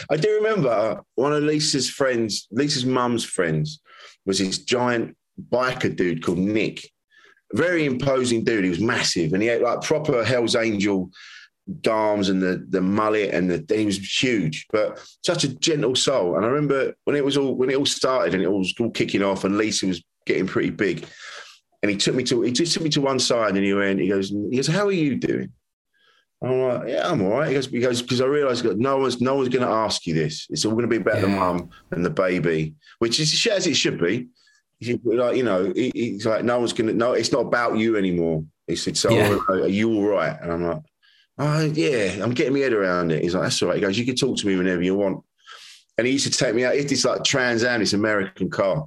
I 0.10 0.18
do 0.20 0.34
remember 0.42 1.02
one 1.14 1.34
of 1.34 1.44
Lisa's 1.44 1.88
friends, 1.88 2.48
Lisa's 2.50 2.86
mum's 2.86 3.24
friends, 3.24 3.80
was 4.26 4.40
this 4.40 4.58
giant 4.58 5.16
biker 5.52 5.96
dude 5.96 6.24
called 6.24 6.40
Nick. 6.40 6.90
Very 7.54 7.86
imposing 7.86 8.44
dude. 8.44 8.64
He 8.64 8.72
was 8.72 8.80
massive, 8.80 9.34
and 9.34 9.42
he 9.44 9.48
had 9.48 9.62
like 9.62 9.82
proper 9.82 10.24
Hell's 10.24 10.56
Angel 10.56 11.12
arms 11.88 12.30
and 12.30 12.42
the 12.42 12.66
the 12.70 12.82
mullet, 12.82 13.32
and 13.32 13.50
the 13.50 13.76
he 13.76 13.86
was 13.86 14.00
huge, 14.00 14.66
but 14.72 15.00
such 15.24 15.44
a 15.44 15.56
gentle 15.56 15.96
soul. 15.96 16.36
And 16.36 16.46
I 16.46 16.50
remember 16.50 16.96
when 17.04 17.16
it 17.16 17.24
was 17.24 17.38
all 17.38 17.56
when 17.56 17.70
it 17.70 17.78
all 17.78 17.86
started 17.86 18.34
and 18.34 18.42
it 18.42 18.52
was 18.52 18.74
all 18.80 18.90
kicking 18.90 19.22
off, 19.22 19.44
and 19.44 19.60
Lisa 19.60 19.86
was 19.86 20.04
getting 20.26 20.48
pretty 20.48 20.72
big. 20.72 21.06
And 21.86 21.92
he 21.92 21.98
took 21.98 22.16
me 22.16 22.24
to 22.24 22.42
he 22.42 22.52
just 22.52 22.74
took 22.74 22.82
me 22.82 22.90
to 22.90 23.02
one 23.02 23.20
side, 23.20 23.56
and 23.56 23.64
he 23.64 23.72
went, 23.72 24.00
he 24.00 24.08
goes, 24.08 24.30
he 24.30 24.56
goes, 24.56 24.66
how 24.66 24.88
are 24.88 24.92
you 24.92 25.18
doing? 25.18 25.52
I'm 26.44 26.60
like, 26.60 26.88
yeah, 26.88 27.08
I'm 27.08 27.22
all 27.22 27.30
right. 27.30 27.50
He 27.50 27.54
goes, 27.54 27.68
goes, 27.68 28.02
because 28.02 28.22
I 28.22 28.26
realised 28.26 28.64
that 28.64 28.80
no 28.80 28.98
one's 28.98 29.22
no 29.22 29.36
one's 29.36 29.50
going 29.50 29.64
to 29.68 29.72
ask 29.72 30.08
you 30.08 30.16
this. 30.16 30.48
It's 30.50 30.66
all 30.66 30.72
going 30.72 30.82
to 30.82 30.88
be 30.90 30.96
about 30.96 31.22
the 31.22 31.28
mum 31.28 31.70
and 31.92 32.04
the 32.04 32.10
baby, 32.10 32.74
which 32.98 33.20
is 33.20 33.46
as 33.46 33.68
it 33.68 33.76
should 33.76 34.00
be. 34.00 34.30
Like 35.04 35.38
you 35.38 35.44
know, 35.44 35.72
he's 35.76 36.26
like, 36.26 36.44
no 36.44 36.58
one's 36.58 36.74
going 36.74 36.88
to. 36.88 36.94
No, 36.96 37.14
it's 37.14 37.32
not 37.32 37.42
about 37.42 37.78
you 37.78 37.98
anymore. 37.98 38.44
He 38.66 38.76
said, 38.76 38.98
so 38.98 39.12
Yeah. 39.12 39.38
are 39.48 39.68
you 39.68 39.94
all 39.94 40.08
right? 40.08 40.36
And 40.42 40.52
I'm 40.52 40.64
like, 40.68 40.82
oh 41.38 41.66
yeah, 41.66 42.24
I'm 42.24 42.34
getting 42.34 42.54
my 42.54 42.62
head 42.62 42.74
around 42.74 43.12
it. 43.12 43.22
He's 43.22 43.36
like, 43.36 43.44
that's 43.44 43.62
all 43.62 43.70
right. 43.70 43.76
He 43.76 43.82
goes, 43.82 43.96
you 43.96 44.06
can 44.06 44.16
talk 44.16 44.38
to 44.38 44.48
me 44.48 44.56
whenever 44.56 44.82
you 44.82 44.96
want. 44.96 45.24
And 46.00 46.08
he 46.08 46.14
used 46.14 46.32
to 46.32 46.36
take 46.36 46.56
me 46.56 46.66
out. 46.66 46.74
It's 46.74 46.90
this 46.90 47.06
like 47.06 47.24
Trans 47.24 47.64
Am, 47.64 47.80
this 47.80 47.94
American 47.94 48.50
car, 48.50 48.86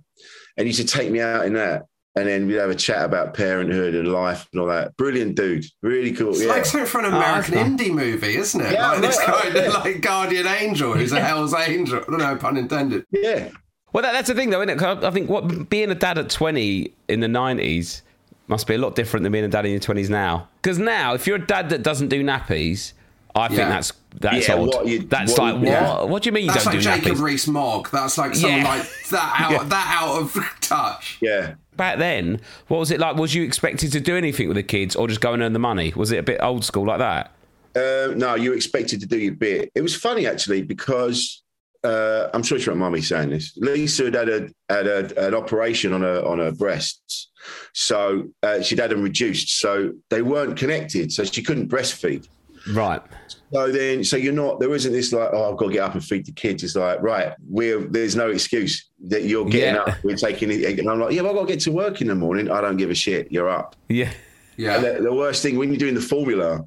and 0.56 0.66
he 0.66 0.74
used 0.74 0.80
to 0.80 0.98
take 0.98 1.12
me 1.12 1.20
out 1.20 1.46
in 1.46 1.52
that. 1.52 1.84
And 2.16 2.26
then 2.26 2.46
we'd 2.48 2.54
have 2.54 2.70
a 2.70 2.74
chat 2.74 3.04
about 3.04 3.34
parenthood 3.34 3.94
and 3.94 4.08
life 4.10 4.48
and 4.52 4.60
all 4.60 4.66
that. 4.66 4.96
Brilliant 4.96 5.36
dude, 5.36 5.64
really 5.82 6.10
cool. 6.12 6.30
It's 6.30 6.42
yeah. 6.42 6.48
like 6.48 6.64
something 6.64 6.86
for 6.88 6.98
an 7.00 7.06
ah, 7.12 7.16
American 7.16 7.54
indie 7.54 7.92
movie, 7.92 8.36
isn't 8.36 8.60
it? 8.60 8.72
Yeah, 8.72 8.90
like 8.92 9.00
this 9.02 9.18
I 9.18 9.26
know. 9.26 9.38
kind 9.38 9.56
of 9.56 9.74
like 9.74 10.00
Guardian 10.00 10.46
Angel, 10.46 10.94
who's 10.94 11.12
a 11.12 11.20
Hell's 11.20 11.54
Angel. 11.54 11.98
I 11.98 12.10
don't 12.10 12.18
know, 12.18 12.34
pun 12.36 12.56
intended. 12.56 13.04
Yeah. 13.12 13.50
Well, 13.92 14.02
that, 14.02 14.12
that's 14.12 14.28
the 14.28 14.34
thing, 14.34 14.50
though, 14.50 14.60
isn't 14.60 14.70
it? 14.70 14.78
'Cause 14.78 15.04
I 15.04 15.10
think 15.10 15.30
what 15.30 15.68
being 15.70 15.90
a 15.90 15.94
dad 15.94 16.18
at 16.18 16.28
20 16.28 16.92
in 17.08 17.20
the 17.20 17.28
90s 17.28 18.02
must 18.48 18.66
be 18.66 18.74
a 18.74 18.78
lot 18.78 18.96
different 18.96 19.22
than 19.22 19.30
being 19.32 19.44
a 19.44 19.48
dad 19.48 19.64
in 19.64 19.70
your 19.70 19.80
20s 19.80 20.08
now. 20.10 20.48
Because 20.60 20.78
now, 20.78 21.14
if 21.14 21.26
you're 21.26 21.36
a 21.36 21.46
dad 21.46 21.68
that 21.70 21.82
doesn't 21.84 22.08
do 22.08 22.24
nappies, 22.24 22.94
I 23.34 23.46
think 23.48 23.60
Yeah. 23.60 23.68
that's 23.68 23.92
that's 24.20 24.48
Yeah, 24.48 24.54
odd. 24.56 24.66
what 24.68 24.86
you- 24.88 25.00
that's 25.02 25.32
what 25.32 25.38
like 25.40 25.54
what? 25.56 25.64
Yeah. 25.64 26.02
What 26.02 26.22
do 26.22 26.28
you 26.28 26.32
mean 26.32 26.44
you 26.46 26.50
That's 26.50 26.64
don't 26.64 26.74
like 26.74 26.82
do 26.82 26.90
Jacob 26.90 27.18
nappies? 27.18 27.22
Rees-Mogg. 27.22 27.90
That's 27.92 28.18
like 28.18 28.34
someone 28.34 28.62
Yeah. 28.62 28.68
like 28.68 28.86
that 29.10 29.34
out, 29.40 29.50
Yeah. 29.52 29.62
that 29.64 29.98
out 30.02 30.22
of 30.22 30.56
touch. 30.60 31.18
Yeah. 31.20 31.54
Back 31.78 31.98
then, 31.98 32.40
what 32.66 32.78
was 32.78 32.90
it 32.90 32.98
like? 32.98 33.16
Was 33.16 33.34
you 33.36 33.44
expected 33.44 33.92
to 33.92 34.00
do 34.00 34.16
anything 34.16 34.48
with 34.48 34.56
the 34.56 34.62
kids, 34.64 34.96
or 34.96 35.06
just 35.06 35.20
go 35.20 35.32
and 35.32 35.42
earn 35.42 35.52
the 35.52 35.60
money? 35.60 35.92
Was 35.94 36.10
it 36.10 36.18
a 36.18 36.22
bit 36.24 36.42
old 36.42 36.64
school 36.64 36.84
like 36.84 36.98
that? 36.98 37.30
Uh, 37.76 38.12
no, 38.16 38.34
you 38.34 38.52
expected 38.52 39.00
to 39.00 39.06
do 39.06 39.16
your 39.16 39.34
bit. 39.34 39.70
It 39.76 39.80
was 39.80 39.94
funny 39.94 40.26
actually 40.26 40.62
because 40.62 41.44
uh, 41.84 42.30
I'm 42.34 42.42
sure 42.42 42.58
it's 42.58 42.66
right, 42.66 42.76
mummy 42.76 43.00
saying 43.00 43.30
this. 43.30 43.56
Lisa 43.56 44.06
had 44.06 44.14
had, 44.14 44.28
a, 44.28 44.48
had 44.68 44.86
a, 44.88 45.28
an 45.28 45.34
operation 45.36 45.92
on 45.92 46.02
her 46.02 46.20
on 46.26 46.40
her 46.40 46.50
breasts, 46.50 47.30
so 47.72 48.28
uh, 48.42 48.60
she'd 48.60 48.80
had 48.80 48.90
them 48.90 49.02
reduced, 49.02 49.60
so 49.60 49.92
they 50.10 50.22
weren't 50.22 50.56
connected, 50.56 51.12
so 51.12 51.22
she 51.22 51.44
couldn't 51.44 51.68
breastfeed. 51.68 52.26
Right. 52.72 53.02
So 53.52 53.72
then, 53.72 54.04
so 54.04 54.16
you're 54.16 54.32
not 54.32 54.60
there 54.60 54.74
isn't 54.74 54.92
this 54.92 55.12
like 55.12 55.30
oh 55.32 55.50
I've 55.50 55.56
got 55.56 55.66
to 55.66 55.72
get 55.72 55.82
up 55.82 55.94
and 55.94 56.04
feed 56.04 56.26
the 56.26 56.32
kids. 56.32 56.62
It's 56.62 56.76
like 56.76 57.00
right, 57.00 57.34
we're 57.48 57.80
there's 57.80 58.14
no 58.16 58.30
excuse 58.30 58.90
that 59.06 59.24
you're 59.24 59.46
getting 59.46 59.74
Yeah. 59.76 59.82
up, 59.94 60.04
we're 60.04 60.16
taking 60.16 60.50
it, 60.50 60.78
and 60.78 60.88
I'm 60.90 61.00
like 61.00 61.12
yeah, 61.12 61.22
but 61.22 61.30
I've 61.30 61.34
got 61.36 61.46
to 61.48 61.52
get 61.54 61.60
to 61.60 61.72
work 61.72 62.00
in 62.00 62.08
the 62.08 62.14
morning. 62.14 62.50
I 62.50 62.60
don't 62.60 62.76
give 62.76 62.90
a 62.90 62.94
shit. 62.94 63.30
You're 63.32 63.48
up. 63.48 63.74
Yeah. 63.88 64.10
Yeah. 64.56 64.78
the, 64.78 65.00
the 65.02 65.12
worst 65.14 65.42
thing 65.42 65.56
when 65.56 65.68
you're 65.70 65.78
doing 65.78 65.94
the 65.94 66.00
formula 66.00 66.64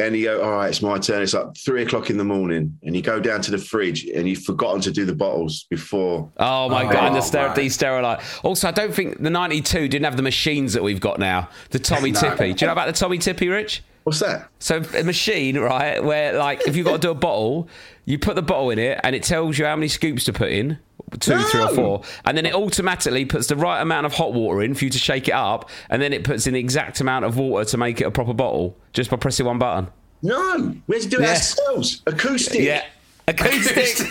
and 0.00 0.16
you 0.16 0.24
go, 0.26 0.42
all 0.42 0.52
right, 0.52 0.68
it's 0.68 0.80
my 0.80 0.96
turn. 0.98 1.22
It's 1.22 1.34
like 1.34 1.56
three 1.56 1.82
o'clock 1.82 2.08
in 2.08 2.16
the 2.18 2.24
morning, 2.24 2.78
and 2.84 2.94
you 2.94 3.02
go 3.02 3.18
down 3.18 3.42
to 3.42 3.50
the 3.50 3.58
fridge 3.58 4.04
and 4.06 4.28
you've 4.28 4.44
forgotten 4.44 4.80
to 4.82 4.92
do 4.92 5.04
the 5.04 5.14
bottles 5.14 5.66
before. 5.70 6.30
Oh 6.36 6.68
my 6.68 6.84
god! 6.84 7.06
And 7.06 7.14
the 7.16 7.18
oh, 7.18 7.22
ster- 7.22 7.46
right. 7.46 7.54
de-sterilite. 7.56 8.44
Also, 8.44 8.68
I 8.68 8.70
don't 8.70 8.94
think 8.94 9.20
the 9.20 9.30
'92 9.30 9.88
didn't 9.88 10.04
have 10.04 10.16
the 10.16 10.22
machines 10.22 10.72
that 10.74 10.82
we've 10.84 11.00
got 11.00 11.18
now. 11.18 11.48
The 11.70 11.80
Tommy 11.80 12.12
No. 12.12 12.20
Tippy. 12.20 12.54
Do 12.54 12.64
you 12.64 12.66
know 12.68 12.72
about 12.72 12.86
the 12.86 12.92
Tommee 12.92 13.18
Tippee, 13.18 13.50
Rich? 13.50 13.82
What's 14.08 14.20
that? 14.20 14.48
So 14.58 14.82
a 14.96 15.04
machine, 15.04 15.58
right, 15.58 16.02
where 16.02 16.32
like 16.38 16.66
if 16.66 16.74
you've 16.76 16.86
got 16.86 16.92
to 16.94 16.98
do 16.98 17.10
a 17.10 17.14
bottle, 17.14 17.68
you 18.06 18.18
put 18.18 18.36
the 18.36 18.42
bottle 18.42 18.70
in 18.70 18.78
it 18.78 18.98
and 19.04 19.14
it 19.14 19.22
tells 19.22 19.58
you 19.58 19.66
how 19.66 19.76
many 19.76 19.88
scoops 19.88 20.24
to 20.24 20.32
put 20.32 20.50
in. 20.50 20.78
Two, 21.20 21.38
three, 21.38 21.60
or 21.62 21.68
four, 21.74 22.02
and 22.24 22.34
then 22.38 22.46
it 22.46 22.54
automatically 22.54 23.26
puts 23.26 23.48
the 23.48 23.56
right 23.56 23.82
amount 23.82 24.06
of 24.06 24.14
hot 24.14 24.32
water 24.32 24.62
in 24.62 24.72
for 24.74 24.84
you 24.86 24.90
to 24.90 24.98
shake 24.98 25.28
it 25.28 25.34
up, 25.34 25.68
and 25.90 26.00
then 26.00 26.14
it 26.14 26.24
puts 26.24 26.46
in 26.46 26.54
the 26.54 26.60
exact 26.60 27.02
amount 27.02 27.26
of 27.26 27.36
water 27.36 27.66
to 27.66 27.76
make 27.76 28.00
it 28.00 28.04
a 28.04 28.10
proper 28.10 28.32
bottle 28.32 28.74
just 28.94 29.10
by 29.10 29.16
pressing 29.18 29.44
one 29.44 29.58
button. 29.58 29.88
No, 30.22 30.74
we 30.86 30.96
had 30.96 31.02
to 31.02 31.08
do 31.10 31.18
it 31.18 31.22
Yeah. 31.24 31.28
ourselves. 31.32 32.02
Acoustic. 32.06 32.60
Yeah, 32.62 32.82
acoustic. 33.26 34.06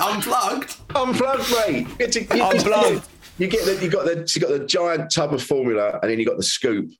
Unplugged. 0.00 0.76
Unplugged, 0.94 1.50
mate. 1.68 1.86
You 1.88 1.94
get 1.96 2.12
to- 2.12 2.36
you 2.36 2.42
Unplugged. 2.44 3.06
You 3.38 3.46
get 3.46 3.64
the 3.64 3.78
you 3.84 3.88
got 3.90 4.04
the 4.04 4.28
you 4.34 4.40
got 4.40 4.50
the 4.50 4.66
giant 4.66 5.12
tub 5.12 5.32
of 5.32 5.42
formula, 5.42 5.98
and 6.02 6.10
then 6.10 6.18
you 6.18 6.26
got 6.26 6.36
the 6.36 6.42
scoop, 6.42 6.90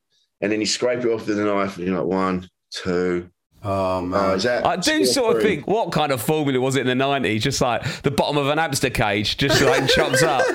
and 0.40 0.52
then 0.52 0.60
you 0.60 0.66
scrape 0.66 1.00
it 1.00 1.06
off 1.06 1.26
with 1.26 1.38
a 1.38 1.44
knife, 1.44 1.76
and 1.76 1.86
you're 1.86 1.98
like 1.98 2.06
one, 2.06 2.48
two. 2.70 3.30
Oh 3.62 4.00
man. 4.02 4.20
Oh, 4.20 4.36
that 4.38 4.64
I 4.66 4.76
do 4.76 5.02
or 5.02 5.06
sort 5.06 5.36
of 5.36 5.42
think, 5.42 5.66
what 5.66 5.90
kind 5.90 6.12
of 6.12 6.22
formula 6.22 6.60
was 6.60 6.76
it 6.76 6.86
in 6.86 6.98
the 6.98 7.04
90s? 7.04 7.40
Just 7.40 7.60
like 7.60 8.02
the 8.02 8.10
bottom 8.10 8.36
of 8.36 8.48
an 8.48 8.58
hamster 8.58 8.90
cage, 8.90 9.36
just 9.36 9.60
like 9.60 9.88
chops 9.94 10.22
up. 10.22 10.46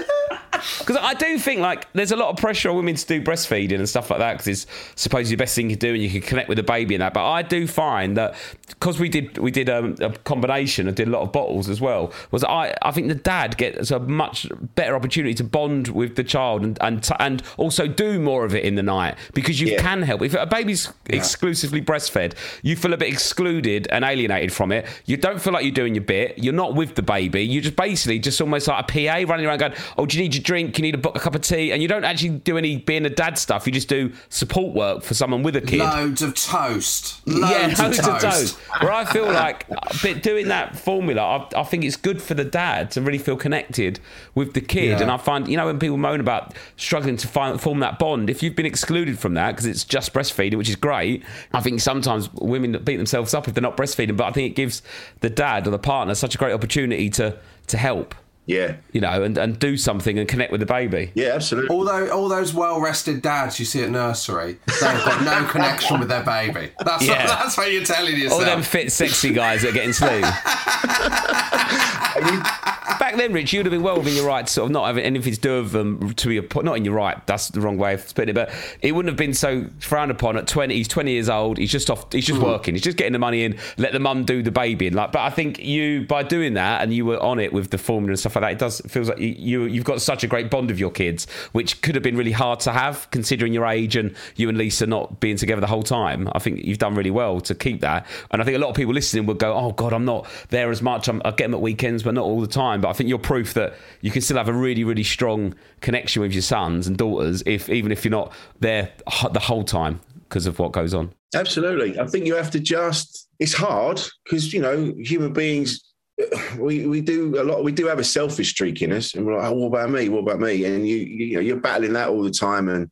Because 0.79 0.97
I 0.97 1.13
do 1.13 1.37
think 1.37 1.61
like 1.61 1.91
there's 1.93 2.11
a 2.11 2.15
lot 2.15 2.29
of 2.29 2.37
pressure 2.37 2.69
on 2.69 2.75
women 2.75 2.95
to 2.95 3.05
do 3.05 3.21
breastfeeding 3.21 3.75
and 3.75 3.87
stuff 3.89 4.09
like 4.09 4.19
that 4.19 4.33
because 4.33 4.47
it's 4.47 4.67
supposedly 4.95 5.35
the 5.35 5.41
best 5.43 5.55
thing 5.55 5.69
you 5.69 5.75
can 5.77 5.87
do 5.89 5.93
and 5.93 6.03
you 6.03 6.09
can 6.09 6.21
connect 6.21 6.49
with 6.49 6.57
the 6.57 6.63
baby 6.63 6.95
and 6.95 7.01
that. 7.01 7.13
But 7.13 7.29
I 7.29 7.41
do 7.41 7.67
find 7.67 8.17
that 8.17 8.35
because 8.67 8.99
we 8.99 9.09
did 9.09 9.37
we 9.37 9.51
did 9.51 9.69
um, 9.69 9.95
a 10.01 10.09
combination 10.11 10.87
and 10.87 10.95
did 10.95 11.07
a 11.07 11.11
lot 11.11 11.21
of 11.21 11.31
bottles 11.31 11.69
as 11.69 11.79
well. 11.81 12.11
Was 12.31 12.43
I 12.43 12.73
I 12.81 12.91
think 12.91 13.07
the 13.07 13.15
dad 13.15 13.57
gets 13.57 13.91
a 13.91 13.99
much 13.99 14.47
better 14.75 14.95
opportunity 14.95 15.33
to 15.35 15.43
bond 15.43 15.89
with 15.89 16.15
the 16.15 16.23
child 16.23 16.63
and 16.63 16.77
and 16.81 17.03
t- 17.03 17.15
and 17.19 17.41
also 17.57 17.87
do 17.87 18.19
more 18.19 18.45
of 18.45 18.55
it 18.55 18.63
in 18.63 18.75
the 18.75 18.83
night 18.83 19.15
because 19.33 19.59
you 19.59 19.67
Yeah. 19.73 19.81
can 19.81 20.01
help. 20.01 20.21
If 20.21 20.33
a 20.33 20.45
baby's 20.45 20.91
exclusively 21.07 21.81
breastfed, 21.81 22.33
you 22.61 22.75
feel 22.75 22.93
a 22.93 22.97
bit 22.97 23.09
excluded 23.11 23.87
and 23.91 24.03
alienated 24.03 24.51
from 24.53 24.71
it. 24.71 24.85
You 25.05 25.17
don't 25.17 25.41
feel 25.41 25.53
like 25.53 25.63
you're 25.63 25.71
doing 25.73 25.95
your 25.95 26.03
bit. 26.03 26.37
You're 26.37 26.53
not 26.53 26.75
with 26.75 26.95
the 26.95 27.01
baby. 27.01 27.43
You're 27.45 27.61
just 27.63 27.75
basically 27.75 28.19
just 28.19 28.39
almost 28.41 28.67
like 28.67 28.83
a 28.83 28.87
PA 28.91 29.29
running 29.29 29.45
around 29.45 29.59
going, 29.59 29.73
"Oh, 29.97 30.05
do 30.05 30.17
you 30.17 30.23
need 30.23 30.35
your 30.35 30.41
drink? 30.43 30.52
You 30.57 30.67
need 30.67 30.95
a, 30.95 31.09
a 31.09 31.19
cup 31.19 31.35
of 31.35 31.41
tea?" 31.41 31.71
And 31.71 31.81
you 31.81 31.87
don't 31.87 32.03
actually 32.03 32.39
do 32.39 32.57
any 32.57 32.77
being 32.77 33.05
a 33.05 33.09
dad 33.09 33.37
stuff. 33.37 33.65
You 33.65 33.73
just 33.73 33.87
do 33.87 34.11
support 34.29 34.73
work 34.73 35.03
for 35.03 35.13
someone 35.13 35.43
with 35.43 35.55
a 35.55 35.61
kid. 35.61 35.79
Loads 35.79 36.21
of 36.21 36.35
toast. 36.35 37.25
Loads, 37.27 37.51
yeah, 37.51 37.67
of, 37.67 37.77
toast. 37.77 38.07
of 38.07 38.21
toast. 38.21 38.55
Where 38.81 38.91
I 38.91 39.05
feel 39.05 39.25
like, 39.25 39.67
but 40.01 40.23
doing 40.23 40.47
that 40.49 40.77
formula, 40.77 41.21
I, 41.21 41.61
I 41.61 41.63
think 41.63 41.83
it's 41.83 41.95
good 41.95 42.21
for 42.21 42.33
the 42.33 42.45
dad 42.45 42.91
to 42.91 43.01
really 43.01 43.17
feel 43.17 43.37
connected 43.37 43.99
with 44.35 44.53
the 44.53 44.61
kid. 44.61 44.89
Yeah. 44.89 45.01
And 45.01 45.11
I 45.11 45.17
find, 45.17 45.47
you 45.47 45.57
know, 45.57 45.65
when 45.65 45.79
people 45.79 45.97
moan 45.97 46.19
about 46.19 46.53
struggling 46.77 47.17
to 47.17 47.27
find, 47.27 47.59
form 47.59 47.79
that 47.79 47.99
bond, 47.99 48.29
if 48.29 48.43
you've 48.43 48.55
been 48.55 48.65
excluded 48.65 49.19
from 49.19 49.33
that 49.35 49.51
because 49.51 49.65
it's 49.65 49.83
just 49.83 50.13
breastfeeding, 50.13 50.57
which 50.57 50.69
is 50.69 50.75
great, 50.75 51.23
I 51.53 51.61
think 51.61 51.81
sometimes 51.81 52.31
women 52.33 52.71
beat 52.83 52.97
themselves 52.97 53.33
up 53.33 53.47
if 53.47 53.53
they're 53.53 53.61
not 53.61 53.77
breastfeeding. 53.77 54.17
But 54.17 54.25
I 54.25 54.31
think 54.31 54.51
it 54.51 54.55
gives 54.55 54.81
the 55.21 55.29
dad 55.29 55.67
or 55.67 55.71
the 55.71 55.79
partner 55.79 56.15
such 56.15 56.35
a 56.35 56.37
great 56.37 56.53
opportunity 56.53 57.09
to 57.11 57.37
to 57.67 57.77
help. 57.77 58.15
Yeah, 58.45 58.75
you 58.91 58.99
know, 58.99 59.23
and, 59.23 59.37
and 59.37 59.57
do 59.57 59.77
something 59.77 60.19
and 60.19 60.27
connect 60.27 60.51
with 60.51 60.59
the 60.59 60.65
baby. 60.65 61.11
Yeah, 61.15 61.29
absolutely. 61.35 61.73
Although 61.73 62.09
all 62.09 62.27
those 62.27 62.53
well-rested 62.53 63.21
dads 63.21 63.57
you 63.57 63.63
see 63.65 63.81
at 63.83 63.89
nursery, 63.89 64.57
they've 64.67 64.79
got 64.81 65.23
no 65.23 65.45
connection 65.49 65.97
with 65.99 66.09
their 66.09 66.23
baby. 66.23 66.71
That's 66.83 67.07
Yeah. 67.07 67.25
what, 67.25 67.39
that's 67.39 67.57
what 67.57 67.71
you're 67.71 67.85
telling 67.85 68.17
yourself. 68.17 68.41
All 68.41 68.45
them 68.45 68.61
fit, 68.61 68.91
sexy 68.91 69.31
guys 69.31 69.61
that 69.61 69.69
are 69.69 69.71
getting 69.71 69.93
sleep. 69.93 70.25
Back 72.99 73.15
then, 73.15 73.31
Rich, 73.33 73.53
you'd 73.53 73.65
have 73.65 73.71
been 73.71 73.81
well 73.83 73.97
within 73.97 74.13
your 74.15 74.25
right 74.27 74.45
to 74.45 74.51
sort 74.51 74.65
of 74.65 74.71
not 74.71 74.85
having 74.87 75.03
anything 75.05 75.33
to 75.33 75.39
do 75.39 75.61
with 75.61 75.71
them 75.71 76.13
to 76.15 76.31
your 76.31 76.43
not 76.63 76.75
in 76.77 76.83
your 76.85 76.93
right. 76.93 77.25
That's 77.27 77.47
the 77.49 77.61
wrong 77.61 77.77
way 77.77 77.93
of 77.93 78.13
putting 78.13 78.29
it, 78.29 78.35
but 78.35 78.51
it 78.81 78.93
wouldn't 78.93 79.11
have 79.11 79.17
been 79.17 79.33
so 79.33 79.67
frowned 79.79 80.11
upon 80.11 80.35
at 80.37 80.47
twenty. 80.47 80.75
He's 80.75 80.87
twenty 80.87 81.11
years 81.11 81.29
old. 81.29 81.57
He's 81.57 81.71
just 81.71 81.89
off. 81.89 82.11
He's 82.11 82.25
just 82.25 82.39
Mm. 82.39 82.43
working. 82.43 82.75
He's 82.75 82.81
just 82.83 82.97
getting 82.97 83.13
the 83.13 83.19
money 83.19 83.43
in. 83.43 83.57
Let 83.77 83.93
the 83.93 83.99
mum 83.99 84.25
do 84.25 84.41
the 84.43 84.51
baby. 84.51 84.87
And 84.87 84.95
like, 84.95 85.11
but 85.11 85.21
I 85.21 85.29
think 85.29 85.59
you 85.59 86.05
by 86.07 86.23
doing 86.23 86.55
that 86.55 86.81
and 86.81 86.93
you 86.93 87.05
were 87.05 87.19
on 87.21 87.39
it 87.39 87.53
with 87.53 87.69
the 87.69 87.77
formula 87.77 88.11
and 88.11 88.19
stuff 88.19 88.35
like 88.35 88.41
that. 88.43 88.51
It 88.53 88.59
does 88.59 88.79
it 88.81 88.91
feels 88.91 89.07
like 89.09 89.19
you, 89.19 89.29
you 89.37 89.63
you've 89.65 89.85
got 89.85 90.01
such 90.01 90.23
a 90.23 90.27
great 90.27 90.49
bond 90.49 90.69
of 90.71 90.79
your 90.79 90.91
kids, 90.91 91.25
which 91.53 91.81
could 91.81 91.95
have 91.95 92.03
been 92.03 92.17
really 92.17 92.31
hard 92.31 92.59
to 92.61 92.71
have 92.71 93.07
considering 93.11 93.53
your 93.53 93.65
age 93.65 93.95
and 93.95 94.15
you 94.35 94.49
and 94.49 94.57
Lisa 94.57 94.85
not 94.87 95.19
being 95.19 95.37
together 95.37 95.61
the 95.61 95.67
whole 95.67 95.83
time. 95.83 96.27
I 96.33 96.39
think 96.39 96.63
you've 96.65 96.79
done 96.79 96.95
really 96.95 97.11
well 97.11 97.39
to 97.41 97.55
keep 97.55 97.81
that. 97.81 98.05
And 98.31 98.41
I 98.41 98.45
think 98.45 98.57
a 98.57 98.59
lot 98.59 98.69
of 98.69 98.75
people 98.75 98.93
listening 98.93 99.25
would 99.27 99.39
go, 99.39 99.53
"Oh 99.53 99.71
God, 99.71 99.93
I'm 99.93 100.05
not 100.05 100.27
there 100.49 100.69
as 100.69 100.81
much. 100.81 101.07
I'm, 101.07 101.21
I 101.23 101.29
get 101.31 101.43
them 101.45 101.53
at 101.53 101.61
weekends, 101.61 102.03
but 102.03 102.13
not 102.13 102.23
all 102.25 102.41
the 102.41 102.47
time." 102.47 102.72
But 102.81 102.89
I 102.89 102.93
think 102.93 103.09
you're 103.09 103.19
proof 103.19 103.53
that 103.53 103.75
you 104.01 104.11
can 104.11 104.21
still 104.21 104.37
have 104.37 104.49
a 104.49 104.53
really, 104.53 104.83
really 104.83 105.03
strong 105.03 105.55
connection 105.81 106.21
with 106.21 106.33
your 106.33 106.41
sons 106.41 106.87
and 106.87 106.97
daughters, 106.97 107.43
if 107.45 107.69
even 107.69 107.91
if 107.91 108.03
you're 108.03 108.11
not 108.11 108.33
there 108.59 108.91
the 109.31 109.39
whole 109.39 109.63
time. 109.63 109.99
because 110.33 110.47
of 110.47 110.57
what 110.57 110.71
goes 110.71 110.95
on. 110.95 111.13
Absolutely. 111.35 111.99
I 111.99 112.07
think 112.07 112.25
you 112.25 112.33
have 112.33 112.49
to 112.51 112.59
just, 112.59 113.29
it's 113.37 113.53
hard 113.53 114.01
because, 114.23 114.51
you 114.51 114.61
know, 114.61 114.91
human 114.97 115.31
beings, 115.31 115.93
we, 116.57 116.87
we 116.87 117.01
do 117.01 117.39
a 117.39 117.43
lot, 117.43 117.63
we 117.63 117.71
do 117.71 117.85
have 117.85 117.99
a 117.99 118.03
selfish 118.03 118.49
streak 118.49 118.81
in 118.81 118.91
us. 118.91 119.13
And 119.13 119.27
we're 119.27 119.37
like, 119.37 119.51
oh, 119.51 119.53
what 119.53 119.67
about 119.67 119.91
me? 119.91 120.09
What 120.09 120.21
about 120.21 120.39
me? 120.39 120.65
And 120.65 120.87
you, 120.87 120.97
you, 120.97 121.25
you 121.25 121.35
know, 121.35 121.41
you're 121.41 121.57
battling 121.57 121.93
that 121.93 122.09
all 122.09 122.23
the 122.23 122.31
time. 122.31 122.67
And, 122.67 122.89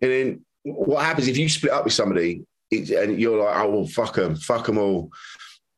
and 0.00 0.10
then 0.10 0.44
what 0.62 1.04
happens 1.04 1.28
if 1.28 1.36
you 1.36 1.46
split 1.50 1.72
up 1.72 1.84
with 1.84 1.92
somebody 1.92 2.42
it, 2.70 2.88
and 2.88 3.20
you're 3.20 3.44
like, 3.44 3.54
oh, 3.54 3.68
well, 3.68 3.86
fuck 3.86 4.14
them, 4.14 4.34
fuck 4.36 4.64
them 4.64 4.78
all. 4.78 5.10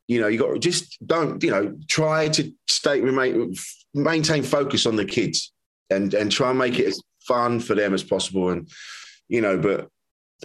You 0.07 0.21
know, 0.21 0.27
you 0.27 0.37
got 0.37 0.53
to 0.53 0.59
just 0.59 0.97
don't, 1.05 1.41
you 1.43 1.51
know, 1.51 1.75
try 1.87 2.27
to 2.29 2.51
stay, 2.67 3.01
remain, 3.01 3.53
maintain 3.93 4.43
focus 4.43 4.85
on 4.85 4.95
the 4.95 5.05
kids 5.05 5.51
and, 5.89 6.13
and 6.13 6.31
try 6.31 6.49
and 6.51 6.59
make 6.59 6.77
it 6.79 6.85
as 6.87 7.01
fun 7.27 7.59
for 7.59 7.73
them 7.75 7.93
as 7.93 8.03
possible. 8.03 8.49
And, 8.49 8.69
you 9.27 9.41
know, 9.41 9.57
but 9.57 9.89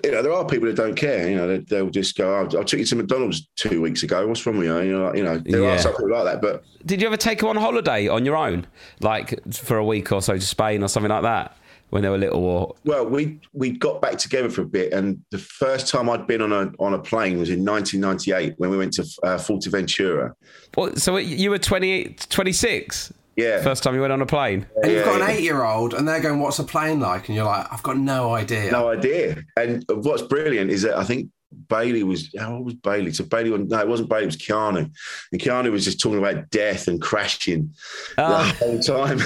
you 0.05 0.13
know, 0.13 0.23
there 0.23 0.33
are 0.33 0.47
people 0.47 0.67
that 0.69 0.77
don't 0.77 0.95
care. 0.95 1.29
You 1.29 1.37
know, 1.37 1.49
they, 1.49 1.59
they'll 1.59 1.91
just 1.91 2.17
go, 2.17 2.33
oh, 2.39 2.59
I 2.59 2.63
took 2.63 2.79
you 2.79 2.85
to 2.87 2.97
McDonald's 2.97 3.49
two 3.57 3.83
weeks 3.83 4.03
ago. 4.03 4.27
What's 4.27 4.47
wrong 4.47 4.57
with 4.57 4.67
you? 4.69 4.79
You 4.81 4.93
know, 4.93 5.15
you 5.15 5.23
know 5.25 5.39
there 5.39 5.61
Yeah. 5.63 5.75
are 5.75 5.79
some 5.79 5.93
people 5.93 6.13
like 6.13 6.25
that. 6.25 6.41
But 6.41 6.65
Did 6.87 7.03
you 7.03 7.09
ever 7.09 7.17
take 7.17 7.41
them 7.41 7.49
on 7.49 7.57
holiday 7.57 8.09
on 8.09 8.25
your 8.25 8.37
own, 8.37 8.67
like 9.01 9.39
for 9.53 9.77
a 9.77 9.85
week 9.85 10.11
or 10.13 10.23
so 10.23 10.35
to 10.35 10.41
Spain 10.41 10.83
or 10.83 10.89
something 10.89 11.11
like 11.11 11.23
that 11.23 11.57
when 11.91 12.03
they 12.03 12.09
were 12.09 12.19
little? 12.19 12.43
Or 12.45 12.75
well, 12.85 13.07
we 13.07 13.39
we 13.53 13.71
got 13.71 14.01
back 14.01 14.17
together 14.19 14.49
for 14.51 14.63
a 14.63 14.67
bit, 14.67 14.93
and 14.93 15.23
the 15.31 15.39
first 15.39 15.89
time 15.89 16.09
I'd 16.09 16.27
been 16.27 16.41
on 16.43 16.53
a 16.53 16.73
on 16.79 16.95
a 16.95 16.99
plane 16.99 17.39
was 17.39 17.51
in 17.51 17.65
1998 17.65 18.55
when 18.59 18.71
we 18.71 18.77
went 18.77 18.93
to 18.95 19.03
uh, 19.23 19.37
Fuerteventura. 19.37 20.33
what, 20.75 20.99
so 21.01 21.17
you 21.19 21.51
were 21.51 21.59
28, 21.59 22.27
26? 22.31 23.13
Yeah. 23.37 23.63
First 23.63 23.83
time 23.83 23.95
you 23.95 24.01
went 24.01 24.13
on 24.13 24.21
a 24.21 24.27
plane? 24.27 24.67
And 24.83 24.93
you've 24.93 25.01
Yeah, 25.01 25.19
got 25.19 25.23
an 25.23 25.31
eight-year-old, 25.31 25.95
and 25.95 26.07
they're 26.07 26.21
going, 26.21 26.41
"What's 26.41 26.59
a 26.59 26.65
plane 26.65 27.01
like?" 27.01 27.29
And 27.29 27.37
you're 27.37 27.47
like, 27.47 27.73
"I've 27.73 27.83
got 27.83 27.97
no 27.97 28.35
idea." 28.35 28.71
No 28.71 28.89
idea. 28.89 29.43
And 29.57 29.85
what's 29.89 30.23
brilliant 30.23 30.71
is 30.71 30.83
that 30.83 30.97
I 30.99 31.05
think 31.05 31.31
Bailey 31.69 32.03
was 32.03 32.33
how 32.39 32.55
old 32.57 32.65
was 32.65 32.75
Bailey? 32.75 33.13
So 33.13 33.25
Bailey 33.25 33.51
was 33.51 33.63
no, 33.63 33.79
it 33.81 33.89
wasn't 33.89 34.09
Bailey, 34.09 34.23
it 34.25 34.27
was 34.27 34.37
Keanu. 34.37 34.91
And 35.33 35.41
Keanu 35.41 35.71
was 35.73 35.85
just 35.85 36.01
talking 36.01 36.19
about 36.19 36.51
death 36.51 36.87
and 36.89 37.01
crashing 37.01 37.75
Ah. 38.19 38.55
the 38.61 38.65
whole 38.65 38.79
time. 38.81 39.21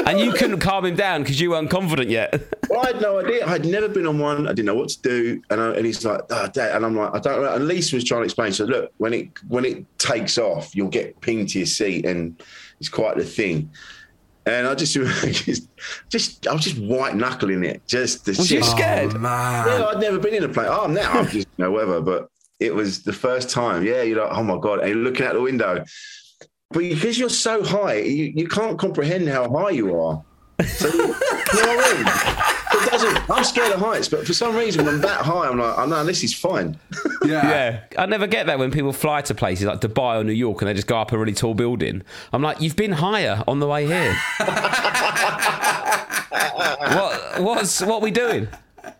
and 0.06 0.20
you 0.20 0.32
couldn't 0.32 0.60
calm 0.60 0.84
him 0.84 0.94
down 0.96 1.22
because 1.22 1.40
you 1.40 1.50
weren't 1.50 1.70
confident 1.70 2.10
yet. 2.10 2.42
Well, 2.68 2.80
I 2.80 2.86
had 2.88 3.00
no 3.00 3.20
idea. 3.20 3.46
I'd 3.46 3.64
never 3.64 3.88
been 3.88 4.08
on 4.08 4.18
one. 4.18 4.46
I 4.46 4.50
didn't 4.50 4.66
know 4.66 4.74
what 4.74 4.88
to 4.88 5.00
do. 5.00 5.40
And, 5.50 5.60
I, 5.60 5.68
and 5.76 5.86
he's 5.86 6.04
like, 6.04 6.20
oh, 6.30 6.48
Dad. 6.48 6.74
And 6.74 6.84
I'm 6.84 6.96
like, 6.96 7.14
I 7.14 7.20
don't 7.20 7.40
know. 7.40 7.54
And 7.54 7.68
Lisa 7.68 7.94
was 7.94 8.02
trying 8.02 8.22
to 8.22 8.24
explain. 8.24 8.50
So 8.52 8.64
look, 8.64 8.90
when 8.96 9.14
it 9.14 9.28
when 9.46 9.64
it 9.64 9.84
takes 10.00 10.36
off, 10.36 10.74
you'll 10.74 10.88
get 10.88 11.20
pinged 11.20 11.50
to 11.50 11.60
your 11.60 11.66
seat, 11.66 12.04
and 12.04 12.42
it's 12.80 12.88
quite 12.88 13.16
the 13.18 13.24
thing. 13.24 13.70
And 14.46 14.68
I 14.68 14.74
just, 14.76 14.94
just, 14.94 15.68
just 16.08 16.46
I 16.46 16.52
was 16.52 16.62
just 16.62 16.78
white 16.78 17.16
knuckling 17.16 17.64
it. 17.64 17.82
Just 17.86 18.24
the 18.24 18.32
Was 18.32 18.50
you 18.50 18.62
shit. 18.62 18.64
scared? 18.64 19.12
Oh, 19.14 19.18
man. 19.18 19.66
Yeah, 19.66 19.86
I'd 19.86 20.00
never 20.00 20.18
been 20.18 20.34
in 20.34 20.44
a 20.44 20.48
plane. 20.48 20.68
Oh, 20.70 20.86
now 20.86 21.10
I'm 21.10 21.24
just, 21.26 21.48
you 21.56 21.64
know, 21.64 21.72
whatever. 21.72 22.00
But 22.00 22.28
it 22.60 22.74
was 22.74 23.02
the 23.02 23.12
first 23.12 23.50
time. 23.50 23.84
Yeah, 23.84 24.02
you're 24.02 24.22
like, 24.24 24.36
oh 24.36 24.42
my 24.44 24.58
God. 24.58 24.80
And 24.80 24.88
you're 24.90 24.98
looking 24.98 25.26
out 25.26 25.34
the 25.34 25.40
window. 25.42 25.84
But 26.70 26.78
because 26.80 27.18
you're 27.18 27.28
so 27.28 27.62
high, 27.64 27.98
you, 27.98 28.32
you 28.36 28.48
can't 28.48 28.78
comprehend 28.78 29.28
how 29.28 29.50
high 29.50 29.70
you 29.70 29.98
are. 30.00 30.24
So, 30.64 30.88
you 30.88 30.98
know 30.98 31.08
what 31.08 31.96
I 31.96 32.34
mean? 32.34 32.42
It 33.26 33.28
doesn't, 33.28 33.38
I'm 33.38 33.44
scared 33.44 33.72
of 33.72 33.80
heights, 33.80 34.08
but 34.08 34.26
for 34.26 34.32
some 34.32 34.54
reason, 34.54 34.84
when 34.84 34.94
I'm 34.94 35.00
that 35.00 35.20
high, 35.22 35.48
I'm 35.48 35.58
like, 35.58 35.78
oh 35.78 35.86
no, 35.86 36.04
this 36.04 36.22
is 36.22 36.34
fine. 36.34 36.78
Yeah. 37.24 37.48
Yeah, 37.48 37.80
I 37.98 38.06
never 38.06 38.28
get 38.28 38.46
that 38.46 38.56
when 38.56 38.70
people 38.70 38.92
fly 38.92 39.20
to 39.22 39.34
places 39.34 39.66
like 39.66 39.80
Dubai 39.80 40.20
or 40.20 40.22
New 40.22 40.30
York 40.30 40.62
and 40.62 40.68
they 40.68 40.74
just 40.74 40.86
go 40.86 40.96
up 40.96 41.10
a 41.10 41.18
really 41.18 41.32
tall 41.32 41.54
building. 41.54 42.02
I'm 42.32 42.40
like, 42.40 42.60
you've 42.60 42.76
been 42.76 42.92
higher 42.92 43.42
on 43.48 43.58
the 43.58 43.66
way 43.66 43.84
here. 43.84 44.14
what 46.94 47.40
what's 47.40 47.80
what 47.80 47.96
are 47.96 48.00
we 48.00 48.12
doing? 48.12 48.46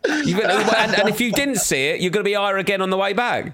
Been, 0.02 0.40
and, 0.40 0.94
and 0.96 1.08
if 1.08 1.20
you 1.20 1.30
didn't 1.30 1.58
see 1.58 1.86
it, 1.86 2.00
you're 2.00 2.10
going 2.10 2.24
to 2.24 2.28
be 2.28 2.34
higher 2.34 2.56
again 2.56 2.82
on 2.82 2.90
the 2.90 2.96
way 2.96 3.12
back. 3.12 3.52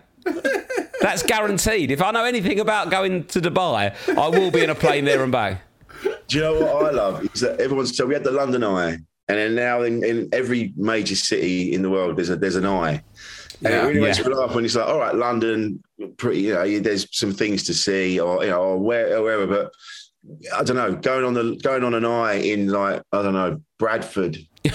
That's 1.03 1.23
guaranteed. 1.23 1.91
If 1.91 2.01
I 2.01 2.11
know 2.13 2.25
anything 2.25 2.61
about 2.61 2.91
going 2.91 3.25
to 3.25 3.41
Dubai, 3.41 3.95
I 4.17 4.29
will 4.29 4.51
be 4.51 4.63
in 4.63 4.71
a 4.71 4.75
plane 4.75 5.05
there 5.05 5.23
and 5.23 5.33
back. 5.33 5.63
Do 6.29 6.39
you 6.39 6.43
know 6.45 6.61
what 6.61 6.87
I 6.87 6.91
love? 6.91 7.25
Is 7.35 7.41
that 7.41 7.61
everyone's 7.61 7.97
so 7.97 8.07
we 8.07 8.15
had 8.15 8.25
the 8.25 8.31
London 8.31 8.65
Eye, 8.65 8.99
and 9.33 9.39
then 9.39 9.55
now 9.55 9.83
in, 9.83 10.05
in 10.05 10.29
every 10.33 10.73
major 10.77 11.17
city 11.17 11.73
in 11.73 11.83
the 11.83 11.91
world, 11.91 12.17
there's 12.17 12.31
a 12.31 12.37
there's 12.37 12.57
an 12.57 12.67
eye. 12.67 13.03
And 13.65 13.73
Yeah. 13.73 13.85
it 13.85 13.89
really 13.89 14.01
makes 14.01 14.19
Yeah. 14.19 14.29
me 14.29 14.35
laugh 14.35 14.55
when 14.55 14.65
it's 14.65 14.75
like, 14.75 14.89
all 14.89 14.99
right, 14.99 15.15
London, 15.15 15.83
pretty, 16.17 16.41
you 16.43 16.55
know, 16.55 16.81
there's 16.81 17.07
some 17.13 17.33
things 17.33 17.63
to 17.65 17.75
see, 17.75 18.19
or 18.19 18.45
you 18.45 18.51
know, 18.51 18.61
or 18.61 18.79
where, 18.79 19.17
or 19.17 19.23
wherever. 19.23 19.47
But 19.47 19.73
I 20.57 20.63
don't 20.65 20.77
know, 20.77 20.95
going 20.95 21.25
on 21.25 21.35
the 21.35 21.57
going 21.63 21.85
on 21.85 21.95
an 21.95 22.05
eye 22.05 22.35
in 22.35 22.69
like 22.69 23.03
I 23.13 23.23
don't 23.23 23.35
know 23.35 23.61
Bradford. 23.79 24.37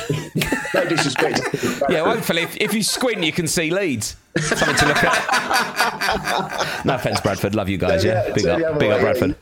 no 0.84 0.90
disrespect. 0.90 1.38
to 1.38 1.42
Bradford. 1.52 1.90
Yeah, 1.90 2.04
hopefully, 2.04 2.42
if, 2.44 2.56
if 2.58 2.74
you 2.74 2.84
squint, 2.84 3.24
you 3.24 3.32
can 3.32 3.48
see 3.48 3.70
Leeds. 3.72 4.16
Something 4.38 4.76
to 4.76 4.86
look 4.88 5.04
at. 5.04 6.86
no 6.86 6.96
offense, 6.96 7.20
Bradford. 7.22 7.56
Love 7.56 7.70
you 7.70 7.78
guys. 7.78 8.04
Yeah, 8.04 8.28
Yeah, 8.28 8.34
big 8.34 8.46
up, 8.46 8.62
other 8.64 8.80
big 8.80 8.92
up. 8.92 9.02
Bradford. 9.02 9.36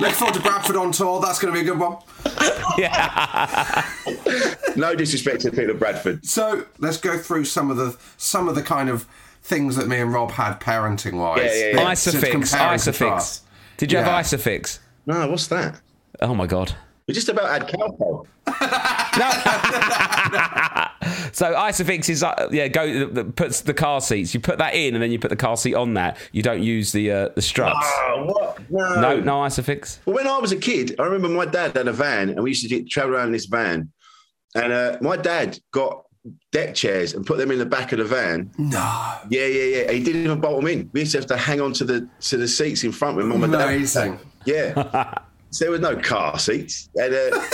Look 0.00 0.12
forward 0.12 0.34
to 0.34 0.40
Bradford 0.40 0.76
on 0.76 0.90
tour. 0.92 1.20
That's 1.20 1.38
going 1.38 1.54
to 1.54 1.60
be 1.60 1.66
a 1.66 1.70
good 1.70 1.78
one. 1.78 1.96
yeah. 2.78 3.84
no 4.76 4.94
disrespect 4.94 5.42
to 5.42 5.50
the 5.50 5.56
people 5.56 5.70
of 5.72 5.78
Bradford. 5.78 6.24
So 6.26 6.64
let's 6.78 6.96
go 6.98 7.16
through 7.18 7.44
some 7.44 7.70
of 7.70 7.76
the 7.76 7.96
some 8.16 8.48
of 8.48 8.54
the 8.54 8.62
kind 8.62 8.88
of 8.88 9.06
things 9.42 9.76
that 9.76 9.86
me 9.88 9.98
and 10.00 10.12
Rob 10.12 10.32
had 10.32 10.58
parenting 10.60 11.14
wise. 11.18 11.42
Yeah, 11.44 11.54
yeah, 11.54 11.76
yeah. 11.80 11.92
Isofix, 11.92 12.54
Isofix. 12.54 13.40
Did 13.76 13.92
you 13.92 13.98
Yeah. 13.98 14.04
have 14.04 14.24
Isofix? 14.26 14.80
No, 15.06 15.28
what's 15.30 15.46
that? 15.46 15.80
Oh 16.20 16.34
my 16.34 16.46
god. 16.46 16.74
We 17.08 17.14
just 17.14 17.28
about 17.28 17.48
had 17.48 17.66
cowpole. 17.66 18.28
So 21.32 21.54
Isofix 21.54 22.08
is 22.08 22.22
uh, 22.22 22.48
yeah, 22.50 22.68
go 22.68 23.06
that 23.06 23.36
puts 23.36 23.60
the 23.60 23.74
car 23.74 24.00
seats. 24.00 24.34
You 24.34 24.40
put 24.40 24.58
that 24.58 24.74
in, 24.74 24.94
and 24.94 25.02
then 25.02 25.12
you 25.12 25.18
put 25.18 25.30
the 25.30 25.36
car 25.36 25.56
seat 25.56 25.74
on 25.74 25.94
that. 25.94 26.16
You 26.32 26.42
don't 26.42 26.62
use 26.62 26.92
the 26.92 27.10
uh, 27.10 27.28
the 27.34 27.42
struts. 27.42 27.78
Oh, 27.82 28.24
what? 28.26 28.70
No. 28.70 29.00
No, 29.00 29.20
no 29.20 29.34
Isofix. 29.42 29.98
Well, 30.04 30.16
when 30.16 30.26
I 30.26 30.38
was 30.38 30.52
a 30.52 30.56
kid, 30.56 30.96
I 30.98 31.04
remember 31.04 31.28
my 31.28 31.44
dad 31.44 31.76
had 31.76 31.86
a 31.86 31.92
van, 31.92 32.30
and 32.30 32.42
we 32.42 32.50
used 32.50 32.62
to 32.62 32.68
get, 32.68 32.90
travel 32.90 33.14
around 33.14 33.26
in 33.26 33.32
this 33.32 33.46
van. 33.46 33.92
And 34.54 34.72
uh, 34.72 34.98
my 35.00 35.16
dad 35.16 35.58
got 35.70 36.04
deck 36.50 36.74
chairs 36.74 37.14
and 37.14 37.24
put 37.24 37.38
them 37.38 37.50
in 37.50 37.58
the 37.58 37.66
back 37.66 37.92
of 37.92 37.98
the 37.98 38.04
van. 38.04 38.50
No. 38.58 39.18
Yeah, 39.30 39.46
yeah, 39.46 39.64
yeah. 39.64 39.92
He 39.92 40.02
didn't 40.02 40.24
even 40.24 40.40
bolt 40.40 40.60
them 40.60 40.68
in. 40.68 40.90
We 40.92 41.00
used 41.00 41.12
to 41.12 41.18
have 41.18 41.26
to 41.26 41.36
hang 41.36 41.60
on 41.60 41.72
to 41.74 41.84
the 41.84 42.08
to 42.20 42.36
the 42.36 42.48
seats 42.48 42.84
in 42.84 42.92
front 42.92 43.16
with 43.16 43.26
mum 43.26 43.44
and 43.44 43.52
dad. 43.52 43.68
Amazing. 43.68 44.18
Yeah. 44.44 45.14
so 45.50 45.64
there 45.64 45.72
was 45.72 45.80
no 45.80 45.96
car 45.96 46.38
seats. 46.38 46.88
And, 46.96 47.14
uh, 47.14 47.30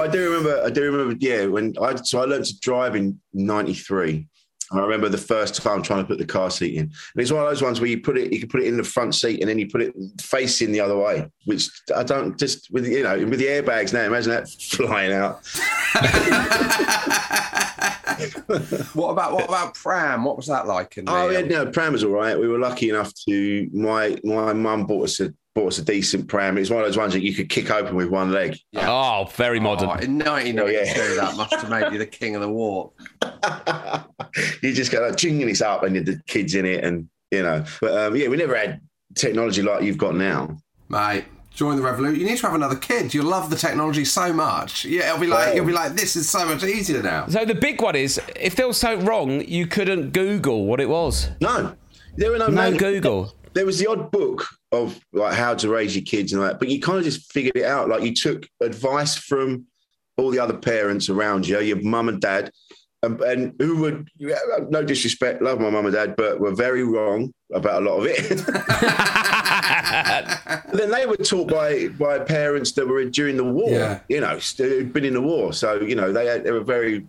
I 0.00 0.06
do 0.06 0.30
remember. 0.30 0.62
I 0.64 0.70
do 0.70 0.82
remember. 0.84 1.16
Yeah, 1.18 1.46
when 1.46 1.74
I 1.80 1.96
so 1.96 2.20
I 2.20 2.24
learned 2.24 2.44
to 2.46 2.58
drive 2.60 2.94
in 2.94 3.20
'93. 3.32 4.28
I 4.70 4.80
remember 4.80 5.08
the 5.08 5.16
first 5.16 5.62
time 5.62 5.82
trying 5.82 6.00
to 6.00 6.06
put 6.06 6.18
the 6.18 6.26
car 6.26 6.50
seat 6.50 6.74
in. 6.74 6.82
And 6.82 6.92
it's 7.16 7.32
one 7.32 7.42
of 7.42 7.48
those 7.48 7.62
ones 7.62 7.80
where 7.80 7.88
you 7.88 8.02
put 8.02 8.18
it, 8.18 8.30
you 8.30 8.38
can 8.38 8.50
put 8.50 8.60
it 8.60 8.66
in 8.66 8.76
the 8.76 8.84
front 8.84 9.14
seat 9.14 9.40
and 9.40 9.48
then 9.48 9.58
you 9.58 9.66
put 9.66 9.80
it 9.80 9.94
facing 10.20 10.72
the 10.72 10.80
other 10.80 10.96
way, 10.96 11.26
which 11.46 11.70
I 11.96 12.02
don't 12.02 12.38
just 12.38 12.70
with 12.70 12.86
you 12.86 13.02
know 13.02 13.16
with 13.18 13.38
the 13.38 13.46
airbags 13.46 13.92
now. 13.92 14.02
Imagine 14.02 14.30
that 14.30 14.48
flying 14.70 15.12
out. 15.12 15.40
What 18.94 19.10
about 19.10 19.34
what 19.34 19.44
about 19.44 19.74
pram? 19.74 20.24
What 20.24 20.36
was 20.36 20.46
that 20.46 20.66
like 20.66 20.96
in 20.96 21.04
the? 21.04 21.12
Oh 21.12 21.28
yeah, 21.28 21.42
no, 21.42 21.66
pram 21.66 21.92
was 21.92 22.02
all 22.02 22.10
right. 22.10 22.38
We 22.38 22.48
were 22.48 22.58
lucky 22.58 22.88
enough 22.88 23.12
to 23.28 23.68
my 23.72 24.18
my 24.24 24.52
mum 24.52 24.86
bought 24.86 25.04
us 25.04 25.20
a 25.20 25.32
bought 25.58 25.66
us 25.68 25.78
a 25.78 25.84
decent 25.84 26.28
pram. 26.28 26.56
It's 26.56 26.70
one 26.70 26.80
of 26.80 26.86
those 26.86 26.96
ones 26.96 27.12
that 27.14 27.22
you 27.22 27.34
could 27.34 27.48
kick 27.48 27.70
open 27.70 27.96
with 27.96 28.08
one 28.10 28.30
leg. 28.30 28.56
Oh, 28.76 29.28
very 29.34 29.58
modern. 29.58 29.88
Oh, 29.88 29.94
in 29.94 30.18
1992, 30.18 30.62
Oh, 30.62 30.66
yeah. 31.14 31.14
that 31.24 31.36
must 31.36 31.52
have 31.54 31.68
made 31.68 31.92
you 31.92 31.98
the 31.98 32.06
king 32.06 32.36
of 32.36 32.42
the 32.42 32.48
walk. 32.48 32.94
you 34.62 34.72
just 34.72 34.92
go 34.92 35.00
like 35.00 35.16
jingling 35.16 35.48
this 35.48 35.60
up 35.60 35.82
and 35.82 35.96
the 35.96 36.20
kids 36.26 36.54
in 36.54 36.64
it 36.64 36.84
and 36.84 37.08
you 37.30 37.42
know 37.42 37.64
but 37.80 37.96
um, 37.96 38.16
yeah 38.16 38.28
we 38.28 38.36
never 38.36 38.56
had 38.56 38.80
technology 39.14 39.62
like 39.62 39.82
you've 39.82 39.98
got 39.98 40.14
now 40.14 40.56
Mate, 40.88 41.24
join 41.54 41.76
the 41.76 41.82
revolution. 41.82 42.18
You 42.18 42.26
need 42.26 42.38
to 42.38 42.46
have 42.46 42.54
another 42.54 42.76
kid. 42.76 43.12
You'll 43.12 43.26
love 43.26 43.50
the 43.50 43.56
technology 43.56 44.06
so 44.06 44.32
much. 44.32 44.86
Yeah, 44.86 45.08
it'll 45.08 45.20
be 45.20 45.26
like 45.26 45.54
you'll 45.54 45.66
be 45.66 45.72
like, 45.72 45.92
this 45.92 46.16
is 46.16 46.26
so 46.30 46.46
much 46.46 46.64
easier 46.64 47.02
now. 47.02 47.26
So 47.26 47.44
the 47.44 47.54
big 47.54 47.82
one 47.82 47.94
is, 47.94 48.18
if 48.36 48.56
there 48.56 48.66
was 48.66 48.78
something 48.78 49.04
wrong, 49.04 49.42
you 49.42 49.66
couldn't 49.66 50.12
Google 50.12 50.64
what 50.64 50.80
it 50.80 50.88
was. 50.88 51.28
no 51.42 51.74
there 52.16 52.30
were 52.32 52.38
no, 52.38 52.48
No. 52.48 52.76
Google. 52.76 53.34
There 53.58 53.66
was 53.66 53.78
the 53.78 53.86
odd 53.86 54.10
book 54.10 54.46
of 54.72 54.98
like 55.12 55.34
how 55.34 55.54
to 55.54 55.68
raise 55.68 55.94
your 55.96 56.04
kids 56.04 56.32
and 56.32 56.40
all 56.40 56.48
that 56.48 56.58
but 56.58 56.68
you 56.68 56.80
kind 56.80 56.98
of 56.98 57.04
just 57.04 57.32
figured 57.32 57.56
it 57.56 57.64
out 57.64 57.88
like 57.88 58.02
you 58.02 58.14
took 58.14 58.46
advice 58.62 59.16
from 59.16 59.66
all 60.16 60.30
the 60.30 60.38
other 60.38 60.56
parents 60.56 61.08
around 61.08 61.46
you 61.46 61.58
your 61.60 61.80
mum 61.82 62.08
and 62.08 62.20
dad 62.20 62.50
and, 63.02 63.20
and 63.20 63.54
who 63.58 63.76
would 63.78 64.08
no 64.70 64.82
disrespect 64.84 65.42
love 65.42 65.60
my 65.60 65.70
mum 65.70 65.86
and 65.86 65.94
dad 65.94 66.14
but 66.16 66.40
were 66.40 66.54
very 66.54 66.82
wrong 66.82 67.32
about 67.52 67.82
a 67.82 67.84
lot 67.84 67.98
of 67.98 68.06
it 68.06 68.44
then 70.72 70.90
they 70.90 71.06
were 71.06 71.16
taught 71.16 71.48
by 71.48 71.88
by 71.88 72.18
parents 72.18 72.72
that 72.72 72.86
were 72.86 73.04
during 73.04 73.36
the 73.36 73.44
war. 73.44 73.70
Yeah. 73.70 74.00
You 74.08 74.20
know, 74.20 74.38
who'd 74.56 74.92
been 74.92 75.04
in 75.04 75.14
the 75.14 75.20
war, 75.20 75.52
so 75.52 75.80
you 75.80 75.94
know 75.94 76.12
they 76.12 76.26
had, 76.26 76.44
they 76.44 76.50
were 76.50 76.60
very 76.60 77.06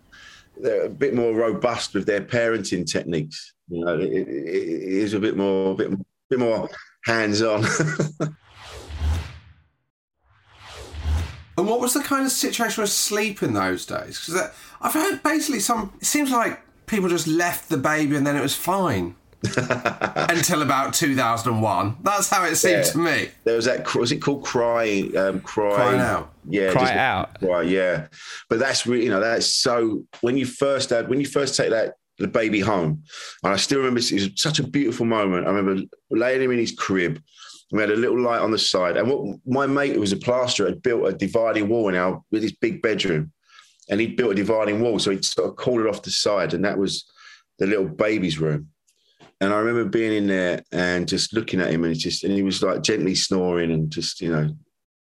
they're 0.57 0.85
a 0.85 0.89
bit 0.89 1.13
more 1.13 1.33
robust 1.33 1.93
with 1.93 2.05
their 2.05 2.21
parenting 2.21 2.89
techniques. 2.89 3.53
You 3.69 3.85
know, 3.85 3.97
it, 3.97 4.11
it, 4.11 4.27
it 4.27 4.83
is 4.83 5.13
a 5.13 5.19
bit 5.19 5.37
more 5.37 5.71
a 5.71 5.75
bit, 5.75 5.91
bit 6.29 6.39
more 6.39 6.69
hands 7.05 7.41
on. 7.41 7.65
And 11.57 11.67
what 11.67 11.81
was 11.81 11.93
the 11.93 12.01
kind 12.01 12.25
of 12.25 12.31
situation 12.31 12.81
with 12.81 12.89
sleep 12.91 13.43
in 13.43 13.53
those 13.53 13.85
days? 13.85 14.19
Because 14.25 14.49
I've 14.81 14.93
heard 14.93 15.21
basically 15.23 15.59
some. 15.59 15.91
It 15.99 16.05
seems 16.05 16.31
like 16.31 16.61
people 16.85 17.09
just 17.09 17.27
left 17.27 17.67
the 17.69 17.77
baby 17.77 18.15
and 18.15 18.25
then 18.25 18.37
it 18.37 18.41
was 18.41 18.55
fine. 18.55 19.15
Until 19.57 20.61
about 20.61 20.93
2001. 20.93 21.97
That's 22.03 22.29
how 22.29 22.43
it 22.45 22.55
seemed 22.55 22.77
Yeah. 22.85 22.91
to 22.91 22.97
me. 22.97 23.29
There 23.45 23.55
was 23.55 23.65
that. 23.65 23.93
Was 23.95 24.11
it 24.11 24.17
called 24.21 24.43
cry? 24.43 25.09
Um, 25.17 25.39
cry. 25.41 25.75
Crying 25.75 25.99
Out. 26.01 26.33
Yeah. 26.47 26.71
Cry 26.71 26.81
just- 26.83 26.93
Out. 26.93 27.37
Right. 27.41 27.67
Yeah. 27.67 28.07
But 28.49 28.59
that's 28.59 28.85
you 28.85 29.09
know, 29.09 29.19
that's 29.19 29.53
so. 29.53 30.03
When 30.21 30.37
you 30.37 30.45
first 30.45 30.89
had, 30.91 31.09
when 31.09 31.19
you 31.19 31.25
first 31.25 31.55
take 31.57 31.69
that 31.71 31.95
the 32.19 32.27
baby 32.27 32.59
home, 32.59 33.03
and 33.43 33.53
I 33.53 33.55
still 33.55 33.79
remember 33.79 33.99
it 33.99 34.11
was 34.11 34.29
such 34.35 34.59
a 34.59 34.67
beautiful 34.67 35.05
moment. 35.05 35.47
I 35.47 35.51
remember 35.51 35.83
laying 36.11 36.41
him 36.41 36.51
in 36.51 36.59
his 36.59 36.71
crib. 36.71 37.21
We 37.71 37.81
had 37.81 37.91
a 37.91 37.95
little 37.95 38.19
light 38.19 38.41
on 38.41 38.51
the 38.51 38.57
side, 38.57 38.97
and 38.97 39.09
what 39.09 39.39
my 39.45 39.67
mate, 39.67 39.93
who 39.93 39.99
was 39.99 40.11
a 40.11 40.17
plasterer, 40.17 40.67
had 40.67 40.81
built 40.81 41.07
a 41.07 41.13
dividing 41.13 41.69
wall 41.69 41.89
in 41.89 41.95
our 41.95 42.21
with 42.31 42.43
his 42.43 42.53
big 42.53 42.81
bedroom, 42.81 43.31
and 43.89 43.99
he'd 43.99 44.17
built 44.17 44.31
a 44.31 44.35
dividing 44.35 44.81
wall, 44.81 44.99
so 44.99 45.11
he'd 45.11 45.25
sort 45.25 45.49
of 45.49 45.55
called 45.55 45.81
it 45.81 45.87
off 45.87 46.01
the 46.01 46.11
side, 46.11 46.53
and 46.53 46.65
that 46.65 46.77
was 46.77 47.05
the 47.59 47.67
little 47.67 47.87
baby's 47.87 48.39
room. 48.39 48.69
And 49.41 49.53
I 49.53 49.57
remember 49.57 49.85
being 49.85 50.13
in 50.13 50.27
there 50.27 50.63
and 50.71 51.07
just 51.07 51.33
looking 51.33 51.61
at 51.61 51.71
him, 51.71 51.83
and 51.83 51.97
just, 51.97 52.23
and 52.23 52.33
he 52.33 52.43
was 52.43 52.61
like 52.61 52.81
gently 52.81 53.15
snoring 53.15 53.71
and 53.71 53.89
just, 53.89 54.19
you 54.19 54.31
know, 54.31 54.49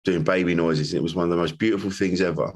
doing 0.05 0.25
baby 0.25 0.55
noises. 0.55 0.93
And 0.93 0.99
it 0.99 1.03
was 1.03 1.15
one 1.15 1.25
of 1.25 1.31
the 1.31 1.37
most 1.37 1.59
beautiful 1.59 1.91
things 1.91 2.21
ever. 2.21 2.53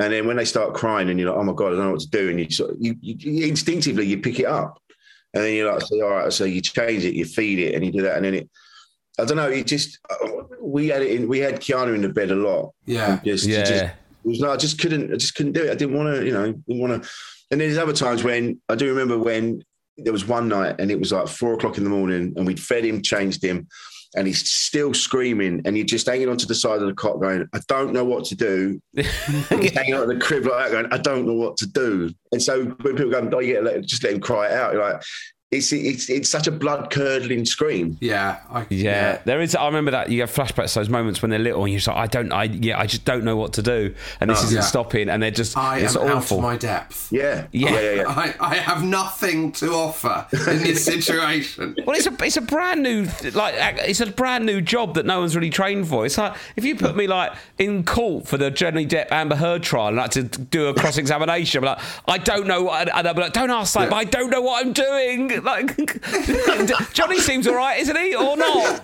And 0.00 0.12
then 0.12 0.26
when 0.26 0.36
they 0.36 0.44
start 0.46 0.72
crying, 0.74 1.10
and 1.10 1.20
you're 1.20 1.30
like, 1.30 1.38
"Oh 1.38 1.44
my 1.44 1.52
god, 1.52 1.66
I 1.74 1.76
don't 1.76 1.84
know 1.84 1.90
what 1.92 2.00
to 2.00 2.08
do," 2.10 2.30
and 2.30 2.40
you 2.40 2.50
sort 2.50 2.70
of, 2.70 2.76
you, 2.80 2.96
you, 3.00 3.46
instinctively 3.46 4.06
you 4.06 4.18
pick 4.18 4.40
it 4.40 4.46
up, 4.46 4.78
and 5.34 5.44
then 5.44 5.54
you're 5.54 5.70
like, 5.70 5.82
"Say, 5.82 6.00
all 6.00 6.08
right," 6.10 6.32
so 6.32 6.44
you 6.44 6.62
change 6.62 7.04
it, 7.04 7.14
you 7.14 7.26
feed 7.26 7.58
it, 7.58 7.74
and 7.74 7.84
you 7.84 7.92
do 7.92 8.02
that, 8.02 8.16
and 8.16 8.24
then 8.24 8.34
it. 8.34 8.50
I 9.18 9.26
don't 9.26 9.36
know. 9.36 9.48
It 9.50 9.66
just 9.66 9.98
uh, 10.08 10.28
we 10.60 10.88
had 10.88 11.02
it 11.02 11.10
in. 11.10 11.28
We 11.28 11.38
had 11.40 11.60
Keanu 11.60 11.94
in 11.94 12.00
the 12.00 12.08
bed 12.08 12.30
a 12.30 12.34
lot. 12.34 12.72
Yeah. 12.86 13.20
Just, 13.22 13.46
Yeah. 13.46 13.64
just- 13.64 13.84
it 13.84 14.28
was 14.28 14.40
no, 14.40 14.50
I 14.52 14.56
just 14.56 14.78
couldn't. 14.78 15.12
I 15.12 15.16
just 15.16 15.34
couldn't 15.34 15.52
do 15.52 15.64
it. 15.64 15.70
I 15.70 15.74
didn't 15.74 15.94
want 15.96 16.14
to. 16.16 16.24
You 16.24 16.32
know, 16.32 16.52
didn't 16.52 16.80
want 16.80 17.02
to. 17.02 17.08
And 17.50 17.60
there's 17.60 17.76
other 17.78 17.92
times 17.92 18.22
when 18.24 18.58
I 18.68 18.76
do 18.76 18.88
remember 18.88 19.18
when 19.18 19.62
there 19.98 20.12
was 20.12 20.26
one 20.26 20.48
night 20.48 20.76
and 20.78 20.90
it 20.90 20.98
was 20.98 21.12
like 21.12 21.28
four 21.28 21.54
o'clock 21.54 21.76
in 21.76 21.84
the 21.84 21.90
morning 21.90 22.32
and 22.36 22.46
we'd 22.46 22.60
fed 22.60 22.84
him, 22.84 23.02
changed 23.02 23.44
him, 23.44 23.66
and 24.16 24.26
he's 24.26 24.48
still 24.48 24.92
screaming 24.92 25.62
and 25.64 25.76
you're 25.76 25.86
just 25.86 26.06
hanging 26.06 26.28
onto 26.28 26.46
the 26.46 26.54
side 26.54 26.80
of 26.80 26.86
the 26.86 26.94
cot 26.94 27.20
going, 27.20 27.48
I 27.52 27.60
don't 27.68 27.92
know 27.92 28.04
what 28.04 28.24
to 28.26 28.34
do. 28.34 28.80
Hanging 28.96 29.94
on 29.94 30.08
the 30.08 30.18
crib 30.20 30.46
like 30.46 30.70
that 30.70 30.72
going, 30.72 30.92
I 30.92 30.98
don't 30.98 31.26
know 31.26 31.34
what 31.34 31.56
to 31.58 31.66
do. 31.66 32.12
And 32.32 32.42
so 32.42 32.64
when 32.64 32.96
people 32.96 33.10
go, 33.10 33.30
oh, 33.32 33.38
yeah, 33.40 33.60
let, 33.60 33.82
just 33.82 34.02
let 34.02 34.12
him 34.12 34.20
cry 34.20 34.46
it 34.46 34.52
out. 34.52 34.72
You're 34.72 34.82
like, 34.82 35.02
it's, 35.50 35.72
it's, 35.72 36.08
it's 36.08 36.28
such 36.28 36.46
a 36.46 36.52
blood 36.52 36.90
curdling 36.90 37.44
scream. 37.44 37.96
Yeah. 38.00 38.38
I, 38.50 38.66
Yeah, 38.70 39.20
there 39.24 39.40
is. 39.40 39.56
I 39.56 39.66
remember 39.66 39.90
that 39.90 40.08
you 40.08 40.20
have 40.20 40.30
flashbacks 40.30 40.74
those 40.74 40.88
moments 40.88 41.22
when 41.22 41.30
they're 41.30 41.40
little 41.40 41.64
and 41.64 41.72
you're 41.72 41.78
just 41.78 41.88
like, 41.88 41.96
I 41.96 42.06
don't, 42.06 42.30
I 42.32 42.44
yeah, 42.44 42.78
I 42.78 42.86
just 42.86 43.04
don't 43.04 43.24
know 43.24 43.36
what 43.36 43.54
to 43.54 43.62
do, 43.62 43.92
and 44.20 44.30
this 44.30 44.40
Oh, 44.42 44.44
isn't 44.44 44.56
yeah. 44.56 44.62
stopping, 44.62 45.08
and 45.08 45.20
they're 45.20 45.32
just, 45.32 45.56
I 45.58 45.78
it's 45.80 45.96
am 45.96 46.02
out 46.08 46.16
awful. 46.18 46.36
of 46.38 46.44
my 46.44 46.56
depth. 46.56 47.08
Yeah. 47.10 47.48
Yeah. 47.50 47.68
Oh, 47.68 47.72
yeah. 47.72 47.80
Yeah. 47.80 47.94
yeah. 47.94 48.08
I, 48.08 48.34
I 48.38 48.54
have 48.56 48.84
nothing 48.84 49.50
to 49.52 49.72
offer 49.72 50.24
in 50.32 50.58
this 50.62 50.84
situation. 50.94 51.74
Well, 51.84 51.96
it's 51.96 52.06
a 52.06 52.16
it's 52.24 52.36
a 52.36 52.40
brand 52.42 52.84
new 52.84 53.08
like 53.34 53.54
it's 53.88 54.00
a 54.00 54.06
brand 54.06 54.46
new 54.46 54.60
job 54.60 54.94
that 54.94 55.04
no 55.04 55.18
one's 55.18 55.34
really 55.34 55.50
trained 55.50 55.88
for. 55.88 56.06
It's 56.06 56.16
like 56.16 56.36
if 56.54 56.64
you 56.64 56.76
put 56.76 56.94
me 56.94 57.08
like 57.08 57.32
in 57.58 57.84
court 57.84 58.28
for 58.28 58.36
the 58.36 58.52
Johnny 58.52 58.86
Depp 58.86 59.10
Amber 59.10 59.34
Heard 59.36 59.64
trial 59.64 59.88
and 59.88 59.98
I 59.98 60.02
had 60.04 60.12
to 60.12 60.22
do 60.22 60.68
a 60.68 60.74
cross 60.74 60.96
examination, 60.96 61.64
I'm 61.64 61.76
like 61.76 61.78
I 62.06 62.18
don't 62.18 62.46
know, 62.46 62.62
what, 62.62 62.88
and 62.88 63.08
I'm 63.08 63.16
like 63.16 63.32
don't 63.32 63.50
ask 63.50 63.74
that, 63.74 63.90
but 63.90 63.96
I 63.96 64.04
don't 64.04 64.30
know 64.30 64.42
what 64.42 64.64
I'm 64.64 64.72
doing. 64.72 65.39
Like 65.50 66.92
Johnny 66.92 67.18
seems 67.18 67.46
all 67.46 67.54
right, 67.54 67.80
isn't 67.80 67.96
he, 67.96 68.14
or 68.14 68.36
not? 68.36 68.82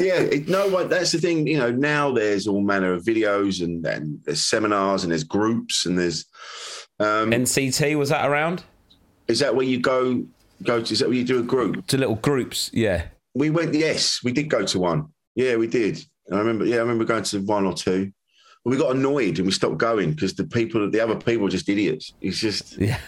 Yeah, 0.00 0.20
it, 0.20 0.48
no 0.48 0.68
one. 0.68 0.88
That's 0.88 1.12
the 1.12 1.18
thing. 1.18 1.46
You 1.46 1.58
know, 1.58 1.70
now 1.70 2.12
there's 2.12 2.46
all 2.46 2.60
manner 2.60 2.92
of 2.92 3.04
videos 3.04 3.62
and, 3.62 3.84
and 3.86 4.20
there's 4.24 4.42
seminars 4.42 5.02
and 5.02 5.12
there's 5.12 5.24
groups 5.24 5.86
and 5.86 5.98
there's. 5.98 6.24
Um, 7.00 7.30
NCT 7.30 7.96
was 7.96 8.08
that 8.08 8.28
around? 8.28 8.64
is 9.28 9.38
that 9.40 9.54
where 9.54 9.66
you 9.66 9.78
go? 9.78 10.24
Go 10.64 10.82
to? 10.82 10.92
Is 10.92 10.98
that 11.00 11.08
where 11.08 11.16
you 11.16 11.24
do 11.24 11.38
a 11.38 11.42
group? 11.42 11.86
To 11.88 11.98
little 11.98 12.16
groups, 12.16 12.70
yeah. 12.72 13.06
We 13.34 13.50
went. 13.50 13.74
Yes, 13.74 14.20
we 14.24 14.32
did 14.32 14.48
go 14.48 14.64
to 14.64 14.78
one. 14.78 15.08
Yeah, 15.34 15.56
we 15.56 15.66
did. 15.68 16.02
I 16.32 16.38
remember. 16.38 16.64
Yeah, 16.64 16.76
I 16.76 16.80
remember 16.80 17.04
going 17.04 17.22
to 17.24 17.40
one 17.40 17.66
or 17.66 17.74
two. 17.74 18.10
We 18.64 18.76
got 18.76 18.96
annoyed 18.96 19.38
and 19.38 19.46
we 19.46 19.52
stopped 19.52 19.78
going 19.78 20.10
because 20.12 20.34
the 20.34 20.44
people, 20.44 20.90
the 20.90 21.00
other 21.00 21.14
people, 21.14 21.44
were 21.44 21.50
just 21.50 21.68
idiots. 21.68 22.12
It's 22.20 22.38
just, 22.38 22.76
Yeah. 22.76 22.98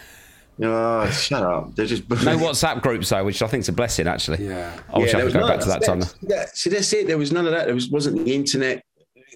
You 0.61 0.67
oh, 0.67 1.09
shut 1.09 1.41
up. 1.41 1.75
They're 1.75 1.87
just 1.87 2.07
No 2.09 2.15
WhatsApp 2.37 2.81
groups 2.81 3.09
though, 3.09 3.23
which 3.23 3.41
I 3.41 3.47
think 3.47 3.61
is 3.61 3.69
a 3.69 3.73
blessing 3.73 4.07
actually. 4.07 4.45
Yeah. 4.45 4.77
I 4.93 4.99
wish 4.99 5.11
Yeah, 5.11 5.19
I 5.19 5.21
could 5.23 5.33
go 5.33 5.39
none 5.39 5.49
back 5.49 5.59
to 5.61 5.67
that 5.69 5.83
time. 5.83 6.03
Yeah, 6.21 6.45
see, 6.53 6.69
that's 6.69 6.93
it. 6.93 7.07
There 7.07 7.17
was 7.17 7.31
none 7.31 7.45
of 7.45 7.51
that. 7.51 7.65
There 7.65 7.73
was 7.73 7.89
wasn't 7.89 8.23
the 8.23 8.35
internet. 8.35 8.85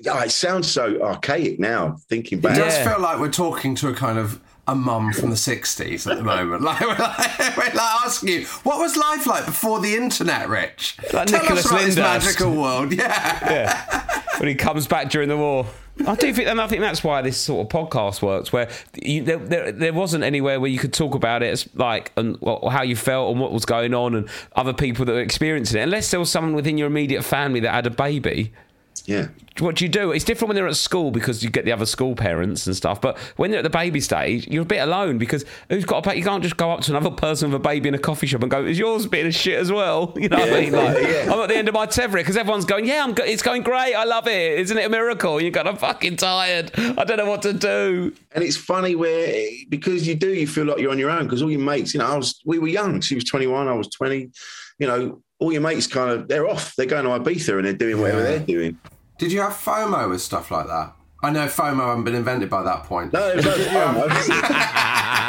Oh, 0.07 0.19
it 0.19 0.31
sounds 0.31 0.69
so 0.69 1.01
archaic 1.01 1.59
now. 1.59 1.97
Thinking 2.09 2.37
It 2.39 2.41
back, 2.43 2.57
does 2.57 2.77
Yeah. 2.77 2.93
feel 2.93 3.01
like 3.01 3.19
we're 3.19 3.31
talking 3.31 3.73
to 3.75 3.87
a 3.87 3.93
kind 3.93 4.19
of 4.19 4.39
a 4.67 4.75
mum 4.75 5.13
from 5.13 5.29
the 5.29 5.35
60s 5.35 6.09
at 6.09 6.17
the 6.17 6.23
moment. 6.23 6.61
Like, 6.65 6.81
we're 6.81 6.87
like, 6.95 7.39
we're 7.57 7.63
like 7.65 8.05
asking 8.05 8.29
you, 8.29 8.45
what 8.63 8.79
was 8.79 8.95
life 8.97 9.25
like 9.25 9.45
before 9.45 9.79
the 9.79 9.95
internet, 9.95 10.47
Rich? 10.49 10.97
Like 11.13 11.27
Tell 11.27 11.41
Nicholas 11.41 11.65
us 11.65 11.71
about 11.71 11.85
this 11.85 11.95
magical 11.97 12.55
world. 12.55 12.93
Yeah. 12.93 13.49
yeah. 13.49 14.21
When 14.45 14.51
he 14.51 14.55
comes 14.57 14.85
back 14.85 15.09
during 15.09 15.27
the 15.27 15.37
war. 15.37 15.65
I 16.05 16.13
do 16.13 16.31
think, 16.31 16.47
and 16.47 16.61
I 16.61 16.67
think 16.67 16.81
that's 16.81 17.03
why 17.03 17.23
this 17.23 17.35
sort 17.35 17.65
of 17.65 17.71
podcast 17.71 18.21
works, 18.21 18.53
where 18.53 18.69
you, 19.01 19.23
there, 19.23 19.39
there, 19.39 19.71
there 19.71 19.91
wasn't 19.91 20.23
anywhere 20.23 20.59
where 20.59 20.69
you 20.69 20.77
could 20.77 20.93
talk 20.93 21.15
about 21.15 21.41
it, 21.41 21.47
as 21.47 21.67
like 21.73 22.11
and 22.15 22.37
well, 22.41 22.69
how 22.69 22.83
you 22.83 22.95
felt 22.95 23.31
and 23.31 23.39
what 23.39 23.51
was 23.51 23.65
going 23.65 23.95
on, 23.95 24.13
and 24.13 24.29
other 24.55 24.71
people 24.71 25.03
that 25.05 25.13
were 25.13 25.19
experiencing 25.19 25.79
it. 25.79 25.81
Unless 25.81 26.11
there 26.11 26.19
was 26.19 26.29
someone 26.29 26.53
within 26.53 26.77
your 26.77 26.85
immediate 26.85 27.23
family 27.23 27.59
that 27.61 27.71
had 27.71 27.87
a 27.87 27.89
baby, 27.89 28.53
yeah. 29.05 29.27
what 29.59 29.75
do 29.75 29.85
you 29.85 29.89
do? 29.89 30.11
It's 30.11 30.25
different 30.25 30.49
when 30.49 30.55
they're 30.55 30.67
at 30.67 30.75
school 30.75 31.11
because 31.11 31.43
you 31.43 31.49
get 31.49 31.63
the 31.65 31.71
other 31.71 31.85
school 31.85 32.15
parents 32.15 32.67
and 32.67 32.75
stuff. 32.75 32.99
But 32.99 33.17
when 33.37 33.51
they're 33.51 33.59
at 33.59 33.63
the 33.63 33.69
baby 33.69 34.01
stage, 34.01 34.47
you're 34.47 34.63
a 34.63 34.65
bit 34.65 34.79
alone 34.81 35.17
because 35.17 35.45
who's 35.69 35.85
got 35.85 35.99
a 36.05 36.09
baby? 36.09 36.19
You 36.19 36.25
can't 36.25 36.43
just 36.43 36.57
go 36.57 36.71
up 36.71 36.81
to 36.81 36.91
another 36.91 37.11
person 37.11 37.51
with 37.51 37.61
a 37.61 37.63
baby 37.63 37.87
in 37.89 37.95
a 37.95 37.99
coffee 37.99 38.27
shop 38.27 38.41
and 38.41 38.51
go, 38.51 38.65
"Is 38.65 38.77
yours 38.79 39.07
being 39.07 39.27
a 39.27 39.31
shit 39.31 39.59
as 39.59 39.71
well?" 39.71 40.13
You 40.19 40.29
know 40.29 40.37
what 40.39 40.53
I 40.53 40.61
mean? 40.61 40.73
Like, 40.73 40.97
Yeah. 41.01 41.31
I'm 41.33 41.39
at 41.39 41.49
the 41.49 41.55
end 41.57 41.67
of 41.67 41.73
my 41.73 41.85
tether 41.85 42.17
because 42.17 42.35
everyone's 42.37 42.65
going, 42.65 42.85
"Yeah, 42.85 43.03
I'm. 43.03 43.13
Go- 43.13 43.23
it's 43.23 43.41
going 43.43 43.61
great. 43.63 43.93
I 43.93 44.03
love 44.03 44.27
it. 44.27 44.59
Isn't 44.59 44.77
it 44.77 44.85
a 44.85 44.89
miracle?" 44.89 45.39
You're 45.41 45.51
going, 45.51 45.67
"I'm 45.67 45.77
fucking 45.77 46.17
tired. 46.17 46.71
I 46.77 47.03
don't 47.05 47.17
know 47.17 47.29
what 47.29 47.41
to 47.43 47.53
do." 47.53 48.13
And 48.33 48.43
it's 48.43 48.57
funny 48.57 48.95
where 48.95 49.47
because 49.69 50.07
you 50.07 50.15
do, 50.15 50.33
you 50.33 50.47
feel 50.47 50.65
like 50.65 50.79
you're 50.79 50.91
on 50.91 50.99
your 50.99 51.09
own 51.11 51.23
because 51.23 51.41
all 51.41 51.51
your 51.51 51.59
mates, 51.61 51.93
you 51.93 51.99
know, 51.99 52.07
I 52.07 52.17
was 52.17 52.41
we 52.45 52.59
were 52.59 52.67
young. 52.67 52.99
She 53.01 53.15
was 53.15 53.23
21, 53.23 53.67
I 53.67 53.73
was 53.73 53.87
20. 53.89 54.29
You 54.79 54.87
know, 54.87 55.21
all 55.39 55.51
your 55.53 55.61
mates 55.61 55.87
kind 55.87 56.09
of 56.11 56.27
they're 56.27 56.47
off. 56.49 56.75
They're 56.75 56.85
going 56.85 57.05
to 57.05 57.11
Ibiza 57.11 57.55
and 57.57 57.65
they're 57.65 57.73
doing 57.73 57.99
whatever 58.01 58.19
Yeah. 58.19 58.25
they're 58.37 58.39
doing. 58.45 58.77
Did 59.17 59.31
you 59.31 59.41
have 59.41 59.53
FOMO 59.53 60.09
with 60.09 60.21
stuff 60.21 60.51
like 60.51 60.67
that? 60.67 60.93
I 61.23 61.31
know 61.31 61.47
FOMO 61.47 61.87
hadn't 61.87 62.03
been 62.03 62.13
invented 62.15 62.49
by 62.49 62.61
that 62.63 62.83
point. 62.83 63.13
No, 63.13 63.31
there's 63.31 63.45
no 63.45 63.51
FOMO. 63.51 64.07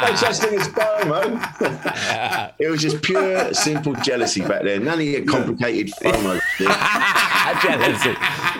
no 0.09 0.15
such 0.15 0.37
thing 0.37 0.59
as 0.59 0.67
FOMO. 0.67 2.53
it 2.59 2.69
was 2.69 2.81
just 2.81 3.01
pure, 3.01 3.53
simple 3.53 3.93
jealousy 3.95 4.41
back 4.41 4.63
then. 4.63 4.83
None 4.85 4.99
of 4.99 5.05
your 5.05 5.23
complicated 5.25 5.93
FOMO. 5.95 6.39
shit. 6.57 6.67
jealousy, 7.63 8.13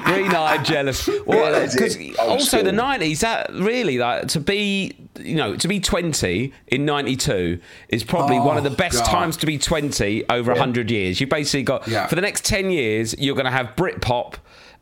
green-eyed 0.06 0.64
jealous. 0.66 1.08
Yeah, 1.08 1.52
that's 1.52 1.76
because 1.76 1.96
it. 1.98 2.18
Old 2.20 2.30
also 2.40 2.64
the 2.64 2.72
'90s, 2.72 3.20
that 3.20 3.52
really 3.54 3.98
like 3.98 4.30
to 4.30 4.40
be, 4.40 4.96
you 5.20 5.36
know, 5.36 5.56
to 5.58 5.68
be 5.68 5.80
20 5.82 6.54
in 6.68 6.86
'92 6.86 7.60
is 7.90 8.04
probably 8.06 8.38
Oh, 8.38 8.46
one 8.46 8.58
of 8.58 8.64
the 8.64 8.72
oh, 8.72 8.76
best 8.76 9.04
God. 9.04 9.12
times 9.12 9.38
to 9.38 9.46
be 9.46 9.58
20 9.58 10.30
over 10.30 10.54
a 10.54 10.58
hundred 10.58 10.90
years. 10.90 11.20
You 11.22 11.28
basically 11.28 11.64
got 11.64 11.86
Yeah. 11.88 12.08
for 12.08 12.16
the 12.16 12.22
next 12.22 12.46
10 12.46 12.72
years, 12.72 13.14
you're 13.20 13.36
going 13.36 13.46
to 13.46 13.52
have 13.52 13.76
Britpop, 13.76 14.36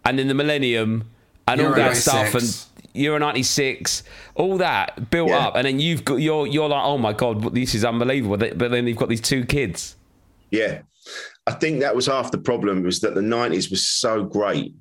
and 0.05 0.19
then 0.19 0.27
the 0.27 0.33
Millennium, 0.33 1.09
and 1.47 1.61
all 1.61 1.69
that 1.71 1.93
96. 1.93 2.01
stuff, 2.03 2.35
and. 2.35 2.65
Euro 2.97 3.19
'96, 3.19 4.03
all 4.35 4.57
that 4.57 5.09
built 5.09 5.27
Yeah. 5.27 5.47
up, 5.47 5.57
and 5.57 5.65
then 5.67 5.81
you've 5.81 6.05
got 6.05 6.15
you're 6.21 6.47
you're 6.47 6.69
like, 6.69 6.81
oh 6.81 6.97
my 6.97 7.11
god, 7.11 7.53
this 7.53 7.75
is 7.75 7.83
unbelievable. 7.83 8.37
But 8.37 8.57
then 8.71 8.87
you've 8.87 8.95
got 8.95 9.09
these 9.09 9.19
two 9.19 9.43
kids. 9.43 9.97
Yeah. 10.49 10.79
I 11.45 11.51
think 11.51 11.81
that 11.81 11.93
was 11.93 12.05
half 12.07 12.31
the 12.31 12.37
problem 12.37 12.83
was 12.83 13.01
that 13.01 13.13
the 13.13 13.21
90s 13.21 13.69
was 13.69 13.85
so 13.85 14.23
great. 14.23 14.73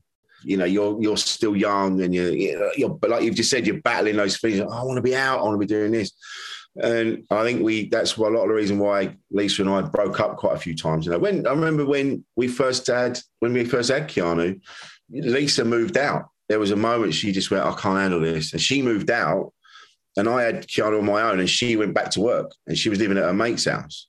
You 0.45 0.57
know, 0.59 0.65
you're 0.65 1.03
you're 1.03 1.17
still 1.17 1.57
young 1.57 2.03
and 2.03 2.15
you're, 2.15 2.31
you're 2.77 2.91
but 2.91 3.11
like 3.11 3.25
you've 3.25 3.35
just 3.35 3.51
said, 3.51 3.67
you're 3.67 3.81
battling 3.81 4.17
those 4.17 4.37
feelings. 4.37 4.61
Oh, 4.61 4.73
I 4.73 4.85
want 4.85 4.97
to 4.97 5.03
be 5.03 5.17
out. 5.17 5.41
I 5.41 5.43
want 5.43 5.55
to 5.55 5.59
be 5.59 5.67
doing 5.67 5.91
this. 5.91 6.13
And 6.81 7.25
I 7.31 7.43
think 7.43 7.63
we 7.63 7.89
that's 7.89 8.17
a 8.17 8.21
lot 8.21 8.43
of 8.43 8.49
the 8.49 8.55
reason 8.55 8.79
why 8.79 9.17
Lisa 9.33 9.63
and 9.63 9.71
I 9.71 9.83
broke 9.83 10.21
up 10.21 10.37
quite 10.37 10.55
a 10.55 10.61
few 10.61 10.77
times. 10.77 11.05
You 11.07 11.13
know, 11.13 11.19
when 11.19 11.47
I 11.49 11.51
remember 11.51 11.85
when 11.85 12.25
we 12.37 12.47
first 12.47 12.87
had 12.87 13.19
when 13.41 13.53
we 13.53 13.65
first 13.65 13.91
had 13.91 14.09
Keanu, 14.09 14.61
Lisa 15.11 15.65
moved 15.65 15.97
out. 15.97 16.29
There 16.49 16.59
was 16.59 16.71
a 16.71 16.77
moment 16.77 17.15
she 17.15 17.33
just 17.33 17.51
went, 17.51 17.65
I 17.65 17.73
can't 17.73 17.99
handle 17.99 18.21
this. 18.21 18.53
And 18.53 18.61
she 18.61 18.83
moved 18.83 19.11
out 19.11 19.53
and 20.17 20.29
I 20.29 20.43
had 20.43 20.67
Keanu 20.67 20.99
on 20.99 21.07
my 21.07 21.23
own 21.23 21.41
and 21.41 21.49
she 21.49 21.77
went 21.77 21.95
back 21.95 22.11
to 22.13 22.21
work 22.21 22.53
and 22.67 22.77
she 22.77 22.89
was 22.91 22.99
living 22.99 23.17
at 23.19 23.25
her 23.25 23.33
mate's 23.35 23.65
house. 23.65 24.09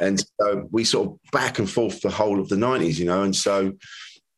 And 0.00 0.18
so 0.40 0.68
we 0.72 0.84
sort 0.84 1.08
of 1.10 1.18
back 1.32 1.58
and 1.58 1.70
forth 1.70 2.00
the 2.00 2.10
whole 2.10 2.40
of 2.40 2.48
the 2.48 2.56
90s, 2.56 2.98
you 2.98 3.04
know. 3.04 3.22
And 3.22 3.36
so, 3.36 3.72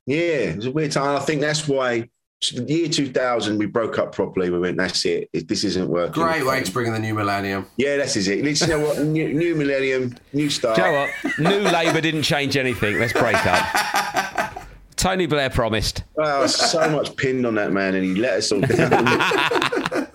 yeah, 0.07 0.17
it 0.51 0.57
was 0.57 0.67
a 0.67 0.73
weird 0.73 0.93
time. 0.93 1.17
I 1.17 1.21
think 1.21 1.41
that's 1.41 1.67
why 1.69 2.09
the 2.53 2.63
year 2.65 2.89
2000 2.89 3.57
we 3.57 3.65
broke 3.67 3.99
up 3.99 4.13
properly. 4.15 4.51
We 4.51 4.59
went, 4.59 4.77
that's 4.77 5.05
it. 5.07 5.31
It- 5.33 5.49
This 5.49 5.65
isn't 5.65 5.89
working. 5.89 6.23
Great 6.23 6.45
way 6.45 6.63
to 6.63 6.73
bring 6.73 6.89
in 6.89 6.93
the 6.93 6.99
new 6.99 7.15
millennium. 7.15 7.67
Yeah, 7.79 7.97
that's 7.97 8.17
is 8.17 8.29
it. 8.29 8.45
You 8.45 8.67
know 8.67 8.81
what? 8.81 8.99
New, 8.99 9.33
new 9.33 9.55
millennium, 9.55 10.17
new 10.35 10.51
start. 10.51 10.77
Do 10.77 10.83
you 10.83 10.89
know 10.89 11.07
what? 11.25 11.39
New 11.39 11.71
Labour 11.71 12.01
didn't 12.03 12.23
change 12.25 12.57
anything. 12.57 12.99
Let's 12.99 13.13
break 13.15 13.37
up. 13.47 14.51
Tony 14.97 15.27
Blair 15.27 15.51
promised. 15.51 16.05
Wow, 16.17 16.47
so 16.47 16.89
much 16.97 17.15
pinned 17.17 17.47
on 17.47 17.55
that 17.57 17.73
man, 17.73 17.95
and 17.95 18.05
he 18.05 18.15
let 18.15 18.35
us 18.35 18.53
all 18.53 18.61
down. 18.61 20.11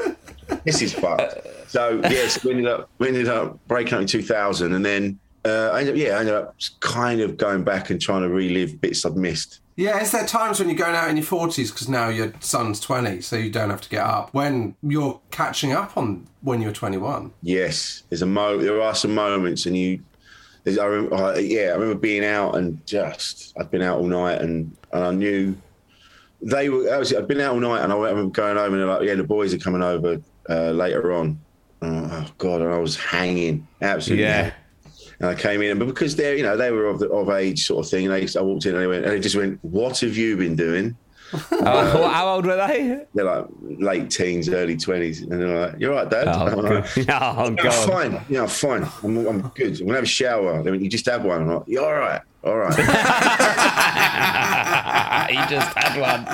this 0.63 0.81
is 0.81 0.93
fucked. 0.93 1.47
So 1.67 2.01
yes, 2.09 2.43
we 2.43 2.51
ended 2.51 2.67
up 2.67 2.89
we 2.97 3.07
ended 3.07 3.27
up 3.27 3.59
breaking 3.67 3.95
up 3.95 4.01
in 4.01 4.07
2000, 4.07 4.73
and 4.73 4.85
then 4.85 5.19
uh, 5.45 5.69
I 5.73 5.81
ended 5.81 5.95
up, 5.95 5.99
yeah, 5.99 6.15
I 6.15 6.19
ended 6.19 6.35
up 6.35 6.55
kind 6.79 7.21
of 7.21 7.37
going 7.37 7.63
back 7.63 7.89
and 7.89 8.01
trying 8.01 8.23
to 8.23 8.29
relive 8.29 8.81
bits 8.81 9.05
I'd 9.05 9.15
missed. 9.15 9.61
Yeah, 9.75 10.01
is 10.01 10.11
there 10.11 10.25
times 10.25 10.59
when 10.59 10.67
you're 10.67 10.77
going 10.77 10.95
out 10.95 11.09
in 11.09 11.15
your 11.15 11.25
40s 11.25 11.71
because 11.71 11.87
now 11.87 12.09
your 12.09 12.33
son's 12.41 12.81
20, 12.81 13.21
so 13.21 13.37
you 13.37 13.49
don't 13.49 13.69
have 13.69 13.79
to 13.79 13.89
get 13.89 14.03
up, 14.03 14.33
when 14.33 14.75
you're 14.81 15.21
catching 15.31 15.71
up 15.71 15.95
on 15.95 16.27
when 16.41 16.59
you 16.61 16.67
were 16.67 16.73
21? 16.73 17.31
Yes, 17.41 18.03
there's 18.09 18.21
a 18.21 18.25
mo. 18.25 18.57
There 18.57 18.81
are 18.81 18.95
some 18.95 19.15
moments, 19.15 19.65
and 19.65 19.77
you. 19.77 19.99
I 20.77 21.37
yeah, 21.39 21.69
I 21.69 21.73
remember 21.73 21.95
being 21.95 22.25
out 22.25 22.55
and 22.55 22.85
just 22.85 23.53
I'd 23.59 23.71
been 23.71 23.81
out 23.81 23.99
all 23.99 24.07
night, 24.07 24.41
and, 24.41 24.75
and 24.93 25.03
I 25.03 25.11
knew 25.11 25.55
they 26.41 26.69
were. 26.69 26.93
I 26.93 26.97
was, 26.97 27.13
I'd 27.13 27.27
been 27.27 27.41
out 27.41 27.53
all 27.53 27.59
night, 27.59 27.83
and 27.83 27.91
I 27.91 27.95
remember 27.95 28.31
going 28.31 28.57
home, 28.57 28.73
and 28.73 28.81
they're 28.81 28.87
like, 28.87 29.03
"Yeah, 29.03 29.15
the 29.15 29.23
boys 29.23 29.53
are 29.53 29.57
coming 29.57 29.83
over 29.83 30.21
uh, 30.49 30.71
later 30.71 31.13
on." 31.13 31.39
And 31.81 32.11
oh 32.11 32.25
God, 32.37 32.61
and 32.61 32.73
I 32.73 32.77
was 32.77 32.95
hanging 32.97 33.67
absolutely. 33.81 34.25
Yeah. 34.25 34.35
hanging. 34.41 34.53
And 35.21 35.29
I 35.29 35.35
came 35.35 35.61
in, 35.61 35.77
but 35.77 35.87
because 35.87 36.15
they're, 36.15 36.37
you 36.37 36.43
know, 36.43 36.55
they 36.55 36.71
were 36.71 36.85
of 36.85 36.99
the, 36.99 37.09
of 37.09 37.29
age 37.29 37.65
sort 37.65 37.85
of 37.85 37.91
thing. 37.91 38.05
And 38.05 38.13
they, 38.13 38.39
I 38.39 38.41
walked 38.41 38.65
in 38.65 38.73
and 38.73 38.81
they 38.81 38.87
went, 38.87 39.03
and 39.03 39.13
they 39.13 39.19
just 39.19 39.35
went, 39.35 39.59
"What 39.63 39.99
have 39.99 40.15
you 40.15 40.37
been 40.37 40.55
doing?" 40.55 40.95
Oh, 41.33 42.09
how 42.09 42.27
old 42.27 42.45
were 42.45 42.55
they? 42.55 43.05
They're 43.13 43.25
like 43.25 43.45
late 43.61 44.09
teens, 44.09 44.49
early 44.49 44.77
twenties, 44.77 45.21
and 45.21 45.31
they're 45.31 45.67
like, 45.67 45.75
"You're 45.79 45.93
right, 45.93 46.09
Dad." 46.09 46.27
Oh, 46.27 46.47
I'm 46.47 46.57
like. 46.57 46.85
Oh, 46.97 47.01
"Yeah, 47.01 47.55
God. 47.63 47.89
fine. 47.89 48.21
Yeah, 48.29 48.47
fine. 48.47 48.87
I'm, 49.03 49.27
I'm 49.27 49.41
good. 49.49 49.79
I'm 49.79 49.85
gonna 49.85 49.97
have 49.97 50.03
a 50.03 50.07
shower. 50.07 50.63
They 50.63 50.71
went, 50.71 50.81
you 50.83 50.89
just 50.89 51.05
have 51.05 51.23
one. 51.23 51.41
I'm 51.41 51.47
like, 51.47 51.63
you're 51.67 51.85
all 51.85 51.99
right. 51.99 52.21
All 52.43 52.57
right. 52.57 52.73
he 55.29 55.35
just 55.53 55.77
had 55.77 55.99
one. 55.99 56.25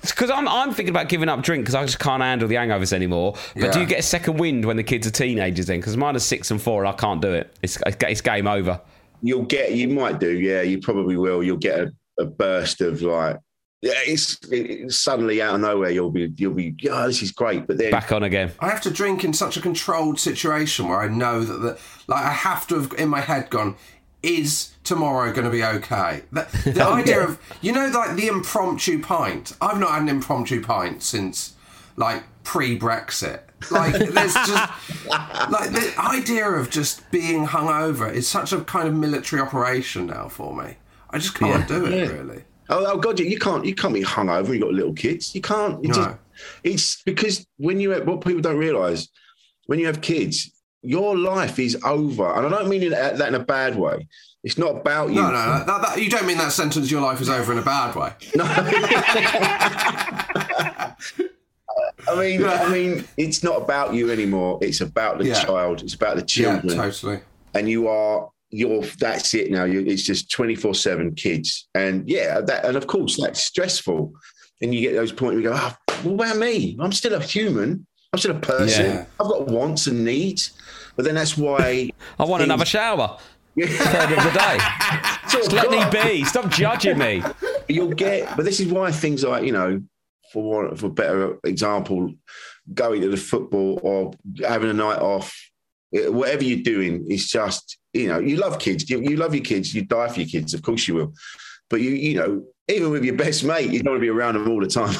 Because 0.00 0.30
I'm, 0.30 0.48
I'm 0.48 0.72
thinking 0.72 0.90
about 0.90 1.08
giving 1.08 1.28
up 1.28 1.42
drink 1.42 1.64
because 1.64 1.74
I 1.74 1.84
just 1.84 1.98
can't 1.98 2.22
handle 2.22 2.48
the 2.48 2.54
hangovers 2.56 2.92
anymore. 2.92 3.34
But 3.54 3.72
do 3.72 3.80
you 3.80 3.86
get 3.86 3.98
a 3.98 4.02
second 4.02 4.38
wind 4.38 4.64
when 4.64 4.76
the 4.76 4.82
kids 4.82 5.06
are 5.06 5.10
teenagers 5.10 5.66
then? 5.66 5.80
Because 5.80 5.96
mine 5.96 6.16
are 6.16 6.20
six 6.20 6.50
and 6.50 6.60
four 6.60 6.84
and 6.84 6.92
I 6.92 6.96
can't 6.96 7.22
do 7.22 7.32
it. 7.32 7.54
It's, 7.62 7.78
it's 7.86 8.20
game 8.20 8.46
over. 8.46 8.80
You'll 9.22 9.44
get. 9.44 9.72
You 9.72 9.88
might 9.88 10.18
do. 10.18 10.38
Yeah, 10.38 10.62
you 10.62 10.80
probably 10.80 11.16
will. 11.16 11.42
You'll 11.42 11.58
get 11.58 11.80
a, 11.80 11.92
a 12.18 12.24
burst 12.24 12.80
of 12.80 13.02
like. 13.02 13.38
Yeah, 13.82 13.92
it's, 14.04 14.36
it's 14.50 14.96
suddenly 14.96 15.40
out 15.40 15.54
of 15.54 15.62
nowhere. 15.62 15.88
You'll 15.88 16.10
be, 16.10 16.30
you'll 16.36 16.52
be, 16.52 16.74
yeah, 16.80 17.06
this 17.06 17.22
is 17.22 17.32
great. 17.32 17.66
But 17.66 17.78
then 17.78 17.90
Back 17.90 18.12
on 18.12 18.22
again. 18.22 18.52
I 18.60 18.68
have 18.68 18.82
to 18.82 18.90
drink 18.90 19.24
in 19.24 19.32
such 19.32 19.56
a 19.56 19.60
controlled 19.62 20.20
situation 20.20 20.86
where 20.86 21.00
I 21.00 21.08
know 21.08 21.42
that, 21.42 21.54
the, 21.62 21.78
like, 22.06 22.22
I 22.22 22.30
have 22.32 22.66
to 22.66 22.78
have 22.78 22.92
in 22.98 23.08
my 23.08 23.20
head 23.20 23.48
gone, 23.48 23.76
is 24.22 24.74
tomorrow 24.84 25.32
going 25.32 25.46
to 25.46 25.50
be 25.50 25.64
okay? 25.64 26.24
The, 26.30 26.46
the 26.74 26.86
Oh, 26.86 26.92
idea 26.96 27.20
yeah. 27.20 27.24
of, 27.24 27.40
you 27.62 27.72
know, 27.72 27.86
like 27.86 28.16
the 28.16 28.26
impromptu 28.26 29.00
pint. 29.00 29.56
I've 29.62 29.80
not 29.80 29.92
had 29.92 30.02
an 30.02 30.10
impromptu 30.10 30.62
pint 30.62 31.02
since, 31.02 31.54
like, 31.96 32.22
pre 32.44 32.78
Brexit. 32.78 33.40
Like, 33.70 33.94
there's 33.94 34.34
just, 34.46 34.72
like, 35.08 35.70
the 35.70 35.94
idea 35.96 36.46
of 36.50 36.68
just 36.68 37.10
being 37.10 37.46
hungover 37.46 38.12
is 38.12 38.28
such 38.28 38.52
a 38.52 38.60
kind 38.60 38.86
of 38.88 38.92
military 38.94 39.40
operation 39.40 40.08
now 40.08 40.28
for 40.28 40.54
me. 40.54 40.76
I 41.12 41.18
just 41.18 41.34
can't 41.34 41.66
do 41.68 41.84
it, 41.86 41.92
Yeah. 41.92 42.06
really. 42.12 42.44
Oh, 42.68 42.84
oh 42.86 42.98
God, 42.98 43.18
you, 43.18 43.26
you 43.26 43.38
can't 43.38 43.64
you 43.64 43.74
can't 43.74 43.92
be 43.94 44.02
hungover. 44.02 44.54
You 44.54 44.60
got 44.60 44.72
little 44.72 44.92
kids. 44.92 45.34
You 45.34 45.40
can't. 45.40 45.82
You 45.82 45.88
No. 45.90 45.94
just, 45.94 46.10
it's 46.62 47.02
because 47.02 47.46
when 47.58 47.80
you 47.80 47.90
have, 47.90 48.06
what 48.06 48.20
people 48.24 48.40
don't 48.40 48.56
realise 48.58 49.08
when 49.66 49.78
you 49.78 49.86
have 49.86 50.00
kids, 50.00 50.50
your 50.82 51.16
life 51.18 51.58
is 51.58 51.76
over, 51.84 52.32
and 52.34 52.46
I 52.46 52.48
don't 52.48 52.68
mean 52.68 52.92
uh, 52.94 53.10
that 53.16 53.28
in 53.28 53.34
a 53.34 53.44
bad 53.44 53.76
way. 53.76 54.06
It's 54.42 54.56
not 54.56 54.76
about 54.76 55.08
you. 55.10 55.16
No, 55.16 55.26
no, 55.30 55.32
that, 55.32 55.66
that, 55.66 55.82
that- 55.82 56.02
you 56.02 56.08
don't 56.08 56.26
mean 56.26 56.38
that 56.38 56.52
sentence, 56.52 56.90
your 56.90 57.02
life 57.02 57.20
is 57.20 57.28
over 57.28 57.52
in 57.52 57.58
a 57.58 57.62
bad 57.62 57.94
way. 57.94 58.12
No. 58.36 58.44
I 62.08 62.14
mean, 62.18 62.44
I 62.44 62.68
mean, 62.72 63.04
it's 63.16 63.42
not 63.44 63.60
about 63.62 63.94
you 63.94 64.10
anymore. 64.10 64.58
It's 64.62 64.80
about 64.80 65.18
the 65.18 65.26
Yeah. 65.26 65.44
child. 65.44 65.82
It's 65.82 65.94
about 65.94 66.16
the 66.16 66.22
Yeah, 66.22 66.58
children. 66.60 66.76
totally. 66.76 67.20
And 67.54 67.68
you 67.68 67.88
are 67.88 68.30
you're 68.50 68.82
that's 68.98 69.34
it 69.34 69.50
now. 69.50 69.64
You, 69.64 69.80
it's 69.80 70.02
just 70.02 70.30
twenty 70.30 70.54
four 70.54 70.74
seven 70.74 71.14
kids, 71.14 71.68
and 71.74 72.08
yeah, 72.08 72.40
that 72.40 72.64
and 72.64 72.76
of 72.76 72.86
course 72.86 73.20
that's 73.20 73.40
stressful. 73.40 74.12
And 74.62 74.74
you 74.74 74.80
get 74.82 74.94
those 74.94 75.12
points 75.12 75.34
where 75.34 75.42
you 75.42 75.48
go, 75.48 75.54
oh, 75.56 75.76
what 76.02 76.14
about 76.14 76.36
me? 76.36 76.76
I'm 76.78 76.92
still 76.92 77.14
a 77.14 77.20
human. 77.20 77.86
I'm 78.12 78.18
still 78.18 78.36
a 78.36 78.40
person. 78.40 78.86
Yeah. 78.86 79.04
I've 79.18 79.28
got 79.28 79.46
wants 79.46 79.86
and 79.86 80.04
needs. 80.04 80.52
But 80.96 81.04
then 81.04 81.14
that's 81.14 81.36
why 81.36 81.90
I 82.18 82.24
want 82.24 82.42
another 82.42 82.64
shower. 82.64 83.18
Third 83.58 84.12
of 84.12 84.24
the 84.24 84.30
day. 84.38 84.58
Just 85.30 85.52
let 85.52 85.70
me 85.70 85.82
be. 85.90 86.24
Stop 86.24 86.50
judging 86.50 86.98
me. 86.98 87.22
You'll 87.68 87.92
get, 87.92 88.36
but 88.36 88.44
this 88.44 88.60
is 88.60 88.66
why 88.66 88.90
things 88.90 89.24
like 89.24 89.44
you 89.44 89.52
know, 89.52 89.82
for 90.32 90.42
one, 90.42 90.76
for 90.76 90.88
better 90.88 91.38
example, 91.44 92.12
going 92.74 93.00
to 93.02 93.08
the 93.08 93.16
football 93.16 93.80
or 93.82 94.12
having 94.46 94.70
a 94.70 94.74
night 94.74 94.98
off, 94.98 95.49
whatever 95.92 96.44
you're 96.44 96.62
doing, 96.62 97.04
it's 97.08 97.28
just 97.28 97.78
you 97.92 98.08
know, 98.08 98.18
you 98.18 98.36
love 98.36 98.58
kids, 98.58 98.88
you, 98.88 99.00
you 99.00 99.16
love 99.16 99.34
your 99.34 99.44
kids, 99.44 99.74
you 99.74 99.82
die 99.82 100.08
for 100.08 100.20
your 100.20 100.28
kids, 100.28 100.54
of 100.54 100.62
course 100.62 100.86
you 100.86 100.94
will, 100.94 101.12
but 101.68 101.80
you 101.80 101.90
you 101.90 102.14
know, 102.14 102.44
even 102.68 102.90
with 102.90 103.04
your 103.04 103.16
best 103.16 103.44
mate, 103.44 103.70
you 103.70 103.82
don't 103.82 103.92
want 103.92 104.00
to 104.00 104.04
be 104.04 104.08
around 104.08 104.34
them 104.34 104.48
all 104.48 104.60
the 104.60 104.66
time. 104.66 104.94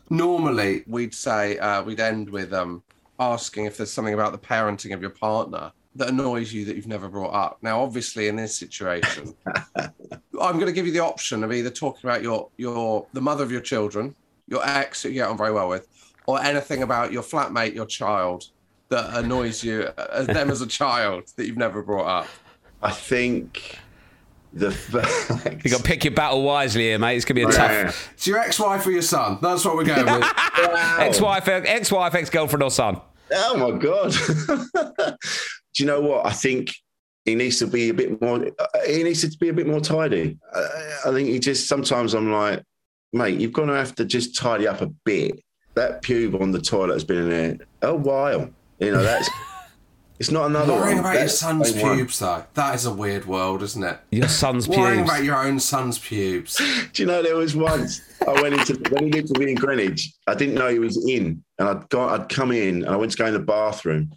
Normally, 0.10 0.84
we'd 0.86 1.14
say 1.14 1.58
uh, 1.58 1.82
we'd 1.82 2.00
end 2.00 2.28
with 2.28 2.52
um, 2.52 2.82
asking 3.18 3.66
if 3.66 3.76
there's 3.76 3.92
something 3.92 4.14
about 4.14 4.32
the 4.32 4.38
parenting 4.38 4.94
of 4.94 5.00
your 5.00 5.10
partner 5.10 5.72
that 5.94 6.08
annoys 6.08 6.52
you 6.52 6.64
that 6.64 6.76
you've 6.76 6.86
never 6.86 7.08
brought 7.08 7.34
up. 7.34 7.58
Now, 7.62 7.82
obviously, 7.82 8.28
in 8.28 8.36
this 8.36 8.56
situation, 8.56 9.34
I'm 9.76 10.54
going 10.54 10.66
to 10.66 10.72
give 10.72 10.86
you 10.86 10.92
the 10.92 11.00
option 11.00 11.44
of 11.44 11.52
either 11.52 11.70
talking 11.70 12.08
about 12.08 12.22
your 12.22 12.48
your 12.56 13.06
the 13.12 13.20
mother 13.20 13.44
of 13.44 13.52
your 13.52 13.60
children, 13.60 14.14
your 14.48 14.66
ex 14.66 15.02
who 15.02 15.10
you 15.10 15.16
get 15.16 15.28
on 15.28 15.36
very 15.36 15.52
well 15.52 15.68
with, 15.68 15.86
or 16.26 16.40
anything 16.42 16.82
about 16.82 17.12
your 17.12 17.22
flatmate, 17.22 17.74
your 17.74 17.86
child 17.86 18.44
that 18.88 19.14
annoys 19.16 19.64
you 19.64 19.88
as 20.12 20.26
them 20.26 20.50
as 20.50 20.60
a 20.60 20.66
child 20.66 21.24
that 21.36 21.46
you've 21.46 21.56
never 21.56 21.82
brought 21.82 22.06
up. 22.06 22.26
I 22.82 22.90
think 22.90 23.78
the 24.52 24.70
fact 24.70 25.64
You 25.64 25.70
got 25.70 25.78
to 25.78 25.82
pick 25.82 26.04
your 26.04 26.12
battle 26.14 26.42
wisely 26.42 26.82
here, 26.82 26.98
mate. 26.98 27.16
It's 27.16 27.24
going 27.24 27.36
to 27.36 27.46
be 27.46 27.50
a 27.54 27.56
tough. 27.56 28.10
It's 28.12 28.26
your 28.26 28.38
ex-wife 28.38 28.86
or 28.86 28.90
your 28.90 29.00
son. 29.02 29.38
That's 29.40 29.64
what 29.64 29.76
we're 29.76 29.84
going 29.84 30.04
with. 30.04 30.28
Ex-wife, 30.98 31.48
ex-wife, 31.48 32.14
ex-girlfriend 32.14 32.62
or 32.62 32.70
son. 32.70 33.00
Oh 33.34 33.56
my 33.70 33.78
god! 33.78 34.12
Do 35.74 35.82
you 35.82 35.86
know 35.86 36.00
what? 36.02 36.26
I 36.26 36.32
think 36.32 36.70
he 37.24 37.34
needs 37.34 37.58
to 37.60 37.66
be 37.66 37.88
a 37.88 37.94
bit 37.94 38.20
more. 38.20 38.44
uh, 38.58 38.66
He 38.86 39.02
needs 39.02 39.22
to 39.28 39.38
be 39.38 39.48
a 39.48 39.54
bit 39.54 39.66
more 39.66 39.80
tidy. 39.80 40.36
Uh, 40.52 40.68
I 41.06 41.12
think 41.12 41.28
he 41.28 41.38
just 41.38 41.66
sometimes 41.66 42.12
I'm 42.12 42.30
like, 42.30 42.62
mate, 43.14 43.40
you're 43.40 43.50
gonna 43.50 43.76
have 43.76 43.94
to 43.94 44.04
just 44.04 44.36
tidy 44.36 44.68
up 44.68 44.82
a 44.82 44.88
bit. 45.04 45.40
That 45.74 46.02
pube 46.02 46.40
on 46.40 46.50
the 46.52 46.60
toilet 46.60 46.94
has 46.94 47.04
been 47.04 47.18
in 47.18 47.28
there 47.30 47.58
a 47.82 47.94
while. 47.94 48.50
You 48.78 48.92
know 48.92 49.02
that's. 49.02 49.28
It's 50.20 50.30
not 50.30 50.46
another 50.50 50.74
Worrying 50.74 50.98
one. 50.98 51.00
about 51.00 51.12
your 51.14 51.20
That's 51.22 51.38
son's 51.40 51.72
the 51.72 51.80
same 51.80 51.88
one. 51.88 51.96
pubes, 51.96 52.18
though. 52.20 52.44
That 52.54 52.76
is 52.76 52.86
a 52.86 52.92
weird 52.92 53.26
world, 53.26 53.60
isn't 53.64 53.82
it? 53.82 53.98
Your 54.12 54.28
son's 54.28 54.68
Worrying 54.68 54.98
pubes. 55.00 55.10
about 55.10 55.24
your 55.24 55.36
own 55.44 55.58
son's 55.58 55.98
pubes. 55.98 56.58
Do 56.92 57.02
you 57.02 57.06
know 57.08 57.24
there 57.24 57.34
was 57.34 57.56
once 57.56 58.00
I 58.24 58.40
went 58.40 58.54
into 58.54 58.74
when 58.90 59.06
he 59.06 59.10
lived 59.10 59.30
with 59.30 59.38
me 59.38 59.50
in 59.50 59.56
Greenwich. 59.56 60.12
I 60.28 60.34
didn't 60.36 60.54
know 60.54 60.68
he 60.68 60.78
was 60.78 60.96
in, 61.08 61.42
and 61.58 61.68
I'd 61.68 61.88
got 61.88 62.20
I'd 62.20 62.28
come 62.28 62.52
in 62.52 62.84
and 62.84 62.88
I 62.88 62.94
went 62.94 63.10
to 63.12 63.18
go 63.18 63.26
in 63.26 63.32
the 63.32 63.40
bathroom, 63.40 64.12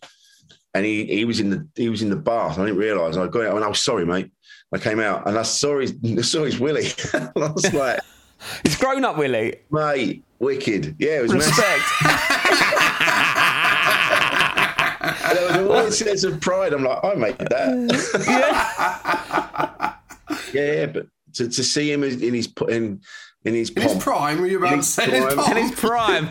and 0.76 0.86
he 0.86 1.06
he 1.06 1.26
was 1.26 1.40
in 1.40 1.50
the 1.50 1.68
he 1.76 1.90
was 1.90 2.04
in 2.04 2.12
the 2.12 2.16
bath. 2.18 2.60
I 2.60 2.66
didn't 2.66 2.78
realise. 2.78 3.18
I 3.18 3.26
got 3.28 3.46
out 3.46 3.56
and 3.56 3.66
I 3.66 3.68
was 3.70 3.82
sorry, 3.84 4.06
mate. 4.06 4.30
I 4.72 4.78
came 4.78 5.00
out 5.00 5.28
and 5.28 5.40
I 5.40 5.44
saw 5.44 5.80
his 5.80 5.96
I 6.06 6.22
saw 6.22 6.44
his 6.44 6.60
willy. 6.60 6.86
and 7.14 7.32
I 7.36 7.50
was 7.52 7.74
like, 7.74 8.00
It's 8.64 8.78
grown 8.78 9.04
up, 9.06 9.18
Willie. 9.18 9.56
mate, 9.72 10.24
wicked. 10.40 10.96
Yeah, 11.00 11.20
it 11.20 11.24
was 11.24 11.34
Respect. 11.34 11.82
There 15.34 15.48
was 15.48 15.56
a 15.58 15.68
weird 15.68 15.94
sense 15.94 16.24
of 16.24 16.40
pride. 16.42 16.74
I'm 16.74 16.84
like, 16.84 17.04
I 17.04 17.14
made 17.16 17.38
that. 17.38 18.40
yeah, 20.54 20.72
yeah, 20.74 20.86
but 20.88 21.08
to, 21.34 21.48
to 21.50 21.64
see 21.64 21.92
him 21.92 22.04
in 22.04 22.34
his 22.34 22.50
in 22.70 23.02
in 23.44 23.54
his 23.54 23.70
In 23.72 23.82
his 23.84 24.04
prime, 24.04 24.40
were 24.40 24.48
you 24.48 24.58
about 24.58 24.74
In 24.74 24.74
to 24.74 24.78
his 24.78 24.94
say? 24.94 25.06
In 25.06 25.24
his, 25.24 25.34
prime. 25.34 25.58
In 25.58 25.68
his 25.68 25.72
prime. 25.72 26.30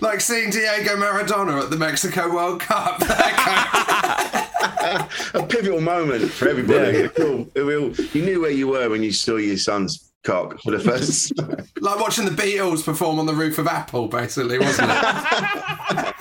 like 0.00 0.20
seeing 0.20 0.50
Diego 0.50 0.96
Maradona 0.96 1.62
at 1.62 1.70
the 1.70 1.76
Mexico 1.76 2.32
World 2.32 2.60
Cup. 2.60 3.00
a 5.34 5.46
pivotal 5.46 5.80
moment 5.80 6.30
for 6.30 6.48
everybody. 6.48 6.98
It 6.98 7.18
will- 7.18 7.48
it 7.54 7.62
will- 7.62 7.92
you 7.94 8.22
knew 8.22 8.40
where 8.40 8.50
you 8.50 8.68
were 8.68 8.88
when 8.88 9.02
you 9.02 9.12
saw 9.12 9.36
your 9.36 9.56
son's 9.58 10.09
cock 10.22 10.60
for 10.60 10.70
the 10.72 10.78
first. 10.90 11.32
like 11.80 12.00
watching 12.00 12.24
the 12.24 12.30
Beatles 12.30 12.84
perform 12.84 13.18
on 13.18 13.26
the 13.26 13.34
roof 13.34 13.58
of 13.58 13.66
Apple, 13.66 14.08
basically, 14.08 14.58
wasn't 14.58 14.90
it? 14.92 16.14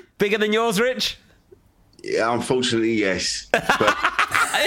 Bigger 0.18 0.38
than 0.38 0.52
yours, 0.52 0.80
Rich? 0.80 1.18
yeah, 2.02 2.32
unfortunately, 2.32 2.92
yes. 2.94 3.46
But, 3.52 3.64
but 3.78 3.96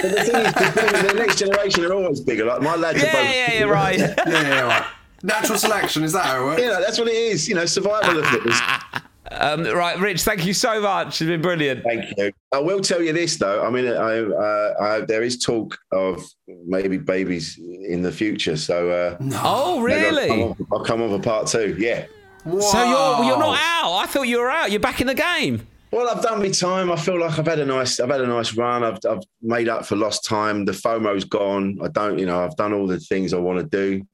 the 0.02 0.08
thing 0.10 0.46
is, 0.46 0.52
the, 0.52 1.08
the 1.08 1.14
next 1.14 1.38
generation 1.38 1.84
are 1.84 1.92
always 1.92 2.20
bigger. 2.20 2.44
Like 2.44 2.62
my 2.62 2.76
lads 2.76 3.02
are 3.02 3.06
Yeah, 3.06 3.12
both. 3.12 3.34
yeah, 3.34 3.52
yeah, 3.54 3.64
right. 3.64 3.98
yeah, 3.98 4.14
yeah, 4.26 4.60
right. 4.62 4.84
Natural 5.22 5.58
selection, 5.58 6.04
is 6.04 6.12
that 6.12 6.24
how 6.26 6.42
it 6.42 6.44
works? 6.44 6.62
You 6.62 6.68
know, 6.68 6.80
that's 6.80 6.98
what 6.98 7.08
it 7.08 7.14
is. 7.14 7.48
You 7.48 7.54
know, 7.56 7.66
survival 7.66 8.18
of 8.20 8.26
fitness. 8.26 8.60
Um, 9.40 9.64
right, 9.64 9.98
Rich, 9.98 10.22
thank 10.22 10.46
you 10.46 10.54
so 10.54 10.80
much. 10.80 11.20
It's 11.20 11.28
been 11.28 11.42
brilliant. 11.42 11.82
Thank 11.84 12.16
you. 12.16 12.32
I 12.52 12.58
will 12.60 12.80
tell 12.80 13.02
you 13.02 13.12
this 13.12 13.36
though. 13.36 13.64
I 13.64 13.70
mean, 13.70 13.86
I, 13.86 14.18
uh, 14.18 14.74
I, 14.80 15.00
there 15.00 15.22
is 15.22 15.38
talk 15.42 15.76
of 15.92 16.22
maybe 16.66 16.96
babies 16.98 17.58
in 17.58 18.02
the 18.02 18.12
future. 18.12 18.56
So 18.56 18.90
uh, 18.90 19.16
Oh, 19.42 19.80
maybe 19.80 20.06
I'll 20.06 20.12
really? 20.12 20.28
come, 20.28 20.40
on, 20.42 20.56
I'll 20.72 20.84
come 20.84 21.02
on 21.02 21.10
for 21.10 21.22
part 21.22 21.46
two. 21.46 21.76
Yeah. 21.78 22.06
So 22.44 22.84
you're 22.84 23.24
you're 23.24 23.38
not 23.38 23.58
out. 23.58 23.92
I 23.96 24.06
thought 24.06 24.28
you 24.28 24.38
were 24.38 24.50
out. 24.50 24.70
You're 24.70 24.80
back 24.80 25.00
in 25.00 25.06
the 25.06 25.14
game. 25.14 25.66
Well, 25.90 26.08
I've 26.14 26.22
done 26.22 26.40
my 26.40 26.48
time. 26.50 26.90
I 26.90 26.96
feel 26.96 27.18
like 27.20 27.38
I've 27.38 27.46
had 27.46 27.60
a 27.60 27.64
nice, 27.64 28.00
I've 28.00 28.10
had 28.10 28.20
a 28.20 28.26
nice 28.26 28.54
run. 28.54 28.82
I've, 28.82 28.98
I've 29.08 29.22
made 29.40 29.68
up 29.68 29.86
for 29.86 29.94
lost 29.96 30.24
time. 30.24 30.64
The 30.64 30.72
FOMO's 30.72 31.24
gone. 31.24 31.78
I 31.82 31.86
don't, 31.88 32.18
you 32.18 32.26
know, 32.26 32.44
I've 32.44 32.56
done 32.56 32.72
all 32.72 32.86
the 32.88 32.98
things 32.98 33.32
I 33.32 33.38
want 33.38 33.60
to 33.60 33.64
do. 33.64 34.04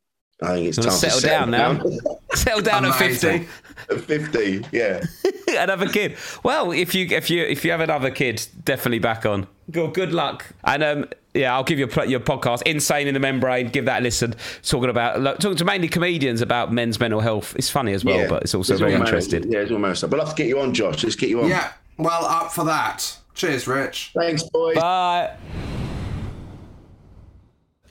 I 0.42 0.54
think 0.54 0.68
it's 0.68 0.76
time 0.78 0.86
wanna 0.86 1.00
to 1.00 1.10
settle 1.10 1.28
down 1.28 1.50
now? 1.50 1.82
Settle 2.34 2.62
down 2.62 2.84
at 2.84 2.96
Amazing. 2.96 3.46
50. 3.88 3.94
At 3.94 4.00
fifty, 4.02 4.64
yeah. 4.70 5.02
another 5.58 5.88
kid. 5.88 6.16
Well, 6.44 6.70
if 6.70 6.94
you 6.94 7.06
if 7.06 7.28
you 7.28 7.42
if 7.42 7.64
you 7.64 7.72
have 7.72 7.80
another 7.80 8.10
kid, 8.10 8.46
definitely 8.64 9.00
back 9.00 9.26
on. 9.26 9.48
Good, 9.70 9.94
good 9.94 10.12
luck. 10.12 10.46
And 10.62 10.82
um, 10.84 11.08
yeah, 11.34 11.54
I'll 11.54 11.64
give 11.64 11.78
you 11.78 11.88
a, 11.88 12.06
your 12.06 12.20
podcast, 12.20 12.62
Insane 12.62 13.08
in 13.08 13.14
the 13.14 13.20
Men 13.20 13.40
Brain. 13.40 13.68
Give 13.68 13.84
that 13.86 14.00
a 14.00 14.02
listen. 14.02 14.34
Talking 14.62 14.90
about 14.90 15.20
lo- 15.20 15.34
talking 15.36 15.56
to 15.56 15.64
mainly 15.64 15.88
comedians 15.88 16.40
about 16.40 16.72
men's 16.72 17.00
mental 17.00 17.20
health. 17.20 17.56
It's 17.56 17.68
funny 17.68 17.92
as 17.92 18.04
well, 18.04 18.18
yeah. 18.20 18.28
but 18.28 18.44
it's 18.44 18.54
also 18.54 18.74
all 18.74 18.78
very 18.78 18.92
married- 18.92 19.06
interesting. 19.08 19.50
Yeah, 19.50 19.60
it's 19.60 19.70
almost. 19.70 19.82
married 19.82 19.96
stuff. 19.98 20.10
But 20.10 20.20
I'll 20.20 20.26
have 20.26 20.36
to 20.36 20.42
get 20.42 20.48
you 20.48 20.60
on, 20.60 20.72
Josh. 20.72 21.02
Let's 21.02 21.16
get 21.16 21.28
you 21.28 21.42
on. 21.42 21.48
Yeah, 21.48 21.72
well, 21.98 22.24
up 22.24 22.52
for 22.52 22.64
that. 22.64 23.18
Cheers, 23.34 23.66
Rich. 23.66 24.12
Thanks, 24.14 24.44
boys. 24.44 24.76
Bye. 24.76 25.36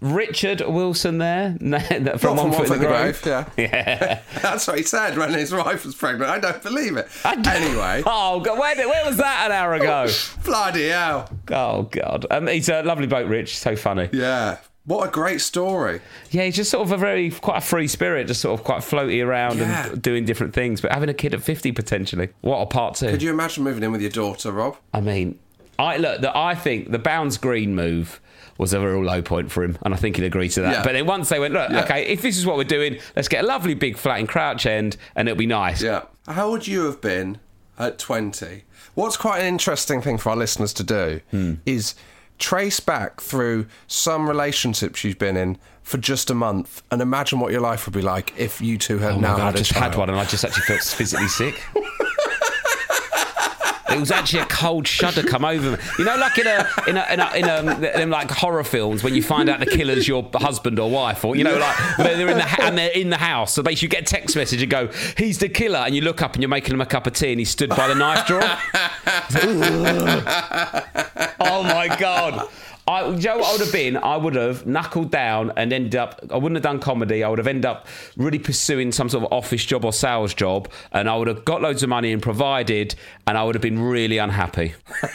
Richard 0.02 0.62
Wilson 0.62 1.18
there 1.18 1.56
from, 1.60 1.70
Not 2.04 2.20
from 2.22 2.38
One 2.38 2.52
Foot 2.52 2.72
in 2.72 2.80
the 2.80 2.88
Grave. 2.88 3.22
Grave, 3.22 3.26
yeah. 3.26 3.50
Yeah. 3.58 4.22
That's 4.42 4.68
what 4.68 4.78
he 4.78 4.84
said 4.84 5.18
when 5.18 5.34
his 5.34 5.54
wife 5.54 5.86
was 5.86 5.96
pregnant. 5.96 6.32
I 6.32 6.40
don't 6.40 6.62
believe 6.64 6.98
it. 6.98 7.08
Anyway. 7.26 8.04
Oh, 8.12 8.40
God, 8.40 8.58
where, 8.60 8.76
where 8.88 9.06
was 9.06 9.18
that 9.18 9.46
an 9.48 9.52
hour 9.52 9.74
ago? 9.74 10.08
Bloody 10.46 10.88
hell. 10.90 11.30
Oh, 11.52 11.84
God. 11.84 12.26
Um, 12.32 12.48
he's 12.48 12.70
a 12.70 12.82
lovely 12.84 13.08
bloke, 13.08 13.30
Rich. 13.30 13.58
So 13.58 13.76
funny. 13.76 14.10
Yeah. 14.14 14.58
What 14.86 15.08
a 15.08 15.12
great 15.12 15.42
story. 15.42 16.02
Yeah, 16.32 16.46
he's 16.46 16.56
just 16.56 16.72
sort 16.72 16.84
of 16.86 16.92
a 16.92 16.98
very, 16.98 17.30
quite 17.30 17.58
a 17.58 17.62
free 17.62 17.88
spirit, 17.88 18.28
just 18.28 18.42
sort 18.42 18.60
of 18.60 18.66
quite 18.66 18.80
floaty 18.80 19.24
around 19.24 19.58
Yeah. 19.60 19.90
and 19.90 20.02
doing 20.02 20.26
different 20.26 20.54
things, 20.54 20.82
but 20.82 20.92
having 20.92 21.10
a 21.10 21.14
kid 21.14 21.34
at 21.34 21.44
50 21.44 21.72
potentially. 21.74 22.30
What 22.42 22.60
a 22.62 22.66
part 22.66 22.96
two. 22.96 23.10
Could 23.10 23.22
you 23.22 23.30
imagine 23.30 23.64
moving 23.64 23.84
in 23.84 23.92
with 23.92 24.02
your 24.02 24.10
daughter, 24.10 24.52
Rob? 24.52 24.78
I 24.94 25.02
mean, 25.02 25.38
I 25.78 25.98
look, 25.98 26.22
the, 26.22 26.36
I 26.36 26.56
think 26.56 26.90
the 26.92 26.98
Bounds 27.00 27.38
Green 27.38 27.76
move 27.76 28.20
was 28.60 28.74
a 28.74 28.80
real 28.80 29.04
low 29.04 29.24
point 29.24 29.52
for 29.52 29.64
him, 29.64 29.78
and 29.82 29.94
I 29.94 29.98
think 29.98 30.18
he'd 30.18 30.26
agree 30.26 30.50
to 30.50 30.62
that. 30.62 30.72
Yeah. 30.74 30.84
But 30.84 30.92
then 30.94 31.08
once 31.08 31.30
they 31.30 31.40
went, 31.40 31.54
look, 31.56 31.72
Yeah. 31.72 31.84
okay, 31.86 32.06
if 32.06 32.22
this 32.22 32.38
is 32.38 32.46
what 32.46 32.58
we're 32.58 32.64
doing, 32.66 33.00
let's 33.16 33.28
get 33.28 33.44
a 33.44 33.48
lovely 33.48 33.74
big 33.74 33.98
flat 33.98 34.20
in 34.20 34.28
Crouch 34.28 34.68
End, 34.68 34.98
and 35.16 35.28
it'll 35.28 35.38
be 35.40 35.48
nice. 35.48 35.82
Yeah. 35.82 36.02
How 36.28 36.52
would 36.52 36.68
you 36.68 36.84
have 36.86 37.02
been 37.02 37.40
at 37.80 37.98
20? 37.98 38.66
What's 38.94 39.18
quite 39.18 39.40
an 39.40 39.48
interesting 39.48 40.02
thing 40.02 40.18
for 40.20 40.30
our 40.30 40.36
listeners 40.36 40.74
to 40.74 40.84
do 40.84 41.22
Hmm. 41.32 41.54
is 41.66 41.96
trace 42.38 42.80
back 42.80 43.20
through 43.22 43.66
some 43.88 44.28
relationships 44.30 45.04
you've 45.04 45.20
been 45.20 45.36
in 45.38 45.58
for 45.84 45.98
just 45.98 46.30
a 46.30 46.34
month 46.36 46.84
and 46.92 47.02
imagine 47.02 47.40
what 47.40 47.52
your 47.52 47.62
life 47.62 47.86
would 47.86 47.94
be 47.94 48.02
like 48.02 48.34
if 48.38 48.62
you 48.62 48.78
two 48.78 48.98
had 49.00 49.14
Oh 49.14 49.20
now 49.20 49.36
God, 49.36 49.40
had 49.40 49.48
I've 49.48 49.56
a 49.56 49.58
just 49.60 49.72
child. 49.72 49.84
had 49.94 49.96
one, 50.00 50.10
and 50.10 50.20
I 50.20 50.26
just 50.26 50.44
actually 50.46 50.64
felt 50.64 50.82
physically 50.82 51.28
sick. 51.30 51.62
It 53.92 54.00
was 54.00 54.12
actually 54.12 54.42
a 54.42 54.46
cold 54.46 54.88
shudder 54.88 55.24
come 55.24 55.46
over 55.46 55.72
me. 55.72 55.78
You 55.98 56.06
know, 56.06 56.16
like 56.18 56.38
in 56.38 56.48
a 56.48 56.68
in 56.88 56.98
a 56.98 57.06
in, 57.12 57.20
a, 57.20 57.34
in 57.36 57.84
a, 57.84 58.02
in 58.02 58.10
like 58.10 58.32
horror 58.32 58.64
films 58.64 59.04
when 59.04 59.14
you 59.16 59.22
find 59.24 59.50
out 59.50 59.60
the 59.60 59.66
killer's 59.66 60.08
your 60.08 60.30
husband 60.34 60.80
or 60.80 60.90
wife, 60.90 61.26
or 61.26 61.36
you 61.36 61.44
know, 61.44 61.58
like 61.58 61.98
they're 61.98 62.30
in 62.30 62.38
the 62.38 62.44
ha- 62.44 62.64
and 62.68 62.78
they're 62.78 62.92
in 62.92 63.10
the 63.10 63.18
house. 63.18 63.54
So 63.54 63.64
basically, 63.64 63.88
you 63.88 63.90
get 63.90 64.02
a 64.02 64.06
text 64.06 64.36
message 64.36 64.62
and 64.62 64.72
go, 64.72 64.88
"He's 65.18 65.40
the 65.40 65.50
killer," 65.50 65.80
and 65.80 65.96
you 65.96 66.02
look 66.02 66.22
up 66.22 66.34
and 66.34 66.42
you're 66.42 66.50
making 66.50 66.74
him 66.74 66.82
a 66.82 66.86
cup 66.86 67.08
of 67.08 67.14
tea, 67.14 67.32
and 67.32 67.40
he's 67.40 67.50
stood 67.50 67.70
by 67.70 67.88
the 67.88 67.96
knife 67.96 68.28
drawer. 68.28 68.42
oh 71.40 71.64
my 71.64 71.96
god. 72.00 72.48
I, 72.90 73.10
you 73.10 73.22
know 73.22 73.38
what 73.38 73.48
I 73.48 73.52
would 73.52 73.62
have 73.62 73.72
been? 73.72 73.98
I 73.98 74.18
would 74.18 74.36
have 74.36 74.66
knuckled 74.66 75.12
down 75.12 75.52
and 75.56 75.72
ended 75.72 75.96
up. 75.96 76.20
I 76.32 76.38
wouldn't 76.38 76.56
have 76.56 76.64
done 76.64 76.80
comedy. 76.80 77.24
I 77.24 77.30
would 77.30 77.38
have 77.38 77.48
ended 77.48 77.66
up 77.66 77.88
really 78.18 78.40
pursuing 78.40 78.92
some 78.92 79.10
sort 79.10 79.24
of 79.26 79.32
office 79.32 79.64
job 79.64 79.86
or 79.86 79.94
sales 79.94 80.34
job, 80.34 80.70
and 80.92 81.08
I 81.10 81.16
would 81.16 81.28
have 81.28 81.46
got 81.46 81.62
loads 81.62 81.84
of 81.84 81.90
money 81.90 82.12
and 82.12 82.22
provided, 82.22 82.96
and 83.28 83.38
I 83.38 83.44
would 83.44 83.56
have 83.56 83.62
been 83.62 83.80
really 83.80 84.18
unhappy. 84.18 84.74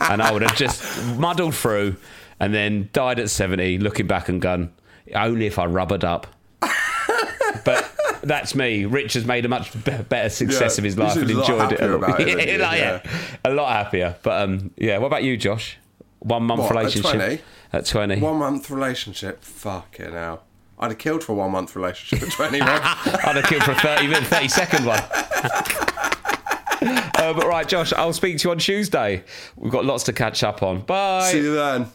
and 0.00 0.20
I 0.22 0.30
would 0.32 0.42
have 0.42 0.56
just 0.56 0.82
muddled 1.16 1.54
through, 1.54 1.96
and 2.40 2.52
then 2.52 2.88
died 2.92 3.18
at 3.20 3.30
seventy, 3.30 3.78
looking 3.78 4.06
back 4.06 4.28
and 4.28 4.40
gone, 4.42 4.72
only 5.14 5.46
if 5.46 5.58
I 5.58 5.66
rubbered 5.66 6.04
up. 6.04 6.26
but. 7.64 7.88
That's 8.24 8.54
me. 8.54 8.84
Rich 8.84 9.14
has 9.14 9.24
made 9.26 9.44
a 9.44 9.48
much 9.48 9.72
be- 9.84 9.90
better 10.08 10.28
success 10.28 10.76
Yeah, 10.76 10.80
of 10.80 10.84
his 10.84 10.96
life 10.96 11.16
and 11.16 11.26
seems 11.26 11.32
a 11.32 11.40
lot 11.40 11.50
enjoyed 11.50 11.72
it. 11.72 11.80
a 11.80 11.86
lot. 11.88 11.94
about 11.96 12.20
it, 12.20 12.24
doesn't 12.26 12.48
he? 12.48 12.56
like, 12.58 12.78
Yeah. 12.78 13.00
yeah, 13.04 13.20
a 13.44 13.50
lot 13.52 13.72
happier. 13.72 14.14
But 14.22 14.42
um, 14.42 14.70
yeah, 14.76 14.98
what 14.98 15.08
about 15.08 15.24
you, 15.24 15.36
Josh? 15.36 15.76
One 16.22 16.44
month 16.44 16.60
What, 16.60 16.70
at 16.70 16.76
relationship 16.78 17.10
20? 17.12 17.40
At 17.72 17.86
twenty. 17.86 18.20
One 18.20 18.38
month 18.38 18.70
relationship? 18.70 19.42
Fucking 19.42 20.12
hell. 20.12 20.44
I'd 20.78 20.90
have 20.92 20.98
killed 20.98 21.24
for 21.24 21.32
a 21.32 21.34
one 21.34 21.50
month 21.52 21.74
relationship 21.76 22.28
at 22.28 22.34
20, 22.34 22.60
I'd 22.60 23.36
have 23.36 23.44
killed 23.44 23.62
for 23.62 23.72
a 23.72 23.76
30 23.76 24.06
minute, 24.08 24.24
30 24.24 24.48
second 24.48 24.86
one. 24.86 24.98
uh, 25.02 25.72
but 27.34 27.46
right, 27.46 27.68
Josh, 27.68 27.92
I'll 27.92 28.12
speak 28.12 28.38
to 28.38 28.48
you 28.48 28.52
on 28.52 28.58
Tuesday. 28.58 29.22
We've 29.56 29.70
got 29.72 29.84
lots 29.84 30.04
to 30.04 30.12
catch 30.12 30.42
up 30.42 30.62
on. 30.62 30.80
Bye. 30.80 31.30
See 31.30 31.38
you 31.38 31.54
then. 31.54 31.86